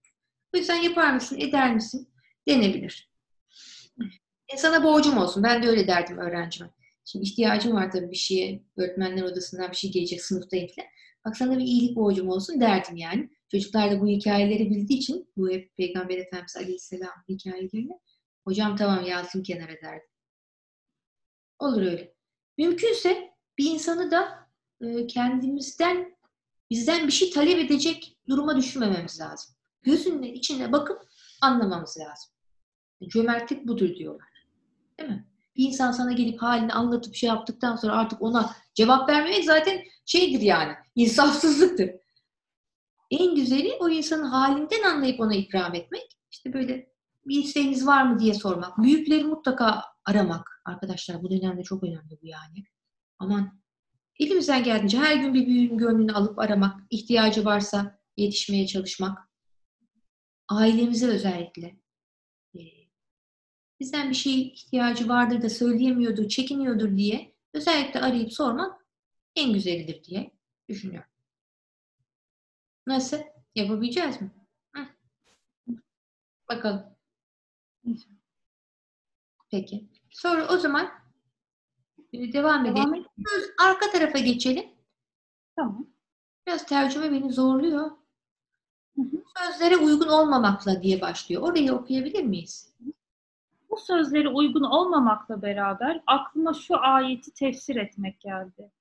O 0.56 0.58
yüzden 0.58 0.82
yapar 0.82 1.14
mısın, 1.14 1.40
eder 1.40 1.76
misin? 1.76 2.10
Denebilir. 2.48 3.12
E 4.54 4.58
sana 4.58 4.84
borcum 4.84 5.18
olsun. 5.18 5.44
Ben 5.44 5.64
de 5.64 5.68
öyle 5.68 5.88
derdim 5.88 6.18
öğrencime. 6.18 6.70
Şimdi 7.06 7.26
ihtiyacım 7.26 7.74
var 7.74 7.92
tabii 7.92 8.12
bir 8.12 8.16
şeye. 8.16 8.64
Öğretmenler 8.78 9.24
odasından 9.24 9.72
bir 9.72 9.76
şey 9.76 9.92
gelecek 9.92 10.22
sınıftayım 10.22 10.68
falan. 10.76 10.90
Bak 11.26 11.38
sana 11.38 11.58
bir 11.58 11.64
iyilik 11.64 11.96
borcum 11.96 12.30
olsun 12.30 12.62
derdim 12.62 12.98
yani. 12.98 13.30
Çocuklar 13.52 13.92
da 13.92 14.02
bu 14.02 14.08
hikayeleri 14.08 14.70
bildiği 14.70 14.98
için 14.98 15.30
bu 15.38 15.50
hep 15.50 15.78
Peygamber 15.78 16.18
Efendimiz 16.18 16.58
Aleyhisselam 16.58 17.24
hikayelerini 17.30 18.00
hocam 18.44 18.76
tamam 18.76 19.06
yazdım 19.06 19.44
kenara 19.44 19.82
derdim. 19.84 20.10
Olur 21.60 21.82
öyle. 21.82 22.14
Mümkünse 22.58 23.34
bir 23.58 23.72
insanı 23.72 24.12
da 24.12 24.50
e, 24.82 25.08
kendimizden 25.08 26.18
bizden 26.70 27.08
bir 27.08 27.12
şey 27.12 27.30
talep 27.30 27.60
edecek 27.60 28.18
duruma 28.30 28.58
düşmememiz 28.58 29.20
lazım. 29.20 29.56
Gözünün 29.88 30.24
içine 30.24 30.72
bakıp 30.72 31.02
anlamamız 31.42 31.98
lazım. 32.00 32.34
Cömertlik 33.08 33.68
budur 33.68 33.96
diyorlar. 33.96 34.28
Değil 35.00 35.10
mi? 35.10 35.28
Bir 35.58 35.68
insan 35.68 35.92
sana 35.92 36.12
gelip 36.12 36.42
halini 36.42 36.74
anlatıp 36.74 37.16
şey 37.16 37.28
yaptıktan 37.28 37.76
sonra 37.76 37.94
artık 37.94 38.22
ona 38.22 38.56
cevap 38.76 39.10
vermemek 39.10 39.44
zaten 39.46 39.84
şeydir 40.06 40.42
yani. 40.42 40.74
insafsızlıktır. 40.96 41.90
En 43.12 43.36
güzeli 43.36 43.72
o 43.80 43.90
insanın 43.90 44.24
halinden 44.24 44.84
anlayıp 44.84 45.20
ona 45.20 45.36
ikram 45.36 45.76
etmek. 45.76 46.18
İşte 46.32 46.54
böyle 46.54 46.94
bir 47.26 47.44
isteğiniz 47.44 47.88
var 47.88 48.04
mı 48.04 48.20
diye 48.20 48.34
sormak. 48.34 48.78
Büyükleri 48.78 49.24
mutlaka 49.24 49.84
aramak. 50.06 50.62
Arkadaşlar 50.66 51.24
bu 51.24 51.30
dönemde 51.32 51.64
çok 51.64 51.84
önemli 51.84 52.18
bu 52.22 52.28
yani. 52.28 52.66
Aman 53.20 53.62
elimizden 54.20 54.64
geldiğince 54.64 54.98
her 54.98 55.16
gün 55.16 55.34
bir 55.34 55.48
büyüğün 55.48 55.78
gönlünü 55.78 56.14
alıp 56.14 56.40
aramak. 56.40 56.82
ihtiyacı 56.90 57.46
varsa 57.46 58.00
yetişmeye 58.18 58.68
çalışmak. 58.68 59.27
Ailemize 60.48 61.08
özellikle. 61.08 61.78
Ee, 62.56 62.60
bizden 63.80 64.10
bir 64.10 64.16
şey 64.16 64.48
ihtiyacı 64.48 65.10
vardır 65.10 65.42
da 65.42 65.50
söyleyemiyordur, 65.50 66.30
çekiniyordur 66.30 66.98
diye 66.98 67.36
özellikle 67.54 68.02
arayıp 68.02 68.34
sormak 68.34 68.86
en 69.36 69.54
güzelidir 69.54 70.04
diye 70.04 70.32
düşünüyorum. 70.70 71.10
Nasıl? 72.88 73.18
Yapabileceğiz 73.56 74.22
mi? 74.22 74.32
Hı. 74.76 74.88
Bakalım. 76.50 76.86
Peki. 79.52 79.88
Sonra 80.10 80.48
o 80.48 80.58
zaman 80.58 80.92
e, 82.14 82.34
devam 82.34 82.66
edelim. 82.66 82.76
Devam. 82.76 83.06
Biraz 83.18 83.44
arka 83.60 83.92
tarafa 83.92 84.20
geçelim. 84.20 84.70
Tamam. 85.56 85.88
Biraz 86.48 86.66
tercüme 86.66 87.12
beni 87.12 87.34
zorluyor. 87.34 87.92
Sözlere 89.38 89.78
uygun 89.78 90.08
olmamakla 90.08 90.82
diye 90.82 91.02
başlıyor. 91.02 91.42
Orayı 91.42 91.74
okuyabilir 91.74 92.24
miyiz? 92.24 92.74
Bu 93.70 93.78
sözlere 93.78 94.30
uygun 94.30 94.64
olmamakla 94.64 95.42
beraber 95.42 96.04
aklıma 96.08 96.54
şu 96.54 96.78
ayeti 96.80 97.34
tefsir 97.34 97.76
etmek 97.76 98.20
geldi. 98.20 98.72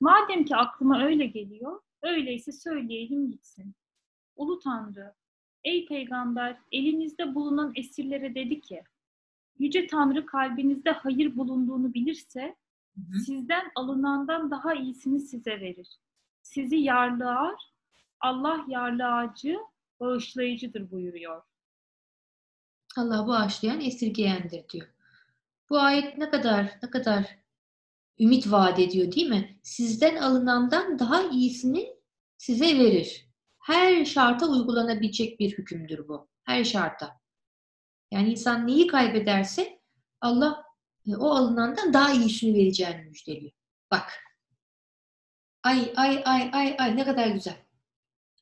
Madem 0.00 0.44
ki 0.44 0.56
aklıma 0.56 1.02
öyle 1.02 1.26
geliyor, 1.26 1.80
öyleyse 2.02 2.52
söyleyelim 2.52 3.30
gitsin. 3.30 3.74
Ulu 4.36 4.58
Tanrı, 4.58 5.14
ey 5.64 5.86
peygamber 5.86 6.56
elinizde 6.72 7.34
bulunan 7.34 7.72
esirlere 7.74 8.34
dedi 8.34 8.60
ki, 8.60 8.82
Yüce 9.58 9.86
Tanrı 9.86 10.26
kalbinizde 10.26 10.90
hayır 10.90 11.36
bulunduğunu 11.36 11.94
bilirse, 11.94 12.56
hı. 12.96 13.18
sizden 13.18 13.70
alınandan 13.74 14.50
daha 14.50 14.74
iyisini 14.74 15.20
size 15.20 15.60
verir. 15.60 15.98
Sizi 16.42 16.76
yarlığa, 16.76 17.56
Allah 18.20 18.64
yarlığacı, 18.68 19.58
bağışlayıcıdır 20.00 20.90
buyuruyor. 20.90 21.42
Allah 22.96 23.26
bağışlayan 23.26 23.80
esirgeyendir 23.80 24.68
diyor. 24.68 24.88
Bu 25.70 25.78
ayet 25.80 26.18
ne 26.18 26.30
kadar 26.30 26.78
ne 26.82 26.90
kadar 26.90 27.38
ümit 28.20 28.52
vaat 28.52 28.78
ediyor 28.78 29.12
değil 29.12 29.28
mi? 29.28 29.58
Sizden 29.62 30.16
alınandan 30.16 30.98
daha 30.98 31.22
iyisini 31.22 31.96
size 32.38 32.78
verir. 32.78 33.30
Her 33.58 34.04
şarta 34.04 34.46
uygulanabilecek 34.46 35.40
bir 35.40 35.58
hükümdür 35.58 36.08
bu. 36.08 36.28
Her 36.44 36.64
şarta. 36.64 37.20
Yani 38.10 38.30
insan 38.30 38.66
neyi 38.66 38.86
kaybederse 38.86 39.80
Allah 40.20 40.64
e, 41.06 41.16
o 41.16 41.30
alınandan 41.30 41.92
daha 41.92 42.12
iyisini 42.12 42.58
vereceğini 42.58 43.02
müjdeliyor. 43.02 43.52
Bak. 43.90 44.12
Ay 45.62 45.92
ay 45.96 46.22
ay 46.24 46.50
ay 46.52 46.76
ay 46.78 46.96
ne 46.96 47.04
kadar 47.04 47.26
güzel. 47.26 47.56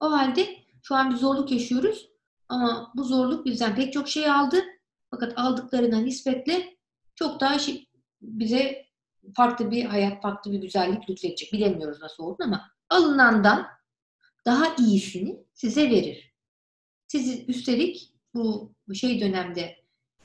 O 0.01 0.13
halde 0.13 0.59
şu 0.83 0.95
an 0.95 1.11
bir 1.11 1.17
zorluk 1.17 1.53
yaşıyoruz 1.53 2.09
ama 2.49 2.93
bu 2.97 3.05
zorluk 3.05 3.45
bizden 3.45 3.75
pek 3.75 3.93
çok 3.93 4.09
şey 4.09 4.31
aldı. 4.31 4.65
Fakat 5.11 5.39
aldıklarına 5.39 5.99
nispetle 5.99 6.77
çok 7.15 7.41
daha 7.41 7.59
şey, 7.59 7.89
bize 8.21 8.87
farklı 9.35 9.71
bir 9.71 9.85
hayat, 9.85 10.23
farklı 10.23 10.53
bir 10.53 10.59
güzellik 10.59 11.11
lütfedecek. 11.11 11.53
Bilemiyoruz 11.53 12.03
nasıl 12.03 12.25
olduğunu 12.25 12.47
ama 12.47 12.71
alınandan 12.91 13.67
daha 14.47 14.75
iyisini 14.77 15.45
size 15.55 15.91
verir. 15.91 16.35
Sizi 17.09 17.45
üstelik 17.47 18.15
bu 18.35 18.75
şey 18.95 19.21
dönemde 19.21 19.77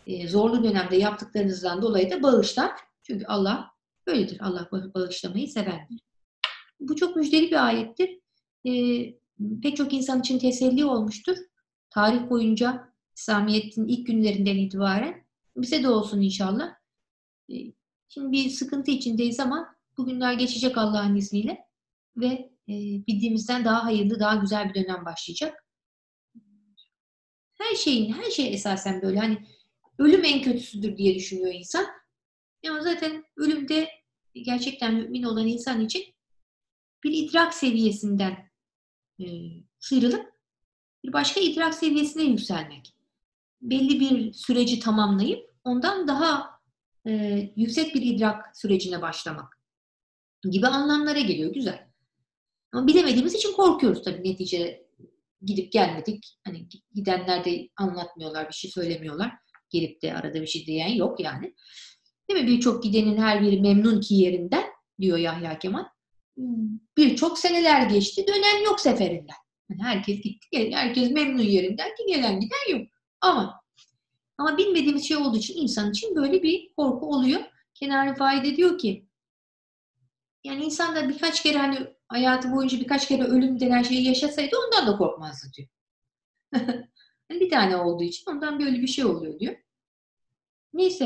e, 0.07 0.27
zorlu 0.27 0.63
dönemde 0.63 0.95
yaptıklarınızdan 0.95 1.81
dolayı 1.81 2.11
da 2.11 2.23
bağışlar. 2.23 2.71
Çünkü 3.03 3.25
Allah 3.25 3.71
böyledir. 4.07 4.39
Allah 4.41 4.69
bağışlamayı 4.71 5.47
sevendir. 5.47 6.01
Bu 6.79 6.95
çok 6.95 7.15
müjdeli 7.15 7.51
bir 7.51 7.67
ayettir. 7.67 8.19
E, 8.65 8.71
pek 9.61 9.77
çok 9.77 9.93
insan 9.93 10.19
için 10.19 10.39
teselli 10.39 10.85
olmuştur. 10.85 11.37
Tarih 11.89 12.29
boyunca 12.29 12.93
İslamiyet'in 13.15 13.87
ilk 13.87 14.07
günlerinden 14.07 14.55
itibaren 14.57 15.25
bize 15.57 15.83
de 15.83 15.89
olsun 15.89 16.21
inşallah. 16.21 16.75
E, 17.49 17.55
şimdi 18.09 18.31
bir 18.31 18.49
sıkıntı 18.49 18.91
içindeyiz 18.91 19.39
ama 19.39 19.75
bugünler 19.97 20.33
geçecek 20.33 20.77
Allah'ın 20.77 21.15
izniyle 21.15 21.57
ve 22.17 22.27
e, 22.67 22.73
bildiğimizden 23.07 23.65
daha 23.65 23.85
hayırlı, 23.85 24.19
daha 24.19 24.35
güzel 24.35 24.69
bir 24.69 24.83
dönem 24.83 25.05
başlayacak. 25.05 25.65
Her 27.53 27.75
şeyin, 27.75 28.13
her 28.13 28.31
şey 28.31 28.53
esasen 28.53 29.01
böyle. 29.01 29.19
Hani 29.19 29.37
ölüm 29.99 30.25
en 30.25 30.41
kötüsüdür 30.41 30.97
diye 30.97 31.15
düşünüyor 31.15 31.53
insan. 31.53 31.85
Ama 32.69 32.81
zaten 32.81 33.23
ölümde 33.37 33.89
gerçekten 34.33 34.95
mümin 34.95 35.23
olan 35.23 35.47
insan 35.47 35.81
için 35.81 36.03
bir 37.03 37.11
idrak 37.11 37.53
seviyesinden 37.53 38.52
e, 39.19 39.25
sıyrılıp 39.79 40.33
bir 41.03 41.13
başka 41.13 41.39
idrak 41.39 41.73
seviyesine 41.73 42.23
yükselmek. 42.23 42.93
Belli 43.61 43.99
bir 43.99 44.33
süreci 44.33 44.79
tamamlayıp 44.79 45.49
ondan 45.63 46.07
daha 46.07 46.59
e, 47.07 47.39
yüksek 47.55 47.95
bir 47.95 48.01
idrak 48.01 48.57
sürecine 48.57 49.01
başlamak 49.01 49.59
gibi 50.51 50.67
anlamlara 50.67 51.19
geliyor. 51.19 51.53
Güzel. 51.53 51.87
Ama 52.71 52.87
bilemediğimiz 52.87 53.33
için 53.35 53.53
korkuyoruz 53.53 54.03
tabii 54.03 54.29
netice 54.29 54.87
gidip 55.41 55.71
gelmedik. 55.71 56.39
Hani 56.45 56.67
gidenler 56.93 57.45
de 57.45 57.69
anlatmıyorlar, 57.77 58.49
bir 58.49 58.53
şey 58.53 58.71
söylemiyorlar. 58.71 59.31
Gelip 59.69 60.01
de 60.01 60.13
arada 60.13 60.41
bir 60.41 60.47
şey 60.47 60.65
diyen 60.65 60.89
yok 60.89 61.19
yani. 61.19 61.55
Değil 62.29 62.41
mi? 62.41 62.47
Birçok 62.47 62.83
gidenin 62.83 63.17
her 63.17 63.41
biri 63.41 63.61
memnun 63.61 64.01
ki 64.01 64.15
yerinden 64.15 64.63
diyor 65.01 65.17
Yahya 65.17 65.59
Kemal. 65.59 65.85
Birçok 66.97 67.39
seneler 67.39 67.89
geçti, 67.89 68.25
dönen 68.27 68.63
yok 68.65 68.79
seferinden. 68.79 69.35
Yani 69.69 69.83
herkes 69.83 70.21
gitti, 70.21 70.71
herkes 70.73 71.11
memnun 71.11 71.43
yerinden 71.43 71.89
ki 71.95 72.03
gelen 72.07 72.39
giden 72.39 72.77
yok. 72.77 72.87
Ama 73.21 73.63
ama 74.37 74.57
bilmediğimiz 74.57 75.07
şey 75.07 75.17
olduğu 75.17 75.37
için 75.37 75.61
insan 75.61 75.91
için 75.91 76.15
böyle 76.15 76.43
bir 76.43 76.73
korku 76.77 77.09
oluyor. 77.15 77.41
Kenar 77.73 78.15
Faide 78.15 78.55
diyor 78.55 78.77
ki 78.77 79.07
yani 80.43 80.65
insan 80.65 80.95
da 80.95 81.09
birkaç 81.09 81.43
kere 81.43 81.57
hani 81.57 81.77
hayatı 82.07 82.51
boyunca 82.51 82.79
birkaç 82.79 83.07
kere 83.07 83.23
ölüm 83.23 83.59
denen 83.59 83.83
şeyi 83.83 84.07
yaşasaydı 84.07 84.55
ondan 84.65 84.87
da 84.87 84.97
korkmazdı 84.97 85.47
diyor. 85.57 85.69
bir 87.29 87.49
tane 87.49 87.77
olduğu 87.77 88.03
için 88.03 88.31
ondan 88.31 88.59
böyle 88.59 88.81
bir 88.81 88.87
şey 88.87 89.05
oluyor 89.05 89.39
diyor. 89.39 89.55
Neyse 90.73 91.05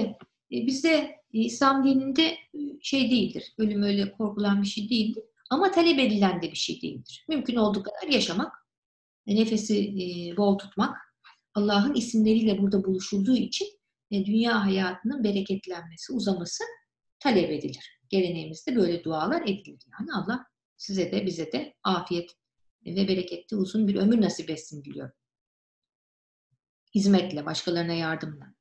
e, 0.51 0.67
bizde 0.67 1.21
İslam 1.31 1.83
dininde 1.83 2.25
e, 2.27 2.59
şey 2.81 3.11
değildir. 3.11 3.53
Ölüm 3.57 3.83
öyle 3.83 4.11
korkulan 4.11 4.61
bir 4.61 4.67
şey 4.67 4.89
değildir. 4.89 5.23
Ama 5.49 5.71
talep 5.71 5.99
edilen 5.99 6.41
de 6.41 6.51
bir 6.51 6.57
şey 6.57 6.81
değildir. 6.81 7.25
Mümkün 7.29 7.55
olduğu 7.55 7.83
kadar 7.83 8.13
yaşamak, 8.13 8.53
nefesi 9.27 9.93
bol 10.37 10.57
tutmak, 10.57 10.97
Allah'ın 11.53 11.93
isimleriyle 11.93 12.61
burada 12.61 12.83
buluşulduğu 12.83 13.35
için 13.35 13.67
dünya 14.11 14.65
hayatının 14.65 15.23
bereketlenmesi, 15.23 16.13
uzaması 16.13 16.63
talep 17.19 17.51
edilir. 17.51 17.99
Geleneğimizde 18.09 18.75
böyle 18.75 19.03
dualar 19.03 19.41
edilir. 19.41 19.83
Yani 19.99 20.13
Allah 20.13 20.45
size 20.77 21.11
de 21.11 21.25
bize 21.25 21.51
de 21.51 21.73
afiyet 21.83 22.31
ve 22.85 23.07
bereketli 23.07 23.57
uzun 23.57 23.87
bir 23.87 23.95
ömür 23.95 24.21
nasip 24.21 24.49
etsin 24.49 24.83
diliyorum. 24.83 25.15
Hizmetle, 26.95 27.45
başkalarına 27.45 27.93
yardımla. 27.93 28.53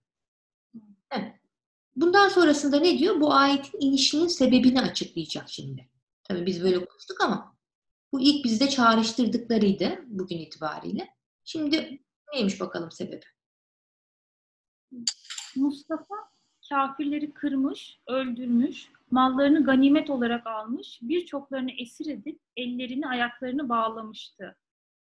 Evet. 1.10 1.36
Bundan 1.97 2.28
sonrasında 2.28 2.80
ne 2.80 2.99
diyor? 2.99 3.20
Bu 3.20 3.32
ayetin 3.34 3.80
inişinin 3.80 4.26
sebebini 4.26 4.80
açıklayacak 4.80 5.49
şimdi. 5.49 5.88
Tabii 6.24 6.47
biz 6.47 6.62
böyle 6.62 6.84
konuştuk 6.84 7.20
ama 7.20 7.57
bu 8.12 8.20
ilk 8.20 8.44
bizde 8.44 8.68
çağrıştırdıklarıydı 8.68 9.99
bugün 10.07 10.38
itibariyle. 10.38 11.09
Şimdi 11.44 12.03
neymiş 12.32 12.61
bakalım 12.61 12.90
sebebi? 12.90 13.24
Mustafa 15.57 16.14
kafirleri 16.68 17.34
kırmış, 17.34 18.01
öldürmüş, 18.07 18.88
mallarını 19.11 19.64
ganimet 19.64 20.11
olarak 20.11 20.47
almış, 20.47 20.99
birçoklarını 21.03 21.70
esir 21.70 22.07
edip 22.07 22.40
ellerini 22.57 23.09
ayaklarını 23.09 23.68
bağlamıştı. 23.68 24.57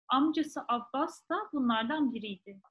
Amcası 0.07 0.61
Abbas 0.67 1.29
da 1.29 1.35
bunlardan 1.53 2.13
biriydi. 2.13 2.61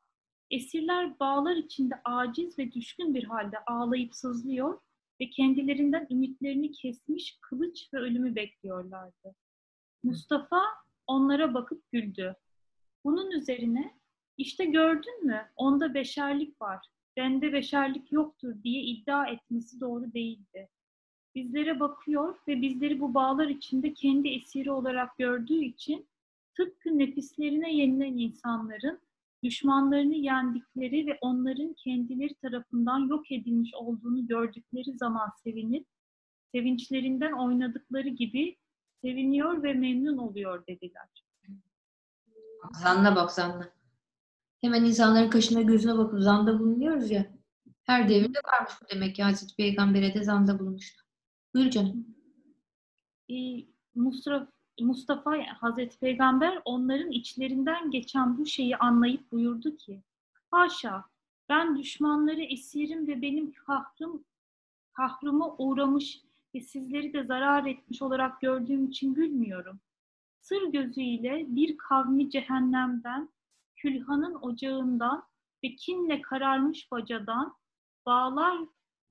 Esirler 0.52 1.18
bağlar 1.20 1.56
içinde 1.56 1.94
aciz 2.04 2.58
ve 2.58 2.72
düşkün 2.72 3.14
bir 3.14 3.24
halde 3.24 3.58
ağlayıp 3.66 4.14
sızlıyor 4.14 4.80
ve 5.20 5.30
kendilerinden 5.30 6.06
ümitlerini 6.10 6.72
kesmiş 6.72 7.38
kılıç 7.40 7.88
ve 7.94 7.98
ölümü 7.98 8.34
bekliyorlardı. 8.34 9.34
Mustafa 10.02 10.62
onlara 11.06 11.54
bakıp 11.54 11.92
güldü. 11.92 12.36
Bunun 13.04 13.30
üzerine 13.30 13.98
işte 14.36 14.64
gördün 14.64 15.26
mü 15.26 15.50
onda 15.56 15.94
beşerlik 15.94 16.62
var, 16.62 16.86
bende 17.16 17.52
beşerlik 17.52 18.12
yoktur 18.12 18.62
diye 18.62 18.82
iddia 18.82 19.26
etmesi 19.26 19.80
doğru 19.80 20.14
değildi. 20.14 20.68
Bizlere 21.34 21.80
bakıyor 21.80 22.38
ve 22.48 22.62
bizleri 22.62 23.00
bu 23.00 23.14
bağlar 23.14 23.48
içinde 23.48 23.94
kendi 23.94 24.28
esiri 24.28 24.70
olarak 24.70 25.18
gördüğü 25.18 25.64
için 25.64 26.08
tıpkı 26.54 26.98
nefislerine 26.98 27.74
yenilen 27.74 28.18
insanların 28.18 29.00
düşmanlarını 29.42 30.14
yendikleri 30.14 31.06
ve 31.06 31.18
onların 31.20 31.74
kendileri 31.74 32.34
tarafından 32.34 33.08
yok 33.08 33.32
edilmiş 33.32 33.74
olduğunu 33.74 34.26
gördükleri 34.26 34.98
zaman 34.98 35.30
sevinip, 35.44 35.86
sevinçlerinden 36.52 37.32
oynadıkları 37.32 38.08
gibi 38.08 38.56
seviniyor 39.02 39.62
ve 39.62 39.72
memnun 39.72 40.18
oluyor 40.18 40.66
dediler. 40.66 41.08
Zanna 42.82 43.16
bak 43.16 43.32
zanna. 43.32 43.72
Hemen 44.60 44.84
insanların 44.84 45.30
kaşına 45.30 45.62
gözüne 45.62 45.98
bakıp 45.98 46.20
zanda 46.20 46.58
bulunuyoruz 46.58 47.10
ya. 47.10 47.26
Her 47.82 48.08
devirde 48.08 48.38
varmış 48.38 48.72
bu 48.82 48.94
demek 48.94 49.16
ki 49.16 49.22
Hazreti 49.22 49.56
Peygamber'e 49.56 50.14
de 50.14 50.24
zanda 50.24 50.58
bulunmuştu. 50.58 51.02
Buyur 51.54 51.70
canım. 51.70 52.06
Ee, 53.30 53.34
Mustafa, 53.94 54.52
Mustafa 54.80 55.32
Hazreti 55.60 55.98
Peygamber 55.98 56.62
onların 56.64 57.10
içlerinden 57.10 57.90
geçen 57.90 58.38
bu 58.38 58.46
şeyi 58.46 58.76
anlayıp 58.76 59.32
buyurdu 59.32 59.76
ki 59.76 60.02
Haşa 60.50 61.04
ben 61.48 61.78
düşmanları 61.78 62.42
esirim 62.42 63.06
ve 63.06 63.22
benim 63.22 63.52
kahrım 63.52 64.24
kahrıma 64.92 65.54
uğramış 65.58 66.22
ve 66.54 66.60
sizleri 66.60 67.12
de 67.12 67.24
zarar 67.24 67.66
etmiş 67.66 68.02
olarak 68.02 68.40
gördüğüm 68.40 68.86
için 68.86 69.14
gülmüyorum. 69.14 69.80
Sır 70.40 70.72
gözüyle 70.72 71.46
bir 71.48 71.76
kavmi 71.76 72.30
cehennemden 72.30 73.28
külhanın 73.76 74.34
ocağından 74.34 75.24
ve 75.64 75.74
kinle 75.74 76.22
kararmış 76.22 76.90
bacadan 76.92 77.56
bağlar 78.06 78.58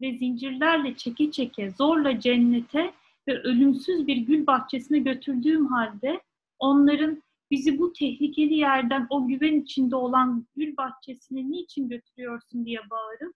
ve 0.01 0.17
zincirlerle 0.17 0.95
çeke 0.95 1.31
çeke 1.31 1.71
zorla 1.71 2.19
cennete 2.19 2.93
ve 3.27 3.41
ölümsüz 3.41 4.07
bir 4.07 4.17
gül 4.17 4.47
bahçesine 4.47 4.99
götürdüğüm 4.99 5.65
halde 5.65 6.21
onların 6.59 7.23
bizi 7.51 7.79
bu 7.79 7.93
tehlikeli 7.93 8.53
yerden 8.53 9.07
o 9.09 9.27
güven 9.27 9.61
içinde 9.61 9.95
olan 9.95 10.47
gül 10.55 10.77
bahçesine 10.77 11.51
niçin 11.51 11.89
götürüyorsun 11.89 12.65
diye 12.65 12.79
bağırıp 12.89 13.35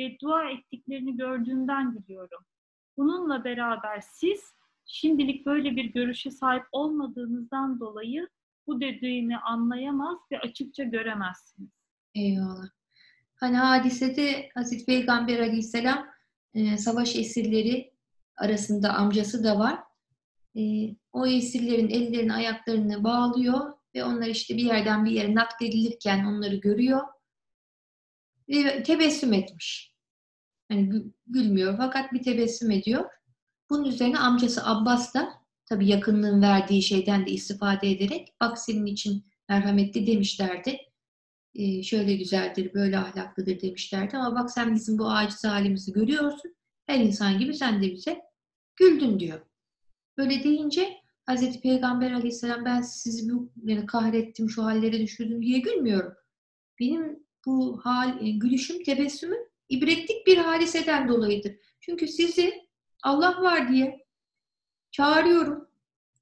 ve 0.00 0.16
dua 0.22 0.50
ettiklerini 0.50 1.16
gördüğümden 1.16 1.92
gülüyorum. 1.92 2.44
Bununla 2.96 3.44
beraber 3.44 4.00
siz 4.00 4.40
şimdilik 4.86 5.46
böyle 5.46 5.76
bir 5.76 5.84
görüşe 5.84 6.30
sahip 6.30 6.64
olmadığınızdan 6.72 7.80
dolayı 7.80 8.28
bu 8.66 8.80
dediğini 8.80 9.38
anlayamaz 9.38 10.18
ve 10.32 10.38
açıkça 10.38 10.84
göremezsiniz. 10.84 11.70
Eyvallah. 12.14 12.68
Hani 13.34 13.56
hadisede 13.56 14.48
Hazreti 14.54 14.86
Peygamber 14.86 15.38
Aleyhisselam 15.38 16.06
e, 16.54 16.76
savaş 16.76 17.16
esirleri 17.16 17.93
arasında 18.36 18.94
amcası 18.94 19.44
da 19.44 19.58
var. 19.58 19.78
E, 20.56 20.62
o 21.12 21.26
esirlerin 21.26 21.88
ellerini 21.88 22.32
ayaklarını 22.32 23.04
bağlıyor 23.04 23.72
ve 23.94 24.04
onlar 24.04 24.26
işte 24.26 24.56
bir 24.56 24.64
yerden 24.64 25.04
bir 25.04 25.10
yere 25.10 25.34
nakledilirken 25.34 26.24
onları 26.24 26.56
görüyor 26.56 27.00
ve 28.48 28.82
tebessüm 28.82 29.32
etmiş. 29.32 29.94
Hani 30.68 31.04
gülmüyor 31.26 31.76
fakat 31.76 32.12
bir 32.12 32.22
tebessüm 32.22 32.70
ediyor. 32.70 33.04
Bunun 33.70 33.84
üzerine 33.84 34.18
amcası 34.18 34.66
Abbas 34.66 35.14
da 35.14 35.32
tabii 35.66 35.88
yakınlığın 35.88 36.42
verdiği 36.42 36.82
şeyden 36.82 37.26
de 37.26 37.30
istifade 37.30 37.90
ederek 37.90 38.34
bak 38.40 38.58
senin 38.58 38.86
için 38.86 39.24
merhametli 39.48 40.06
demişlerdi. 40.06 40.78
Ee, 41.54 41.82
şöyle 41.82 42.16
güzeldir, 42.16 42.74
böyle 42.74 42.98
ahlaklıdır 42.98 43.60
demişlerdi 43.60 44.16
ama 44.16 44.42
bak 44.42 44.50
sen 44.50 44.74
bizim 44.74 44.98
bu 44.98 45.10
aciz 45.10 45.44
halimizi 45.44 45.92
görüyorsun. 45.92 46.56
Her 46.86 47.00
insan 47.00 47.38
gibi 47.38 47.54
sen 47.54 47.82
de 47.82 47.92
bize 47.92 48.22
güldün 48.76 49.20
diyor. 49.20 49.40
Böyle 50.18 50.44
deyince 50.44 51.04
Hz. 51.30 51.60
Peygamber 51.60 52.12
aleyhisselam 52.12 52.64
ben 52.64 52.82
sizi 52.82 53.32
bu 53.32 53.52
yani 53.64 53.86
kahrettim, 53.86 54.50
şu 54.50 54.64
hallere 54.64 55.00
düşürdüm 55.00 55.42
diye 55.42 55.58
gülmüyorum. 55.58 56.14
Benim 56.80 57.26
bu 57.46 57.80
hal, 57.84 58.26
e, 58.26 58.30
gülüşüm, 58.30 58.82
tebessümüm 58.82 59.40
ibretlik 59.68 60.26
bir 60.26 60.38
hadiseden 60.38 61.08
dolayıdır. 61.08 61.52
Çünkü 61.80 62.08
sizi 62.08 62.68
Allah 63.02 63.42
var 63.42 63.68
diye 63.68 64.06
çağırıyorum. 64.90 65.68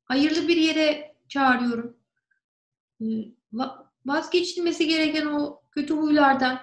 Hayırlı 0.04 0.48
bir 0.48 0.56
yere 0.56 1.16
çağırıyorum. 1.28 1.96
Ee, 3.00 3.04
vazgeçilmesi 4.06 4.88
gereken 4.88 5.26
o 5.26 5.62
kötü 5.70 5.94
huylardan 5.94 6.60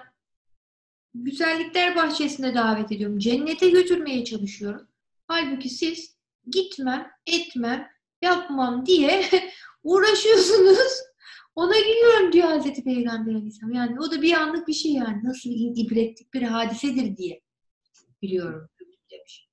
güzellikler 1.14 1.96
bahçesine 1.96 2.54
davet 2.54 2.92
ediyorum. 2.92 3.18
Cennete 3.18 3.70
götürmeye 3.70 4.24
çalışıyorum. 4.24 4.88
Halbuki 5.26 5.68
siz 5.68 6.16
gitmem, 6.52 7.10
etmem, 7.26 7.88
yapmam 8.22 8.86
diye 8.86 9.24
uğraşıyorsunuz. 9.82 11.10
Ona 11.54 11.78
gülüyorum 11.78 12.32
diyor 12.32 12.48
Hazreti 12.48 12.84
Peygamber 12.84 13.34
Aleyhisselam. 13.34 13.72
Yani 13.72 14.00
o 14.00 14.10
da 14.10 14.22
bir 14.22 14.32
anlık 14.32 14.68
bir 14.68 14.72
şey 14.72 14.92
yani. 14.92 15.24
Nasıl 15.24 15.50
ibretlik 15.50 16.34
bir 16.34 16.42
hadisedir 16.42 17.16
diye 17.16 17.40
biliyorum 18.22 18.68
demiş. 19.10 19.48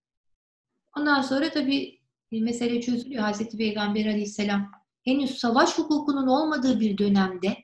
Ondan 0.97 1.21
sonra 1.21 1.49
tabii 1.49 1.99
mesele 2.31 2.81
çözülüyor. 2.81 3.23
Hazreti 3.23 3.57
Peygamber 3.57 4.05
Aleyhisselam 4.05 4.71
henüz 5.03 5.37
savaş 5.37 5.77
hukukunun 5.77 6.27
olmadığı 6.27 6.79
bir 6.79 6.97
dönemde 6.97 7.57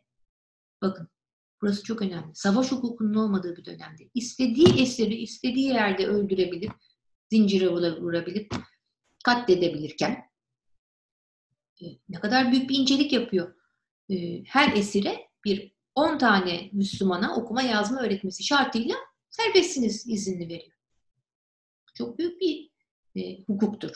bakın 0.81 1.09
burası 1.63 1.83
çok 1.83 2.01
önemli. 2.01 2.35
Savaş 2.35 2.71
hukukunun 2.71 3.13
olmadığı 3.13 3.57
bir 3.57 3.65
dönemde 3.65 4.09
istediği 4.13 4.81
eseri 4.81 5.15
istediği 5.15 5.67
yerde 5.67 6.07
öldürebilir, 6.07 6.71
zincire 7.29 7.69
vurabilir, 7.69 8.47
katledebilirken 9.23 10.23
e, 11.81 11.85
ne 12.09 12.19
kadar 12.19 12.51
büyük 12.51 12.69
bir 12.69 12.79
incelik 12.79 13.13
yapıyor. 13.13 13.55
E, 14.09 14.43
her 14.43 14.77
esire 14.77 15.27
bir 15.45 15.73
10 15.95 16.17
tane 16.17 16.69
Müslümana 16.73 17.35
okuma 17.35 17.61
yazma 17.61 18.01
öğretmesi 18.01 18.43
şartıyla 18.43 18.95
serbestsiniz 19.29 20.07
izinli 20.07 20.49
veriyor. 20.49 20.77
Çok 21.93 22.19
büyük 22.19 22.41
bir 22.41 22.69
e, 23.15 23.43
hukuktur. 23.43 23.91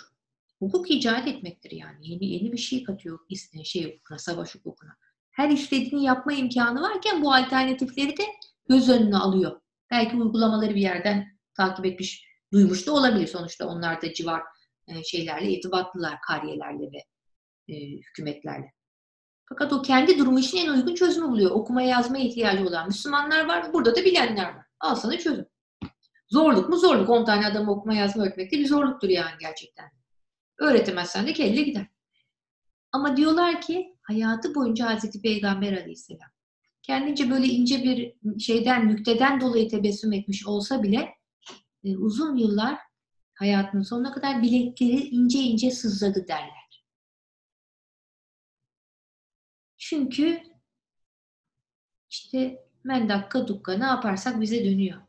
Hukuk 0.60 0.92
icat 0.92 1.28
etmektir 1.28 1.72
yani. 1.72 2.10
Yeni 2.10 2.26
yeni 2.26 2.52
bir 2.52 2.58
şey 2.58 2.84
katıyor 2.84 3.20
şey 3.64 3.96
hukukuna, 3.96 4.20
savaş 4.20 4.56
hukukuna. 4.56 4.98
Her 5.38 5.50
istediğini 5.50 6.04
yapma 6.04 6.34
imkanı 6.34 6.82
varken 6.82 7.24
bu 7.24 7.34
alternatifleri 7.34 8.18
de 8.18 8.24
göz 8.70 8.90
önüne 8.90 9.18
alıyor. 9.18 9.62
Belki 9.92 10.18
uygulamaları 10.18 10.76
bir 10.76 10.82
yerden 10.82 11.38
takip 11.54 11.86
etmiş, 11.86 12.26
duymuş 12.54 12.88
da 12.88 12.92
olabilir. 12.92 13.28
Sonuçta 13.28 13.68
onlar 13.68 14.02
da 14.02 14.14
civar 14.14 14.42
e, 14.88 15.04
şeylerle 15.04 15.52
irtibatlılar, 15.52 16.22
kariyelerle 16.22 16.92
ve 16.92 16.98
e, 17.74 17.98
hükümetlerle. 17.98 18.74
Fakat 19.50 19.74
o 19.74 19.82
kendi 19.82 20.20
durumu 20.20 20.40
için 20.40 20.58
en 20.58 20.74
uygun 20.74 20.96
çözümü 20.96 21.28
buluyor. 21.28 21.52
Okumaya 21.52 21.88
yazmaya 21.88 22.24
ihtiyacı 22.24 22.68
olan 22.68 22.88
Müslümanlar 22.88 23.46
var, 23.46 23.74
burada 23.74 23.96
da 23.96 24.06
bilenler 24.06 24.56
var. 24.56 24.66
Al 24.80 24.96
sana 24.96 25.18
çözüm. 25.18 25.46
Zorluk 26.30 26.70
mu? 26.70 26.78
Zorluk. 26.78 27.10
10 27.10 27.26
tane 27.26 27.48
adamı 27.48 27.72
okuma 27.72 27.94
yazma 27.94 28.24
öğretmek 28.24 28.52
bir 28.52 28.68
zorluktur 28.68 29.10
yani 29.10 29.36
gerçekten. 29.40 29.92
Öğretemezsen 30.60 31.28
de 31.28 31.34
kelle 31.34 31.62
gider. 31.62 31.88
Ama 32.92 33.18
diyorlar 33.18 33.62
ki 33.62 33.97
hayatı 34.08 34.56
boyunca 34.56 34.90
Hazreti 34.90 35.22
Peygamber 35.22 35.74
Aleyhisselam 35.74 36.30
kendince 36.88 37.30
böyle 37.30 37.46
ince 37.46 37.84
bir 37.84 38.16
şeyden, 38.40 38.88
nükteden 38.88 39.42
dolayı 39.42 39.70
tebessüm 39.70 40.14
etmiş 40.14 40.48
olsa 40.48 40.84
bile 40.84 41.10
e, 41.84 41.98
uzun 41.98 42.36
yıllar 42.36 42.80
hayatının 43.34 43.84
sonuna 43.84 44.12
kadar 44.12 44.42
bilekleri 44.42 45.08
ince 45.08 45.40
ince 45.40 45.72
sızladı 45.72 46.28
derler. 46.28 46.84
Çünkü 49.78 50.42
işte 52.10 52.68
mendakka 52.84 53.48
dukka 53.48 53.74
ne 53.74 53.86
yaparsak 53.86 54.42
bize 54.42 54.66
dönüyor. 54.66 55.02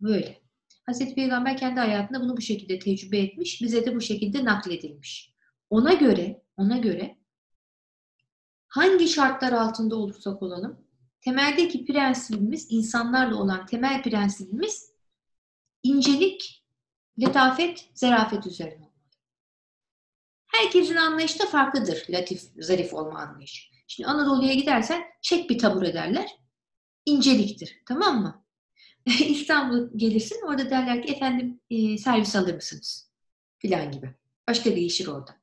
Böyle. 0.00 0.40
Hazreti 0.86 1.14
Peygamber 1.14 1.56
kendi 1.56 1.80
hayatında 1.80 2.20
bunu 2.20 2.36
bu 2.36 2.40
şekilde 2.40 2.78
tecrübe 2.78 3.18
etmiş, 3.18 3.62
bize 3.62 3.86
de 3.86 3.94
bu 3.96 4.00
şekilde 4.00 4.44
nakledilmiş. 4.44 5.34
Ona 5.70 5.94
göre, 5.94 6.42
ona 6.56 6.78
göre 6.78 7.19
hangi 8.70 9.08
şartlar 9.08 9.52
altında 9.52 9.96
olursak 9.96 10.42
olalım, 10.42 10.86
temeldeki 11.20 11.84
prensibimiz, 11.84 12.66
insanlarla 12.70 13.36
olan 13.36 13.66
temel 13.66 14.02
prensibimiz 14.02 14.90
incelik, 15.82 16.64
letafet, 17.20 17.90
zerafet 17.94 18.46
üzerine 18.46 18.74
olmalı. 18.74 18.90
Herkesin 20.46 20.96
anlayışı 20.96 21.38
da 21.38 21.46
farklıdır 21.46 22.06
latif, 22.10 22.42
zarif 22.58 22.94
olma 22.94 23.18
anlayışı. 23.18 23.70
Şimdi 23.86 24.08
Anadolu'ya 24.08 24.54
gidersen 24.54 25.02
çek 25.22 25.50
bir 25.50 25.58
tabur 25.58 25.82
ederler. 25.82 26.30
İnceliktir. 27.06 27.82
Tamam 27.88 28.22
mı? 28.22 28.44
İstanbul'a 29.06 29.88
gelirsin 29.96 30.46
orada 30.46 30.70
derler 30.70 31.06
ki 31.06 31.12
efendim 31.12 31.60
e, 31.70 31.98
servis 31.98 32.36
alır 32.36 32.54
mısınız? 32.54 33.10
Filan 33.58 33.92
gibi. 33.92 34.14
Başka 34.48 34.76
değişir 34.76 35.06
orada. 35.06 35.39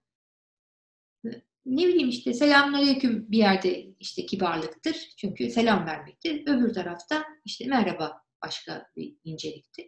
Ne 1.67 1.87
bileyim 1.87 2.09
işte 2.09 2.33
selamünaleyküm 2.33 3.31
bir 3.31 3.37
yerde 3.37 3.85
işte 3.99 4.25
kibarlıktır. 4.25 4.95
Çünkü 5.17 5.49
selam 5.49 5.85
vermektir. 5.85 6.41
Öbür 6.47 6.73
tarafta 6.73 7.25
işte 7.45 7.65
merhaba 7.65 8.21
başka 8.45 8.87
bir 8.95 9.15
inceliktir. 9.23 9.85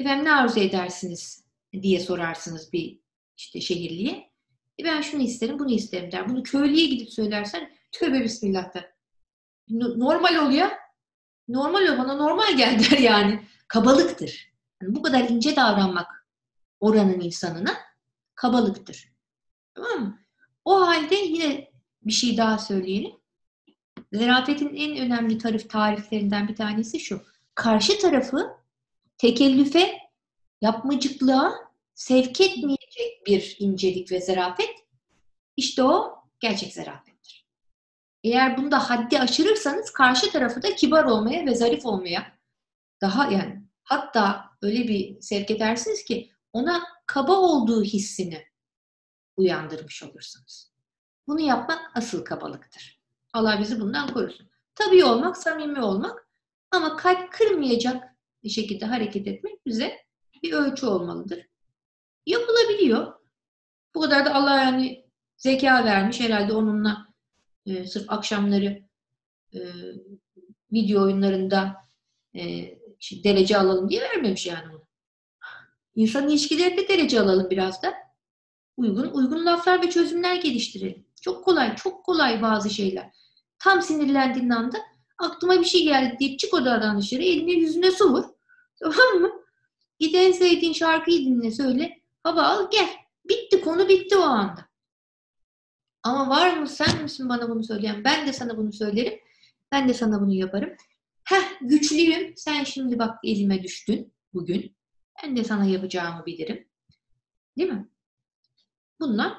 Efendim 0.00 0.24
ne 0.24 0.32
arzu 0.32 0.60
edersiniz 0.60 1.44
diye 1.72 2.00
sorarsınız 2.00 2.72
bir 2.72 3.00
işte 3.36 3.60
şehirliye. 3.60 4.30
E 4.80 4.84
ben 4.84 5.00
şunu 5.00 5.22
isterim, 5.22 5.58
bunu 5.58 5.70
isterim 5.70 6.12
der. 6.12 6.28
Bunu 6.28 6.42
köylüye 6.42 6.86
gidip 6.86 7.12
söylersen 7.12 7.72
tövbe 7.92 8.24
bismillah 8.24 8.74
der. 8.74 8.92
Normal 9.68 10.46
oluyor 10.46 10.68
normal 11.48 11.94
o 11.94 11.98
bana 11.98 12.14
normal 12.14 12.56
gel 12.56 12.78
der 12.90 12.98
yani. 12.98 13.42
Kabalıktır. 13.68 14.52
Yani 14.82 14.94
bu 14.94 15.02
kadar 15.02 15.20
ince 15.20 15.56
davranmak 15.56 16.26
oranın 16.80 17.20
insanına 17.20 17.76
kabalıktır. 18.34 19.12
Tamam 19.74 20.00
mı? 20.00 20.27
O 20.68 20.80
halde 20.86 21.14
yine 21.14 21.70
bir 22.02 22.12
şey 22.12 22.36
daha 22.36 22.58
söyleyelim. 22.58 23.12
Zerafetin 24.12 24.74
en 24.76 24.96
önemli 24.96 25.38
tarif 25.38 25.70
tariflerinden 25.70 26.48
bir 26.48 26.56
tanesi 26.56 27.00
şu. 27.00 27.22
Karşı 27.54 27.98
tarafı 27.98 28.50
tekellüfe, 29.18 29.98
yapmacıklığa 30.60 31.54
sevk 31.94 32.40
etmeyecek 32.40 33.26
bir 33.26 33.56
incelik 33.58 34.12
ve 34.12 34.20
zarafet 34.20 34.70
işte 35.56 35.82
o 35.82 36.18
gerçek 36.40 36.72
zarafet. 36.72 37.14
Eğer 38.24 38.56
bunda 38.56 38.90
haddi 38.90 39.20
aşırırsanız 39.20 39.90
karşı 39.90 40.32
tarafı 40.32 40.62
da 40.62 40.74
kibar 40.74 41.04
olmaya 41.04 41.46
ve 41.46 41.54
zarif 41.54 41.86
olmaya 41.86 42.32
daha 43.00 43.32
yani 43.32 43.62
hatta 43.82 44.44
öyle 44.62 44.88
bir 44.88 45.20
sevk 45.20 45.50
edersiniz 45.50 46.04
ki 46.04 46.30
ona 46.52 46.82
kaba 47.06 47.36
olduğu 47.36 47.84
hissini 47.84 48.47
uyandırmış 49.38 50.02
olursunuz. 50.02 50.72
Bunu 51.26 51.40
yapmak 51.40 51.90
asıl 51.94 52.24
kabalıktır. 52.24 53.00
Allah 53.32 53.60
bizi 53.60 53.80
bundan 53.80 54.12
korusun. 54.14 54.48
Tabii 54.74 55.04
olmak, 55.04 55.36
samimi 55.36 55.82
olmak 55.82 56.28
ama 56.70 56.96
kalp 56.96 57.32
kırmayacak 57.32 58.04
bir 58.44 58.48
şekilde 58.48 58.86
hareket 58.86 59.26
etmek 59.26 59.66
bize 59.66 59.96
bir 60.42 60.52
ölçü 60.52 60.86
olmalıdır. 60.86 61.46
Yapılabiliyor. 62.26 63.12
Bu 63.94 64.00
kadar 64.00 64.24
da 64.24 64.34
Allah 64.34 64.56
yani 64.56 65.04
zeka 65.36 65.84
vermiş 65.84 66.20
herhalde 66.20 66.52
onunla 66.52 67.06
e, 67.66 67.86
sırf 67.86 68.12
akşamları 68.12 68.82
e, 69.54 69.60
video 70.72 71.02
oyunlarında 71.02 71.76
e, 72.34 72.40
derece 73.24 73.58
alalım 73.58 73.90
diye 73.90 74.00
vermemiş 74.02 74.46
yani 74.46 74.68
onu. 74.70 74.86
İnsan 75.94 76.28
ilişkilerinde 76.28 76.88
derece 76.88 77.20
alalım 77.20 77.50
biraz 77.50 77.82
da. 77.82 78.07
Uygun, 78.78 79.10
uygun 79.10 79.46
laflar 79.46 79.82
ve 79.82 79.90
çözümler 79.90 80.34
geliştirelim. 80.34 81.06
Çok 81.22 81.44
kolay, 81.44 81.76
çok 81.76 82.04
kolay 82.04 82.42
bazı 82.42 82.70
şeyler. 82.70 83.10
Tam 83.58 83.82
sinirlendiğin 83.82 84.50
anda 84.50 84.78
aklıma 85.18 85.60
bir 85.60 85.64
şey 85.64 85.84
geldi 85.84 86.16
deyip 86.20 86.38
çık 86.38 86.54
odadan 86.54 86.98
dışarı 86.98 87.22
eline 87.22 87.52
yüzüne 87.52 87.90
su 87.90 88.12
vur. 88.12 88.24
Tamam 88.80 89.22
mı? 89.22 89.30
Git 89.98 90.14
en 90.14 90.32
sevdiğin 90.32 90.72
şarkıyı 90.72 91.24
dinle 91.24 91.50
söyle. 91.50 92.02
Hava 92.22 92.42
al 92.42 92.70
gel. 92.70 92.88
Bitti 93.28 93.60
konu 93.60 93.88
bitti 93.88 94.16
o 94.16 94.20
anda. 94.20 94.68
Ama 96.02 96.28
var 96.28 96.56
mı 96.56 96.68
sen 96.68 97.02
misin 97.02 97.28
bana 97.28 97.48
bunu 97.48 97.64
söyleyen? 97.64 98.04
Ben 98.04 98.26
de 98.26 98.32
sana 98.32 98.56
bunu 98.56 98.72
söylerim. 98.72 99.18
Ben 99.72 99.88
de 99.88 99.94
sana 99.94 100.20
bunu 100.20 100.34
yaparım. 100.34 100.70
Heh 101.24 101.58
güçlüyüm. 101.60 102.32
Sen 102.36 102.64
şimdi 102.64 102.98
bak 102.98 103.18
elime 103.24 103.62
düştün 103.62 104.14
bugün. 104.34 104.76
Ben 105.22 105.36
de 105.36 105.44
sana 105.44 105.64
yapacağımı 105.64 106.26
bilirim. 106.26 106.68
Değil 107.58 107.72
mi? 107.72 107.88
Bunlar 109.00 109.32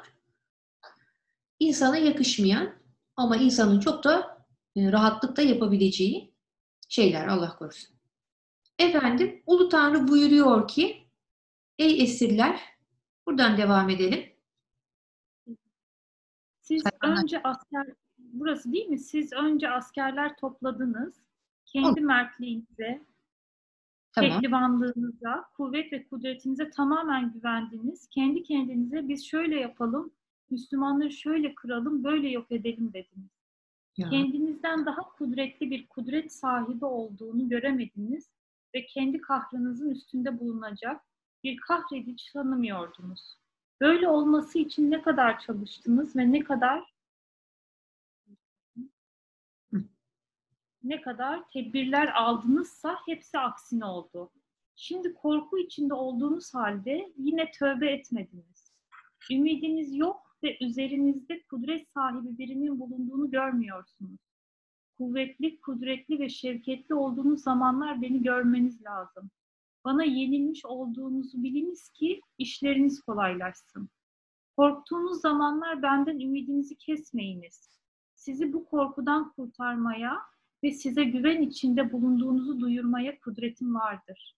insana 1.60 1.98
yakışmayan 1.98 2.76
ama 3.16 3.38
insanın 3.38 3.80
çok 3.80 4.04
da 4.04 4.46
e, 4.76 4.92
rahatlıkla 4.92 5.44
yapabileceği 5.44 6.34
şeyler 6.90 7.28
Allah 7.28 7.58
korusun. 7.58 7.96
Efendim 8.80 9.44
Ulu 9.46 9.70
Tanrı 9.70 10.08
buyuruyor 10.08 10.68
ki 10.68 11.08
ey 11.80 12.04
esirler 12.04 12.62
buradan 13.28 13.58
devam 13.58 13.90
edelim. 13.90 14.30
Siz 16.62 16.84
önce 17.04 17.42
asker, 17.44 17.88
burası 18.18 18.74
değil 18.74 18.88
mi? 18.88 19.00
Siz 19.00 19.34
önce 19.34 19.70
askerler 19.70 20.38
topladınız. 20.38 21.16
Kendi 21.66 22.02
mertliğinize 22.02 22.70
Tamam. 22.78 23.09
Pehlivanlığınıza, 24.16 25.46
kuvvet 25.58 25.94
ve 25.94 26.04
kudretinize 26.04 26.70
tamamen 26.70 27.34
güvendiniz. 27.34 28.08
Kendi 28.08 28.44
kendinize 28.44 29.08
biz 29.08 29.26
şöyle 29.26 29.60
yapalım, 29.60 30.12
Müslümanları 30.50 31.12
şöyle 31.12 31.56
kıralım, 31.56 32.04
böyle 32.04 32.30
yok 32.30 32.52
edelim 32.52 32.94
dediniz. 32.94 33.30
Ya. 33.98 34.10
Kendinizden 34.10 34.86
daha 34.86 35.02
kudretli 35.02 35.72
bir 35.72 35.88
kudret 35.88 36.34
sahibi 36.34 36.86
olduğunu 36.86 37.50
göremediniz 37.50 38.30
ve 38.76 38.86
kendi 38.86 39.22
kahrınızın 39.22 39.90
üstünde 39.90 40.40
bulunacak 40.40 41.02
bir 41.44 41.58
kahredici 41.58 42.34
tanımıyordunuz. 42.34 43.38
Böyle 43.82 44.08
olması 44.08 44.60
için 44.60 44.92
ne 44.92 45.02
kadar 45.02 45.40
çalıştınız 45.40 46.16
ve 46.16 46.32
ne 46.32 46.44
kadar 46.44 46.89
ne 50.90 51.02
kadar 51.02 51.50
tedbirler 51.50 52.22
aldınızsa 52.22 52.98
hepsi 53.06 53.40
aksine 53.40 53.86
oldu. 53.86 54.32
Şimdi 54.76 55.14
korku 55.14 55.58
içinde 55.58 55.94
olduğunuz 55.94 56.54
halde 56.54 57.14
yine 57.18 57.52
tövbe 57.52 57.92
etmediniz. 57.92 58.74
Ümidiniz 59.32 59.96
yok 59.96 60.38
ve 60.44 60.58
üzerinizde 60.66 61.44
kudret 61.44 61.90
sahibi 61.90 62.38
birinin 62.38 62.80
bulunduğunu 62.80 63.32
görmüyorsunuz. 63.32 64.20
Kuvvetli, 64.98 65.62
kudretli 65.62 66.20
ve 66.20 66.30
şevketli 66.30 66.96
olduğunuz 66.96 67.42
zamanlar 67.42 68.02
beni 68.02 68.22
görmeniz 68.22 68.84
lazım. 68.84 69.30
Bana 69.86 70.04
yenilmiş 70.04 70.66
olduğunuzu 70.66 71.44
biliniz 71.44 71.90
ki 71.90 72.22
işleriniz 72.38 73.02
kolaylaşsın. 73.02 73.90
Korktuğunuz 74.58 75.22
zamanlar 75.22 75.82
benden 75.82 76.20
ümidinizi 76.20 76.76
kesmeyiniz. 76.76 77.80
Sizi 78.16 78.54
bu 78.54 78.66
korkudan 78.66 79.32
kurtarmaya 79.32 80.18
ve 80.64 80.72
size 80.72 81.04
güven 81.04 81.42
içinde 81.42 81.92
bulunduğunuzu 81.92 82.60
duyurmaya 82.60 83.20
kudretim 83.20 83.76
vardır. 83.76 84.36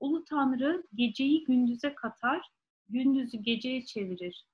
Ulu 0.00 0.24
Tanrı 0.24 0.84
geceyi 0.94 1.44
gündüze 1.44 1.94
katar, 1.94 2.50
gündüzü 2.88 3.38
geceye 3.38 3.84
çevirir. 3.84 4.46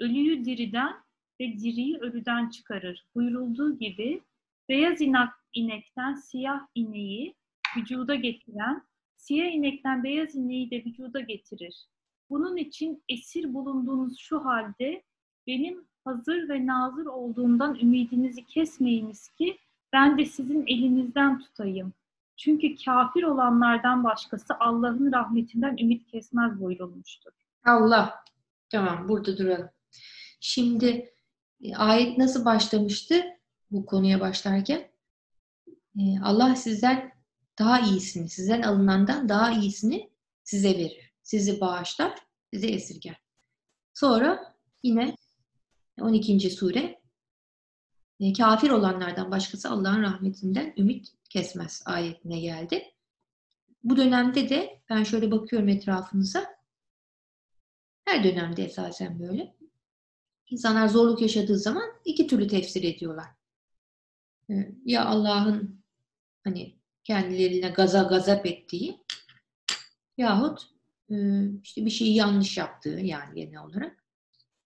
Ölüyü 0.00 0.44
diriden 0.44 0.94
ve 1.40 1.58
diriyi 1.58 1.98
ölüden 1.98 2.48
çıkarır. 2.48 3.06
Buyurulduğu 3.14 3.78
gibi 3.78 4.22
beyaz 4.68 5.00
inak, 5.00 5.34
inekten 5.52 6.14
siyah 6.14 6.60
ineği 6.74 7.34
vücuda 7.76 8.14
getiren, 8.14 8.82
siyah 9.16 9.52
inekten 9.52 10.04
beyaz 10.04 10.34
ineği 10.34 10.70
de 10.70 10.84
vücuda 10.84 11.20
getirir. 11.20 11.86
Bunun 12.30 12.56
için 12.56 13.02
esir 13.08 13.54
bulunduğunuz 13.54 14.18
şu 14.18 14.44
halde 14.44 15.02
benim 15.46 15.86
hazır 16.04 16.48
ve 16.48 16.66
nazır 16.66 17.06
olduğumdan 17.06 17.78
ümidinizi 17.78 18.44
kesmeyiniz 18.44 19.28
ki 19.28 19.58
ben 19.96 20.18
de 20.18 20.26
sizin 20.26 20.66
elinizden 20.66 21.38
tutayım. 21.38 21.92
Çünkü 22.36 22.84
kafir 22.84 23.22
olanlardan 23.22 24.04
başkası 24.04 24.54
Allah'ın 24.60 25.12
rahmetinden 25.12 25.76
ümit 25.76 26.10
kesmez 26.10 26.60
buyurulmuştur. 26.60 27.30
Allah. 27.64 28.24
Tamam 28.70 29.08
burada 29.08 29.38
duralım. 29.38 29.68
Şimdi 30.40 31.10
e, 31.60 31.76
ayet 31.76 32.18
nasıl 32.18 32.44
başlamıştı 32.44 33.24
bu 33.70 33.86
konuya 33.86 34.20
başlarken? 34.20 34.88
E, 35.98 36.20
Allah 36.24 36.56
sizden 36.56 37.12
daha 37.58 37.80
iyisini, 37.80 38.28
sizden 38.28 38.62
alınandan 38.62 39.28
daha 39.28 39.52
iyisini 39.52 40.10
size 40.44 40.68
verir. 40.68 41.12
Sizi 41.22 41.60
bağışlar, 41.60 42.14
sizi 42.54 42.66
esirger. 42.66 43.16
Sonra 43.94 44.54
yine 44.82 45.16
12. 46.00 46.50
sure 46.50 47.00
e, 48.20 48.32
kafir 48.32 48.70
olanlardan 48.70 49.30
başkası 49.30 49.70
Allah'ın 49.70 50.02
rahmetinden 50.02 50.74
ümit 50.76 51.12
kesmez 51.30 51.82
ayetine 51.86 52.40
geldi. 52.40 52.92
Bu 53.84 53.96
dönemde 53.96 54.48
de 54.48 54.80
ben 54.90 55.02
şöyle 55.02 55.30
bakıyorum 55.30 55.68
etrafınıza. 55.68 56.56
Her 58.04 58.24
dönemde 58.24 58.64
esasen 58.64 59.20
böyle. 59.20 59.56
İnsanlar 60.50 60.88
zorluk 60.88 61.22
yaşadığı 61.22 61.58
zaman 61.58 61.92
iki 62.04 62.26
türlü 62.26 62.48
tefsir 62.48 62.82
ediyorlar. 62.82 63.26
E, 64.50 64.54
ya 64.84 65.04
Allah'ın 65.04 65.84
hani 66.44 66.76
kendilerine 67.04 67.68
gaza 67.68 68.02
gazap 68.02 68.46
ettiği 68.46 69.04
yahut 70.16 70.62
e, 71.10 71.16
işte 71.62 71.84
bir 71.84 71.90
şeyi 71.90 72.14
yanlış 72.14 72.56
yaptığı 72.56 73.00
yani 73.00 73.34
genel 73.34 73.64
olarak 73.64 74.04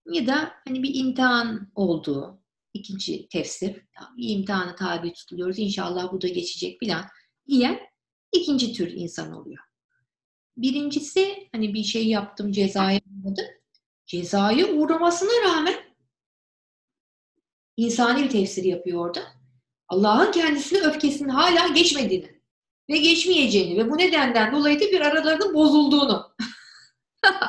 ya 0.07 0.27
da 0.27 0.53
hani 0.69 0.83
bir 0.83 0.95
imtihan 0.95 1.73
olduğu 1.75 2.40
ikinci 2.75 3.29
tefsir 3.29 3.83
bir 4.17 4.29
imtihana 4.29 4.75
tabi 4.75 5.13
tutuluyoruz 5.13 5.59
inşallah 5.59 6.13
bu 6.13 6.23
da 6.23 6.29
geçecek 6.29 6.81
filan 6.81 7.05
diyen 7.49 7.81
ikinci 8.33 8.73
tür 8.73 8.93
insan 8.93 9.33
oluyor. 9.33 9.65
Birincisi 10.57 11.49
hani 11.53 11.75
bir 11.75 11.85
şey 11.85 12.09
yaptım 12.09 12.53
cezaya 12.53 13.01
uğradım. 13.25 13.47
Cezaya 14.07 14.67
uğramasına 14.67 15.31
rağmen 15.45 15.75
insani 17.77 18.25
bir 18.25 18.31
tefsir 18.31 18.65
yapıyor 18.65 19.07
orada. 19.07 19.21
Allah'ın 19.89 20.33
kendisine 20.33 20.79
öfkesinin 20.79 21.29
hala 21.29 21.69
geçmediğini 21.69 22.41
ve 22.91 22.99
geçmeyeceğini 22.99 23.79
ve 23.79 23.91
bu 23.91 23.99
nedenden 23.99 24.53
dolayı 24.53 24.81
da 24.81 24.85
bir 24.85 25.01
aralarının 25.01 25.55
bozulduğunu. 25.55 26.35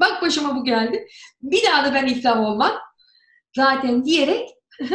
Bak 0.00 0.22
başıma 0.22 0.56
bu 0.56 0.64
geldi. 0.64 1.08
Bir 1.42 1.62
daha 1.66 1.84
da 1.84 1.94
ben 1.94 2.06
iflah 2.06 2.40
olmam. 2.40 2.72
Zaten 3.56 4.04
diyerek 4.04 4.48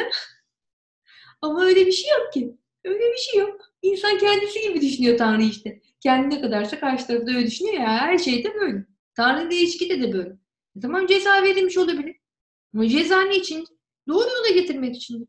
ama 1.41 1.65
öyle 1.65 1.85
bir 1.85 1.91
şey 1.91 2.11
yok 2.11 2.33
ki. 2.33 2.57
Öyle 2.85 3.11
bir 3.13 3.17
şey 3.17 3.39
yok. 3.39 3.61
İnsan 3.81 4.17
kendisi 4.17 4.61
gibi 4.61 4.81
düşünüyor 4.81 5.17
Tanrı 5.17 5.43
işte. 5.43 5.81
Kendi 5.99 6.35
ne 6.35 6.41
kadarsa 6.41 6.79
karşı 6.79 7.07
tarafı 7.07 7.27
da 7.27 7.31
öyle 7.31 7.47
düşünüyor 7.47 7.75
ya. 7.75 7.87
Her 7.87 8.17
şeyde 8.17 8.55
böyle. 8.55 8.85
Tanrı 9.15 9.51
değişikliği 9.51 10.01
de 10.01 10.13
böyle. 10.13 10.29
E 10.77 10.79
tamam 10.81 11.07
ceza 11.07 11.43
verilmiş 11.43 11.77
olabilir. 11.77 12.15
Ama 12.73 12.87
ceza 12.89 13.21
ne 13.21 13.35
için? 13.37 13.65
Doğru 14.07 14.27
yola 14.29 14.61
getirmek 14.61 14.95
için. 14.95 15.27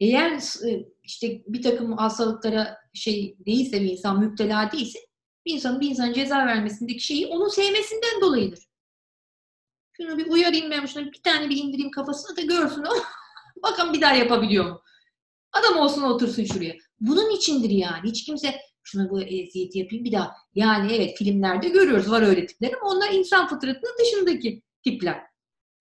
Eğer 0.00 0.32
e, 0.66 0.84
işte 1.02 1.42
bir 1.46 1.62
takım 1.62 1.92
hastalıklara 1.92 2.78
şey 2.94 3.36
değilse 3.46 3.80
bir 3.80 3.90
insan 3.90 4.20
müptela 4.20 4.72
değilse 4.72 4.98
bir 5.46 5.52
insanın 5.52 5.80
bir 5.80 5.90
insan 5.90 6.12
ceza 6.12 6.36
vermesindeki 6.46 7.00
şeyi 7.00 7.26
onun 7.26 7.48
sevmesinden 7.48 8.20
dolayıdır. 8.20 8.58
Şunu 9.92 10.18
bir 10.18 10.26
uyarayım 10.26 10.70
ben 10.70 10.86
şuna 10.86 11.12
bir 11.12 11.22
tane 11.22 11.50
bir 11.50 11.56
indireyim 11.56 11.90
kafasına 11.90 12.36
da 12.36 12.40
görsün 12.40 12.82
o. 12.82 12.94
Bakın 13.62 13.92
bir 13.92 14.00
daha 14.00 14.14
yapabiliyor 14.14 14.64
mu? 14.64 14.82
Adam 15.52 15.76
olsun 15.76 16.02
otursun 16.02 16.44
şuraya. 16.44 16.74
Bunun 17.00 17.30
içindir 17.30 17.70
yani. 17.70 18.08
Hiç 18.08 18.24
kimse 18.24 18.60
şuna 18.82 19.10
bu 19.10 19.22
eziyeti 19.22 19.78
yapayım 19.78 20.04
bir 20.04 20.12
daha. 20.12 20.34
Yani 20.54 20.92
evet 20.92 21.18
filmlerde 21.18 21.68
görüyoruz 21.68 22.10
var 22.10 22.22
öyle 22.22 22.46
tipler 22.46 22.72
ama 22.72 22.90
onlar 22.90 23.12
insan 23.12 23.48
fıtratının 23.48 23.98
dışındaki 24.00 24.62
tipler. 24.84 25.22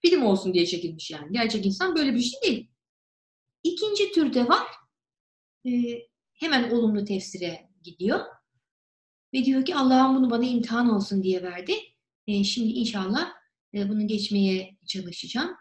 Film 0.01 0.23
olsun 0.23 0.53
diye 0.53 0.65
çekilmiş 0.65 1.11
yani. 1.11 1.31
Gerçek 1.31 1.65
insan 1.65 1.95
böyle 1.95 2.13
bir 2.13 2.21
şey 2.21 2.41
değil. 2.41 2.71
İkinci 3.63 4.11
türde 4.11 4.47
var. 4.47 4.67
Ee, 5.65 6.01
hemen 6.33 6.71
olumlu 6.71 7.05
tefsire 7.05 7.69
gidiyor. 7.83 8.25
Ve 9.33 9.45
diyor 9.45 9.65
ki 9.65 9.75
Allah'ım 9.75 10.15
bunu 10.15 10.29
bana 10.29 10.45
imtihan 10.45 10.89
olsun 10.89 11.23
diye 11.23 11.43
verdi. 11.43 11.75
Ee, 12.27 12.43
şimdi 12.43 12.69
inşallah 12.69 13.40
e, 13.73 13.89
bunu 13.89 14.07
geçmeye 14.07 14.77
çalışacağım. 14.87 15.55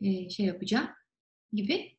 E, 0.00 0.30
şey 0.30 0.46
yapacağım 0.46 0.88
gibi. 1.52 1.96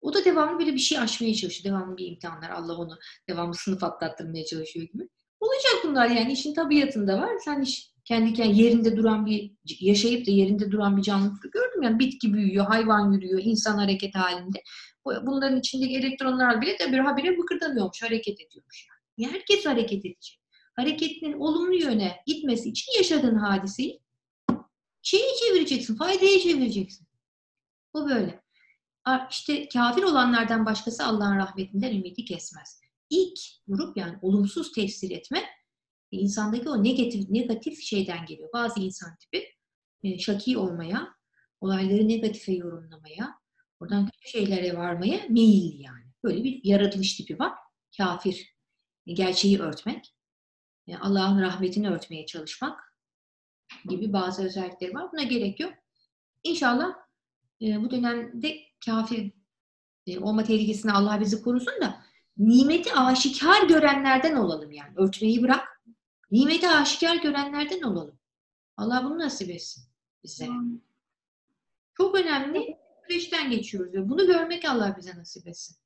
O 0.00 0.14
da 0.14 0.24
devamlı 0.24 0.58
böyle 0.58 0.74
bir 0.74 0.78
şey 0.78 0.98
aşmaya 0.98 1.34
çalışıyor. 1.34 1.74
Devamlı 1.74 1.96
bir 1.96 2.06
imtihanlar. 2.06 2.50
Allah 2.50 2.76
onu 2.76 2.98
devamlı 3.28 3.54
sınıf 3.54 3.84
atlattırmaya 3.84 4.44
çalışıyor 4.44 4.86
gibi. 4.92 5.08
Olacak 5.40 5.74
bunlar 5.84 6.06
yani 6.06 6.32
işin 6.32 6.54
tabiatında 6.54 7.18
var. 7.20 7.30
Sen 7.44 7.60
iş 7.60 7.90
kendi 8.04 8.32
kendine 8.32 8.62
yerinde 8.62 8.96
duran 8.96 9.26
bir 9.26 9.52
yaşayıp 9.80 10.26
da 10.26 10.30
yerinde 10.30 10.70
duran 10.70 10.96
bir 10.96 11.02
canlılık 11.02 11.52
gördüm 11.52 11.82
yani 11.82 11.98
bitki 11.98 12.34
büyüyor, 12.34 12.66
hayvan 12.66 13.12
yürüyor, 13.12 13.40
insan 13.44 13.78
hareket 13.78 14.14
halinde. 14.14 14.62
Bunların 15.06 15.58
içindeki 15.58 15.96
elektronlar 15.96 16.62
bile 16.62 16.78
de 16.78 16.92
bir 16.92 16.98
habire 16.98 17.38
bıkırdamıyormuş, 17.38 18.02
hareket 18.02 18.40
ediyormuş 18.40 18.88
yani. 19.18 19.32
Herkes 19.32 19.66
hareket 19.66 20.04
edecek. 20.04 20.40
Hareketinin 20.76 21.32
olumlu 21.32 21.74
yöne 21.74 22.16
gitmesi 22.26 22.68
için 22.68 22.92
yaşadığın 22.96 23.34
hadiseyi 23.34 24.00
şeyi 25.06 25.36
çevireceksin, 25.40 25.96
faydaya 25.96 26.40
çevireceksin. 26.40 27.06
Bu 27.94 28.08
böyle. 28.08 28.42
İşte 29.30 29.68
kafir 29.68 30.02
olanlardan 30.02 30.66
başkası 30.66 31.04
Allah'ın 31.04 31.36
rahmetinden 31.36 31.94
ümidi 31.94 32.24
kesmez. 32.24 32.80
İlk 33.10 33.38
grup 33.68 33.96
yani 33.96 34.18
olumsuz 34.22 34.72
tefsir 34.72 35.10
etme 35.10 35.44
insandaki 36.10 36.68
o 36.68 36.84
negatif 36.84 37.30
negatif 37.30 37.82
şeyden 37.82 38.26
geliyor. 38.26 38.48
Bazı 38.52 38.80
insan 38.80 39.16
tipi 39.16 39.46
e, 40.02 40.18
şaki 40.18 40.58
olmaya, 40.58 41.14
olayları 41.60 42.08
negatife 42.08 42.52
yorumlamaya, 42.52 43.34
oradan 43.80 44.06
kötü 44.06 44.28
şeylere 44.28 44.76
varmaya 44.76 45.20
meyilli 45.28 45.82
yani. 45.82 46.06
Böyle 46.24 46.44
bir 46.44 46.60
yaratılış 46.64 47.16
tipi 47.16 47.38
var. 47.38 47.52
Kafir, 47.96 48.56
e, 49.06 49.12
gerçeği 49.12 49.58
örtmek, 49.58 50.14
e, 50.88 50.96
Allah'ın 50.96 51.42
rahmetini 51.42 51.90
örtmeye 51.90 52.26
çalışmak 52.26 52.85
gibi 53.88 54.12
bazı 54.12 54.44
özellikleri 54.44 54.94
var. 54.94 55.12
Buna 55.12 55.22
gerek 55.22 55.60
yok. 55.60 55.72
İnşallah 56.44 56.94
bu 57.60 57.90
dönemde 57.90 58.56
kafir 58.86 59.32
olma 60.20 60.44
tehlikesini 60.44 60.92
Allah 60.92 61.20
bizi 61.20 61.42
korusun 61.42 61.80
da 61.80 62.02
nimeti 62.38 62.94
aşikar 62.94 63.68
görenlerden 63.68 64.36
olalım 64.36 64.70
yani. 64.72 64.92
Örtmeyi 64.96 65.42
bırak. 65.42 65.82
Nimeti 66.30 66.68
aşikar 66.68 67.16
görenlerden 67.16 67.82
olalım. 67.82 68.18
Allah 68.76 69.04
bunu 69.04 69.18
nasip 69.18 69.50
etsin 69.50 69.84
bize. 70.24 70.48
Çok 71.96 72.14
önemli 72.14 72.78
süreçten 73.08 73.50
geçiyoruz 73.50 73.92
ve 73.92 74.08
bunu 74.08 74.26
görmek 74.26 74.64
Allah 74.64 74.96
bize 74.98 75.16
nasip 75.16 75.46
etsin. 75.46 75.76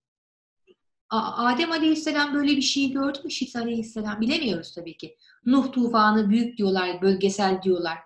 Adem 1.11 1.73
Aleyhisselam 1.73 2.35
böyle 2.35 2.57
bir 2.57 2.63
şey 2.63 2.91
gördü 2.91 3.19
mü? 3.25 3.31
Şit 3.31 3.57
Aleyhisselam 3.57 4.21
bilemiyoruz 4.21 4.75
tabii 4.75 4.97
ki. 4.97 5.17
Nuh 5.47 5.73
tufanı 5.73 6.31
büyük 6.31 6.59
diyorlar, 6.59 7.03
bölgesel 7.03 7.63
diyorlar. 7.63 7.99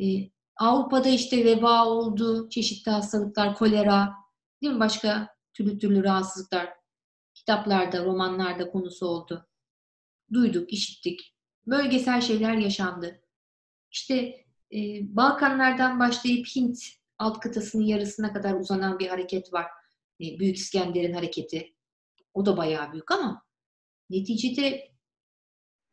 Ee, 0.00 0.30
Avrupa'da 0.56 1.08
işte 1.08 1.44
veba 1.44 1.86
oldu, 1.86 2.48
çeşitli 2.48 2.90
hastalıklar, 2.90 3.54
kolera, 3.54 4.14
değil 4.62 4.72
mi? 4.72 4.80
Başka 4.80 5.28
türlü 5.54 5.78
türlü 5.78 6.04
rahatsızlıklar 6.04 6.68
kitaplarda, 7.34 8.04
romanlarda 8.04 8.70
konusu 8.70 9.06
oldu. 9.06 9.48
Duyduk, 10.32 10.72
işittik. 10.72 11.34
Bölgesel 11.66 12.20
şeyler 12.20 12.54
yaşandı. 12.54 13.20
İşte 13.90 14.14
e, 14.72 14.78
Balkanlardan 15.16 16.00
başlayıp 16.00 16.46
Hint 16.46 16.78
alt 17.18 17.40
kıtasının 17.40 17.82
yarısına 17.82 18.32
kadar 18.32 18.54
uzanan 18.54 18.98
bir 18.98 19.08
hareket 19.08 19.52
var. 19.52 19.66
E, 20.20 20.38
Büyük 20.38 20.56
İskender'in 20.56 21.12
hareketi. 21.12 21.74
O 22.34 22.46
da 22.46 22.56
bayağı 22.56 22.92
büyük 22.92 23.10
ama 23.10 23.42
neticede 24.10 24.90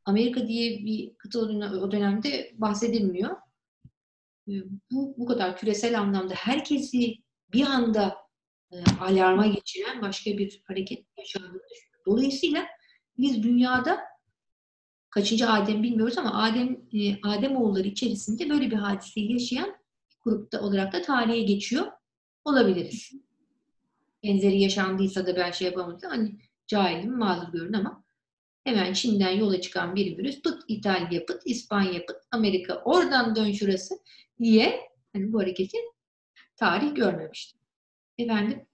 Amerika 0.05 0.47
diye 0.47 0.85
bir 0.85 1.15
kıta 1.17 1.39
o 1.39 1.91
dönemde 1.91 2.51
bahsedilmiyor. 2.57 3.37
E, 4.47 4.53
bu, 4.91 5.15
bu 5.17 5.25
kadar 5.25 5.57
küresel 5.57 5.99
anlamda 5.99 6.33
herkesi 6.33 7.15
bir 7.53 7.65
anda 7.65 8.17
e, 8.71 8.75
alarma 9.01 9.47
geçiren 9.47 10.01
başka 10.01 10.31
bir 10.37 10.63
hareket 10.65 11.05
yaşandığını 11.17 11.61
düşünüyorum. 11.71 12.03
Dolayısıyla 12.05 12.65
biz 13.17 13.43
dünyada 13.43 13.99
kaçıncı 15.09 15.49
Adem 15.49 15.83
bilmiyoruz 15.83 16.17
ama 16.17 16.43
Adem 16.43 16.87
e, 16.93 17.21
Adem 17.23 17.57
oğulları 17.57 17.87
içerisinde 17.87 18.49
böyle 18.49 18.71
bir 18.71 18.75
hadiseyi 18.75 19.33
yaşayan 19.33 19.77
grupta 20.21 20.61
olarak 20.61 20.93
da 20.93 21.01
tarihe 21.01 21.41
geçiyor 21.41 21.91
olabiliriz. 22.45 23.11
Benzeri 24.27 24.61
yaşandıysa 24.61 25.27
da 25.27 25.35
ben 25.35 25.51
şey 25.51 25.67
yapamadım. 25.67 26.09
Hani 26.09 26.39
cahilim 26.67 27.17
mazur 27.17 27.51
görün 27.51 27.73
ama 27.73 28.03
hemen 28.63 28.93
Çin'den 28.93 29.31
yola 29.31 29.61
çıkan 29.61 29.95
bir 29.95 30.17
virüs 30.17 30.41
pıt 30.41 30.63
İtalya 30.67 31.25
pıt 31.25 31.41
İspanya 31.45 32.05
pıt 32.05 32.17
Amerika 32.31 32.81
oradan 32.85 33.35
dön 33.35 33.51
şurası 33.51 33.95
diye 34.39 34.79
hani 35.13 35.33
bu 35.33 35.39
hareketi 35.39 35.77
tarih 36.55 36.95
görmemişti. 36.95 37.57
Efendim 38.17 38.67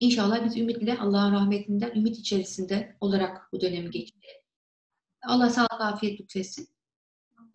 İnşallah 0.00 0.44
biz 0.44 0.56
ümitle 0.56 0.98
Allah'ın 0.98 1.32
rahmetinden 1.32 1.92
ümit 1.94 2.18
içerisinde 2.18 2.96
olarak 3.00 3.52
bu 3.52 3.60
dönemi 3.60 3.90
geçti. 3.90 4.28
Allah 5.26 5.50
sağlık 5.50 5.80
afiyet 5.80 6.20
lütfetsin. 6.20 6.68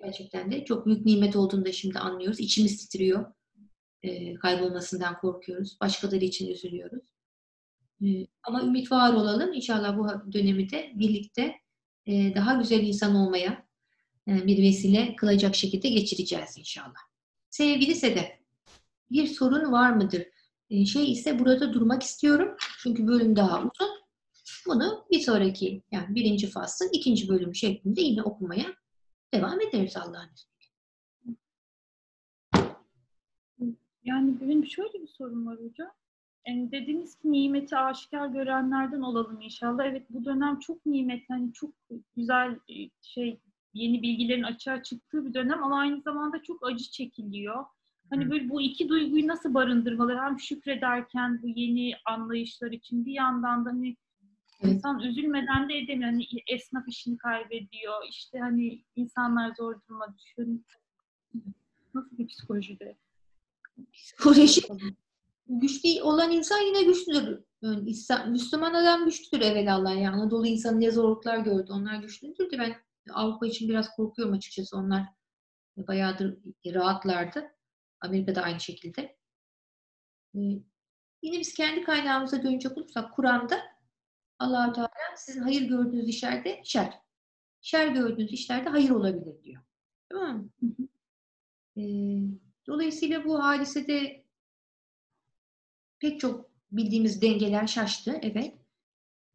Gerçekten 0.03 0.51
de 0.51 0.65
çok 0.65 0.85
büyük 0.85 1.05
nimet 1.05 1.35
olduğunu 1.35 1.65
da 1.65 1.71
şimdi 1.71 1.99
anlıyoruz. 1.99 2.39
İçimiz 2.39 2.77
titriyor. 2.77 3.33
E, 4.03 4.33
kaybolmasından 4.33 5.19
korkuyoruz. 5.19 5.77
Başkaları 5.81 6.25
için 6.25 6.47
üzülüyoruz. 6.47 7.03
E, 8.03 8.27
ama 8.43 8.63
ümit 8.63 8.91
var 8.91 9.13
olalım. 9.13 9.53
İnşallah 9.53 9.97
bu 9.97 10.33
dönemi 10.33 10.71
de 10.71 10.91
birlikte 10.95 11.55
e, 12.05 12.35
daha 12.35 12.53
güzel 12.53 12.83
insan 12.83 13.15
olmaya 13.15 13.67
e, 14.27 14.47
bir 14.47 14.63
vesile 14.63 15.15
kılacak 15.15 15.55
şekilde 15.55 15.89
geçireceğiz 15.89 16.57
inşallah. 16.57 16.99
Sevgili 17.49 17.95
Sedef, 17.95 18.29
bir 19.11 19.27
sorun 19.27 19.71
var 19.71 19.91
mıdır? 19.91 20.23
E, 20.69 20.85
şey 20.85 21.11
ise 21.11 21.39
burada 21.39 21.73
durmak 21.73 22.03
istiyorum. 22.03 22.55
Çünkü 22.83 23.07
bölüm 23.07 23.35
daha 23.35 23.57
uzun. 23.59 23.99
Bunu 24.67 25.05
bir 25.11 25.19
sonraki 25.19 25.83
yani 25.91 26.15
birinci 26.15 26.47
faslın 26.47 26.89
ikinci 26.93 27.29
bölümü 27.29 27.55
şeklinde 27.55 28.01
yine 28.01 28.23
okumaya 28.23 28.65
devam 29.33 29.61
ederiz 29.61 29.97
Allah'ın 29.97 30.29
Yani 34.09 34.41
benim 34.41 34.65
şöyle 34.65 34.93
bir 35.01 35.07
sorun 35.07 35.45
var 35.45 35.57
hocam. 35.57 35.91
Yani 36.47 36.71
dediniz 36.71 37.15
ki 37.15 37.31
nimeti 37.31 37.77
aşikar 37.77 38.27
görenlerden 38.27 39.01
olalım 39.01 39.41
inşallah. 39.41 39.85
Evet 39.85 40.05
bu 40.09 40.25
dönem 40.25 40.59
çok 40.59 40.85
nimet, 40.85 41.29
hani 41.29 41.53
çok 41.53 41.71
güzel 42.15 42.59
e, 42.69 42.89
şey 43.01 43.39
yeni 43.73 44.01
bilgilerin 44.01 44.43
açığa 44.43 44.83
çıktığı 44.83 45.25
bir 45.25 45.33
dönem 45.33 45.63
ama 45.63 45.79
aynı 45.79 46.01
zamanda 46.01 46.43
çok 46.43 46.67
acı 46.67 46.91
çekiliyor. 46.91 47.65
Hani 48.09 48.29
böyle 48.29 48.49
bu 48.49 48.61
iki 48.61 48.89
duyguyu 48.89 49.27
nasıl 49.27 49.53
barındırmalı? 49.53 50.17
Hem 50.17 50.39
şükrederken 50.39 51.41
bu 51.41 51.47
yeni 51.47 51.93
anlayışlar 52.05 52.71
için 52.71 53.05
bir 53.05 53.13
yandan 53.13 53.65
da 53.65 53.69
hani 53.69 53.95
insan 54.63 54.99
üzülmeden 54.99 55.69
de 55.69 55.77
edemiyor. 55.77 56.11
Hani 56.11 56.25
esnaf 56.47 56.87
işini 56.87 57.17
kaybediyor. 57.17 57.95
İşte 58.09 58.39
hani 58.39 58.83
insanlar 58.95 59.55
zor 59.55 59.81
duruma 59.81 60.15
düşüyor. 60.17 60.47
Nasıl 61.93 62.17
bir 62.17 62.27
psikolojide? 62.27 62.97
Psikoloji 63.93 64.61
güçlü 65.47 66.01
olan 66.03 66.31
insan 66.31 66.59
yine 66.59 66.83
güçlüdür. 66.83 67.43
Yani 67.61 67.95
Müslüman 68.27 68.73
adam 68.73 69.05
güçlüdür 69.05 69.45
evvelallah. 69.45 69.95
Yani 69.95 70.09
Anadolu 70.09 70.47
insanı 70.47 70.79
ne 70.79 70.91
zorluklar 70.91 71.37
gördü. 71.37 71.71
Onlar 71.71 71.95
güçlüdür 71.95 72.51
de 72.51 72.59
ben 72.59 72.75
Avrupa 73.13 73.47
için 73.47 73.69
biraz 73.69 73.95
korkuyorum 73.95 74.33
açıkçası. 74.33 74.77
Onlar 74.77 75.05
bayağıdır 75.77 76.37
rahatlardı. 76.65 77.51
Amerika'da 78.01 78.41
aynı 78.41 78.59
şekilde. 78.59 79.01
Ee, 80.35 80.39
yine 81.23 81.39
biz 81.39 81.53
kendi 81.53 81.83
kaynağımıza 81.83 82.43
dönecek 82.43 82.77
olursak 82.77 83.15
Kur'an'da 83.15 83.61
allah 84.39 84.73
Teala 84.73 84.89
sizin 85.15 85.41
hayır 85.41 85.61
gördüğünüz 85.61 86.07
işlerde 86.07 86.61
şer. 86.63 86.93
Şer 87.61 87.87
gördüğünüz 87.87 88.33
işlerde 88.33 88.69
hayır 88.69 88.89
olabilir 88.89 89.43
diyor. 89.43 89.63
Tamam 90.09 90.37
mı? 90.37 90.49
Ee, 91.77 91.81
dolayısıyla 92.69 93.25
bu 93.25 93.43
hadisede 93.43 94.25
pek 95.99 96.19
çok 96.19 96.49
bildiğimiz 96.71 97.21
dengeler 97.21 97.67
şaştı. 97.67 98.19
Evet. 98.21 98.53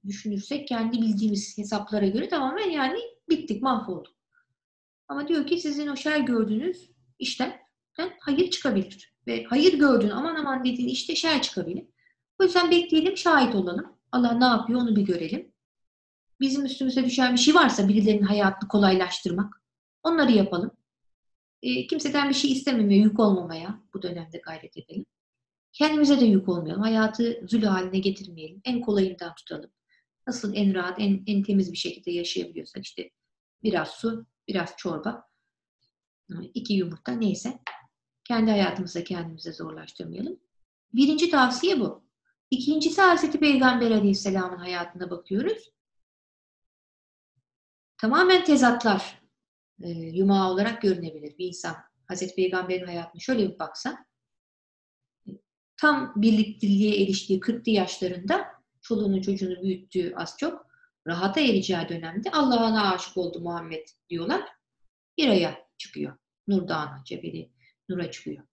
Düşünürsek 0.07 0.69
kendi 0.69 1.03
bildiğimiz 1.03 1.59
hesaplara 1.59 2.07
göre 2.07 2.29
tamamen 2.29 2.71
yani 2.71 2.99
bittik, 3.29 3.63
mahvolduk. 3.63 4.15
Ama 5.09 5.29
diyor 5.29 5.47
ki 5.47 5.59
sizin 5.59 5.89
o 5.89 5.97
şer 5.97 6.21
gördüğünüz 6.21 6.91
işten 7.19 7.61
hayır 8.21 8.51
çıkabilir. 8.51 9.15
Ve 9.27 9.45
hayır 9.45 9.79
gördüğün 9.79 10.11
aman 10.11 10.35
aman 10.35 10.65
dediğin 10.65 10.89
işte 10.89 11.17
şer 11.17 11.43
çıkabilir. 11.43 11.87
O 12.41 12.45
yüzden 12.45 12.71
bekleyelim, 12.71 13.17
şahit 13.17 13.55
olalım. 13.55 13.97
Allah 14.13 14.33
ne 14.33 14.45
yapıyor 14.45 14.81
onu 14.81 14.97
bir 14.97 15.03
görelim. 15.03 15.53
Bizim 16.41 16.65
üstümüze 16.65 17.05
düşen 17.05 17.33
bir 17.33 17.41
şey 17.41 17.55
varsa 17.55 17.89
birilerinin 17.89 18.23
hayatını 18.23 18.69
kolaylaştırmak. 18.69 19.63
Onları 20.03 20.33
yapalım. 20.33 20.71
E, 21.65 21.87
kimseden 21.87 22.29
bir 22.29 22.35
şey 22.35 22.53
istememeye, 22.53 23.01
yük 23.01 23.21
olmamaya 23.21 23.81
bu 23.95 24.03
dönemde 24.03 24.39
gayret 24.39 24.77
edelim. 24.77 25.07
Kendimize 25.73 26.21
de 26.21 26.25
yük 26.25 26.49
olmayalım. 26.49 26.83
Hayatı 26.83 27.41
zulü 27.49 27.67
haline 27.67 27.99
getirmeyelim. 27.99 28.61
En 28.65 28.81
kolayından 28.81 29.35
tutalım. 29.35 29.71
Nasıl 30.27 30.55
en 30.55 30.75
rahat, 30.75 31.01
en, 31.01 31.23
en 31.27 31.43
temiz 31.43 31.73
bir 31.73 31.77
şekilde 31.77 32.11
yaşayabiliyorsak 32.11 32.85
işte 32.85 33.11
biraz 33.63 33.89
su, 33.89 34.27
biraz 34.49 34.77
çorba, 34.77 35.29
iki 36.55 36.75
yumurta 36.75 37.13
neyse 37.13 37.59
kendi 38.25 38.51
hayatımızda 38.51 39.05
kendimize 39.05 39.53
zorlaştırmayalım. 39.53 40.41
Birinci 40.93 41.31
tavsiye 41.31 41.81
bu. 41.81 42.05
İkincisi 42.51 43.01
Hazreti 43.01 43.41
Peygamber 43.41 43.91
Aleyhisselam'ın 43.91 44.59
hayatına 44.59 45.11
bakıyoruz. 45.11 45.71
Tamamen 47.97 48.45
tezatlar 48.45 49.24
e, 49.83 49.89
yumağı 49.91 50.51
olarak 50.51 50.83
görünebilir 50.83 51.39
bir 51.39 51.47
insan. 51.47 51.77
Hazreti 52.07 52.35
Peygamber'in 52.35 52.87
hayatına 52.87 53.21
şöyle 53.21 53.53
bir 53.53 53.59
baksa, 53.59 54.07
tam 55.77 56.13
birlikteliğe 56.17 57.03
eriştiği 57.03 57.41
40'lı 57.41 57.71
yaşlarında 57.71 58.47
çoluğunu 58.83 59.23
çocuğunu 59.23 59.63
büyüttüğü 59.63 60.15
az 60.17 60.37
çok 60.39 60.67
rahata 61.07 61.41
ereceği 61.41 61.89
dönemde 61.89 62.31
Allah'a 62.31 62.95
aşık 62.95 63.17
oldu 63.17 63.41
Muhammed 63.41 63.87
diyorlar. 64.11 64.43
Bir 65.19 65.29
aya 65.29 65.59
çıkıyor. 65.79 66.19
Nur 66.49 66.69
Dağı'na, 66.69 67.03
Cebeli 67.05 67.51
Nur'a 67.89 68.11
çıkıyor. 68.11 68.45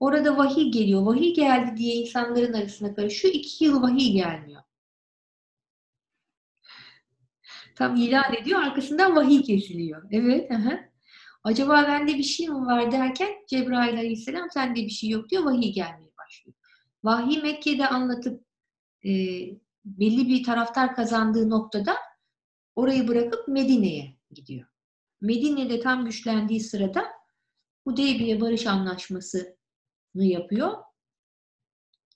Orada 0.00 0.36
vahiy 0.36 0.70
geliyor. 0.70 1.02
Vahiy 1.02 1.34
geldi 1.34 1.76
diye 1.76 1.94
insanların 1.94 2.52
arasına 2.52 2.94
karışıyor. 2.94 3.34
İki 3.34 3.64
yıl 3.64 3.82
vahiy 3.82 4.12
gelmiyor. 4.12 4.62
Tam 7.74 7.96
ilan 7.96 8.34
ediyor. 8.34 8.62
Arkasından 8.62 9.16
vahiy 9.16 9.42
kesiliyor. 9.42 10.02
Evet. 10.10 10.50
Aha. 10.50 10.80
Acaba 11.44 11.84
bende 11.88 12.14
bir 12.14 12.22
şey 12.22 12.48
mi 12.48 12.66
var 12.66 12.92
derken 12.92 13.28
Cebrail 13.48 13.98
aleyhisselam 13.98 14.50
sende 14.50 14.74
bir 14.74 14.90
şey 14.90 15.10
yok 15.10 15.30
diyor. 15.30 15.44
Vahiy 15.44 15.72
gelmeye 15.72 16.10
başlıyor. 16.18 16.56
Vahiy 17.04 17.42
Mekke'de 17.42 17.88
anlatıp 17.88 18.44
e, 19.04 19.10
belli 19.84 20.28
bir 20.28 20.44
taraftar 20.44 20.94
kazandığı 20.94 21.50
noktada 21.50 21.96
orayı 22.76 23.08
bırakıp 23.08 23.48
Medine'ye 23.48 24.16
gidiyor. 24.30 24.68
Medine'de 25.20 25.80
tam 25.80 26.04
güçlendiği 26.04 26.60
sırada 26.60 27.04
Hudeybiye 27.84 28.40
Barış 28.40 28.66
Anlaşması'nı 28.66 30.24
yapıyor. 30.24 30.78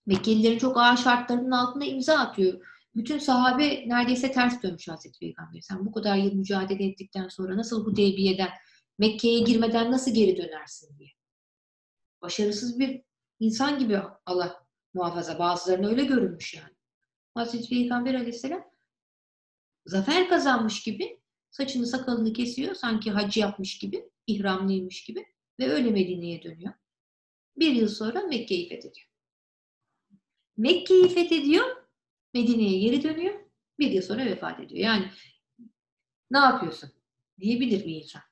Mekkelilerin 0.06 0.58
çok 0.58 0.76
ağır 0.76 0.96
şartlarının 0.96 1.50
altında 1.50 1.84
imza 1.84 2.18
atıyor. 2.18 2.77
Bütün 2.94 3.18
sahabe 3.18 3.88
neredeyse 3.88 4.32
ters 4.32 4.62
dönmüş 4.62 4.88
Hazreti 4.88 5.18
Peygamber. 5.18 5.60
Sen 5.60 5.86
bu 5.86 5.92
kadar 5.92 6.16
yıl 6.16 6.32
mücadele 6.32 6.84
ettikten 6.84 7.28
sonra 7.28 7.56
nasıl 7.56 7.86
Hudeybiye'den, 7.86 8.50
Mekke'ye 8.98 9.40
girmeden 9.40 9.92
nasıl 9.92 10.14
geri 10.14 10.36
dönersin 10.36 10.98
diye. 10.98 11.10
Başarısız 12.22 12.78
bir 12.78 13.02
insan 13.40 13.78
gibi 13.78 14.00
Allah 14.26 14.66
muhafaza. 14.94 15.38
Bazılarına 15.38 15.88
öyle 15.88 16.04
görünmüş 16.04 16.54
yani. 16.54 16.74
Hazreti 17.34 17.68
Peygamber 17.68 18.14
aleyhisselam 18.14 18.64
zafer 19.86 20.28
kazanmış 20.28 20.82
gibi 20.82 21.20
saçını 21.50 21.86
sakalını 21.86 22.32
kesiyor. 22.32 22.74
Sanki 22.74 23.10
hacı 23.10 23.40
yapmış 23.40 23.78
gibi, 23.78 24.10
ihramlıymış 24.26 25.04
gibi 25.04 25.26
ve 25.60 25.68
öyle 25.68 25.90
Medine'ye 25.90 26.42
dönüyor. 26.42 26.72
Bir 27.56 27.70
yıl 27.70 27.88
sonra 27.88 28.22
Mekke'yi 28.22 28.68
fethediyor. 28.68 29.08
Mekke'yi 30.56 31.08
fethediyor, 31.08 31.77
Medine'ye 32.34 32.78
geri 32.78 33.02
dönüyor. 33.02 33.34
Bir 33.78 33.90
yıl 33.90 34.02
sonra 34.02 34.24
vefat 34.24 34.60
ediyor. 34.60 34.80
Yani 34.80 35.04
ne 36.30 36.38
yapıyorsun? 36.38 36.90
Diyebilir 37.40 37.86
bir 37.86 37.94
insan. 37.94 38.22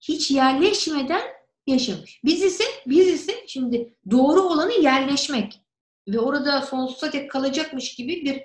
Hiç 0.00 0.30
yerleşmeden 0.30 1.22
yaşamış. 1.66 2.20
Biz 2.24 2.42
ise, 2.42 2.64
biz 2.86 3.08
ise 3.08 3.32
şimdi 3.46 3.96
doğru 4.10 4.40
olanı 4.40 4.72
yerleşmek 4.72 5.60
ve 6.08 6.18
orada 6.18 6.62
sonsuza 6.62 7.12
dek 7.12 7.30
kalacakmış 7.30 7.94
gibi 7.94 8.24
bir 8.24 8.36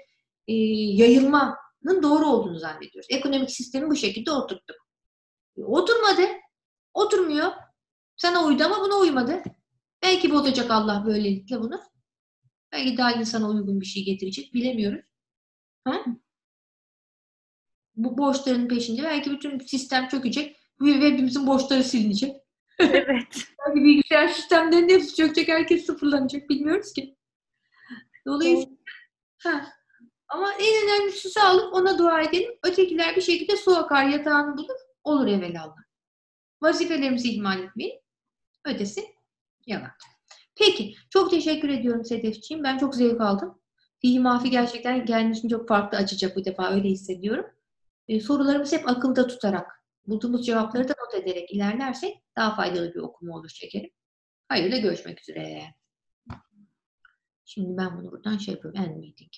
e, 0.47 0.53
yayılmanın 1.03 2.03
doğru 2.03 2.26
olduğunu 2.26 2.60
zannediyoruz. 2.60 3.08
Ekonomik 3.10 3.51
sistemi 3.51 3.89
bu 3.89 3.95
şekilde 3.95 4.32
oturttuk. 4.32 4.78
E, 5.58 5.64
oturmadı. 5.64 6.22
Oturmuyor. 6.93 7.51
Sana 8.18 8.45
uydu 8.45 8.64
ama 8.64 8.82
buna 8.82 8.95
uymadı. 8.95 9.43
Belki 10.03 10.32
bozacak 10.32 10.72
Allah 10.72 11.03
böylelikle 11.05 11.60
bunu. 11.60 11.82
Belki 12.72 12.97
daha 12.97 13.11
insana 13.11 13.49
uygun 13.49 13.82
bir 13.82 13.86
şey 13.86 14.05
getirecek. 14.05 14.53
Bilemiyoruz. 14.53 15.05
Ha? 15.84 16.05
Bu 17.95 18.18
borçların 18.18 18.68
peşinde 18.68 19.03
belki 19.03 19.32
bütün 19.32 19.59
sistem 19.59 20.07
çökecek 20.07 20.57
ve 20.82 20.93
hepimizin 20.93 21.47
borçları 21.47 21.84
silinecek. 21.84 22.36
Evet. 22.80 23.47
belki 23.68 23.84
bilgisayar 23.84 24.28
sistemlerinin 24.28 24.89
hepsi 24.89 25.15
çökecek. 25.15 25.47
Herkes 25.47 25.86
sıfırlanacak. 25.86 26.49
Bilmiyoruz 26.49 26.93
ki. 26.93 27.18
Dolayısıyla 28.28 28.78
ha. 29.38 29.68
ama 30.28 30.53
en 30.53 30.84
önemlisi 30.84 31.30
sağlık. 31.30 31.74
Ona 31.74 31.97
dua 31.97 32.22
edelim. 32.22 32.53
Ötekiler 32.63 33.15
bir 33.15 33.22
şekilde 33.22 33.57
su 33.57 33.76
akar 33.76 34.07
yatağını 34.07 34.57
bulur. 34.57 34.78
Olur 35.03 35.28
evvelallah. 35.28 35.78
Vazifelerimizi 36.61 37.32
ihmal 37.32 37.63
etmeyin. 37.63 38.01
Ötesi 38.65 39.05
yalan. 39.68 39.91
Peki. 40.60 40.95
Çok 41.10 41.32
teşekkür 41.32 41.70
ediyorum 41.70 42.05
Sedefciğim. 42.05 42.64
Ben 42.64 42.78
çok 42.78 42.95
zevk 42.95 43.22
aldım. 43.22 43.62
Fihi 44.01 44.20
Mafi 44.20 44.49
gerçekten 44.49 45.05
kendisini 45.05 45.51
çok 45.51 45.68
farklı 45.68 45.97
açacak 45.97 46.36
bu 46.36 46.45
defa. 46.45 46.72
Öyle 46.72 46.89
hissediyorum. 46.89 47.45
Ee, 48.08 48.20
sorularımızı 48.20 48.76
hep 48.76 48.89
akılda 48.89 49.28
tutarak, 49.28 49.84
bulduğumuz 50.08 50.45
cevapları 50.45 50.88
da 50.88 50.93
not 50.99 51.24
ederek 51.24 51.51
ilerlersek 51.51 52.18
daha 52.36 52.55
faydalı 52.55 52.93
bir 52.93 52.99
okuma 52.99 53.36
olur 53.36 53.49
şekerim. 53.49 53.89
Hayırlı 54.49 54.78
görüşmek 54.78 55.22
üzere. 55.22 55.64
Şimdi 57.45 57.78
ben 57.78 57.97
bunu 57.97 58.12
buradan 58.12 58.38
şey 58.38 58.53
yapıyorum. 58.53 58.82
End 58.82 58.97
meeting. 58.97 59.32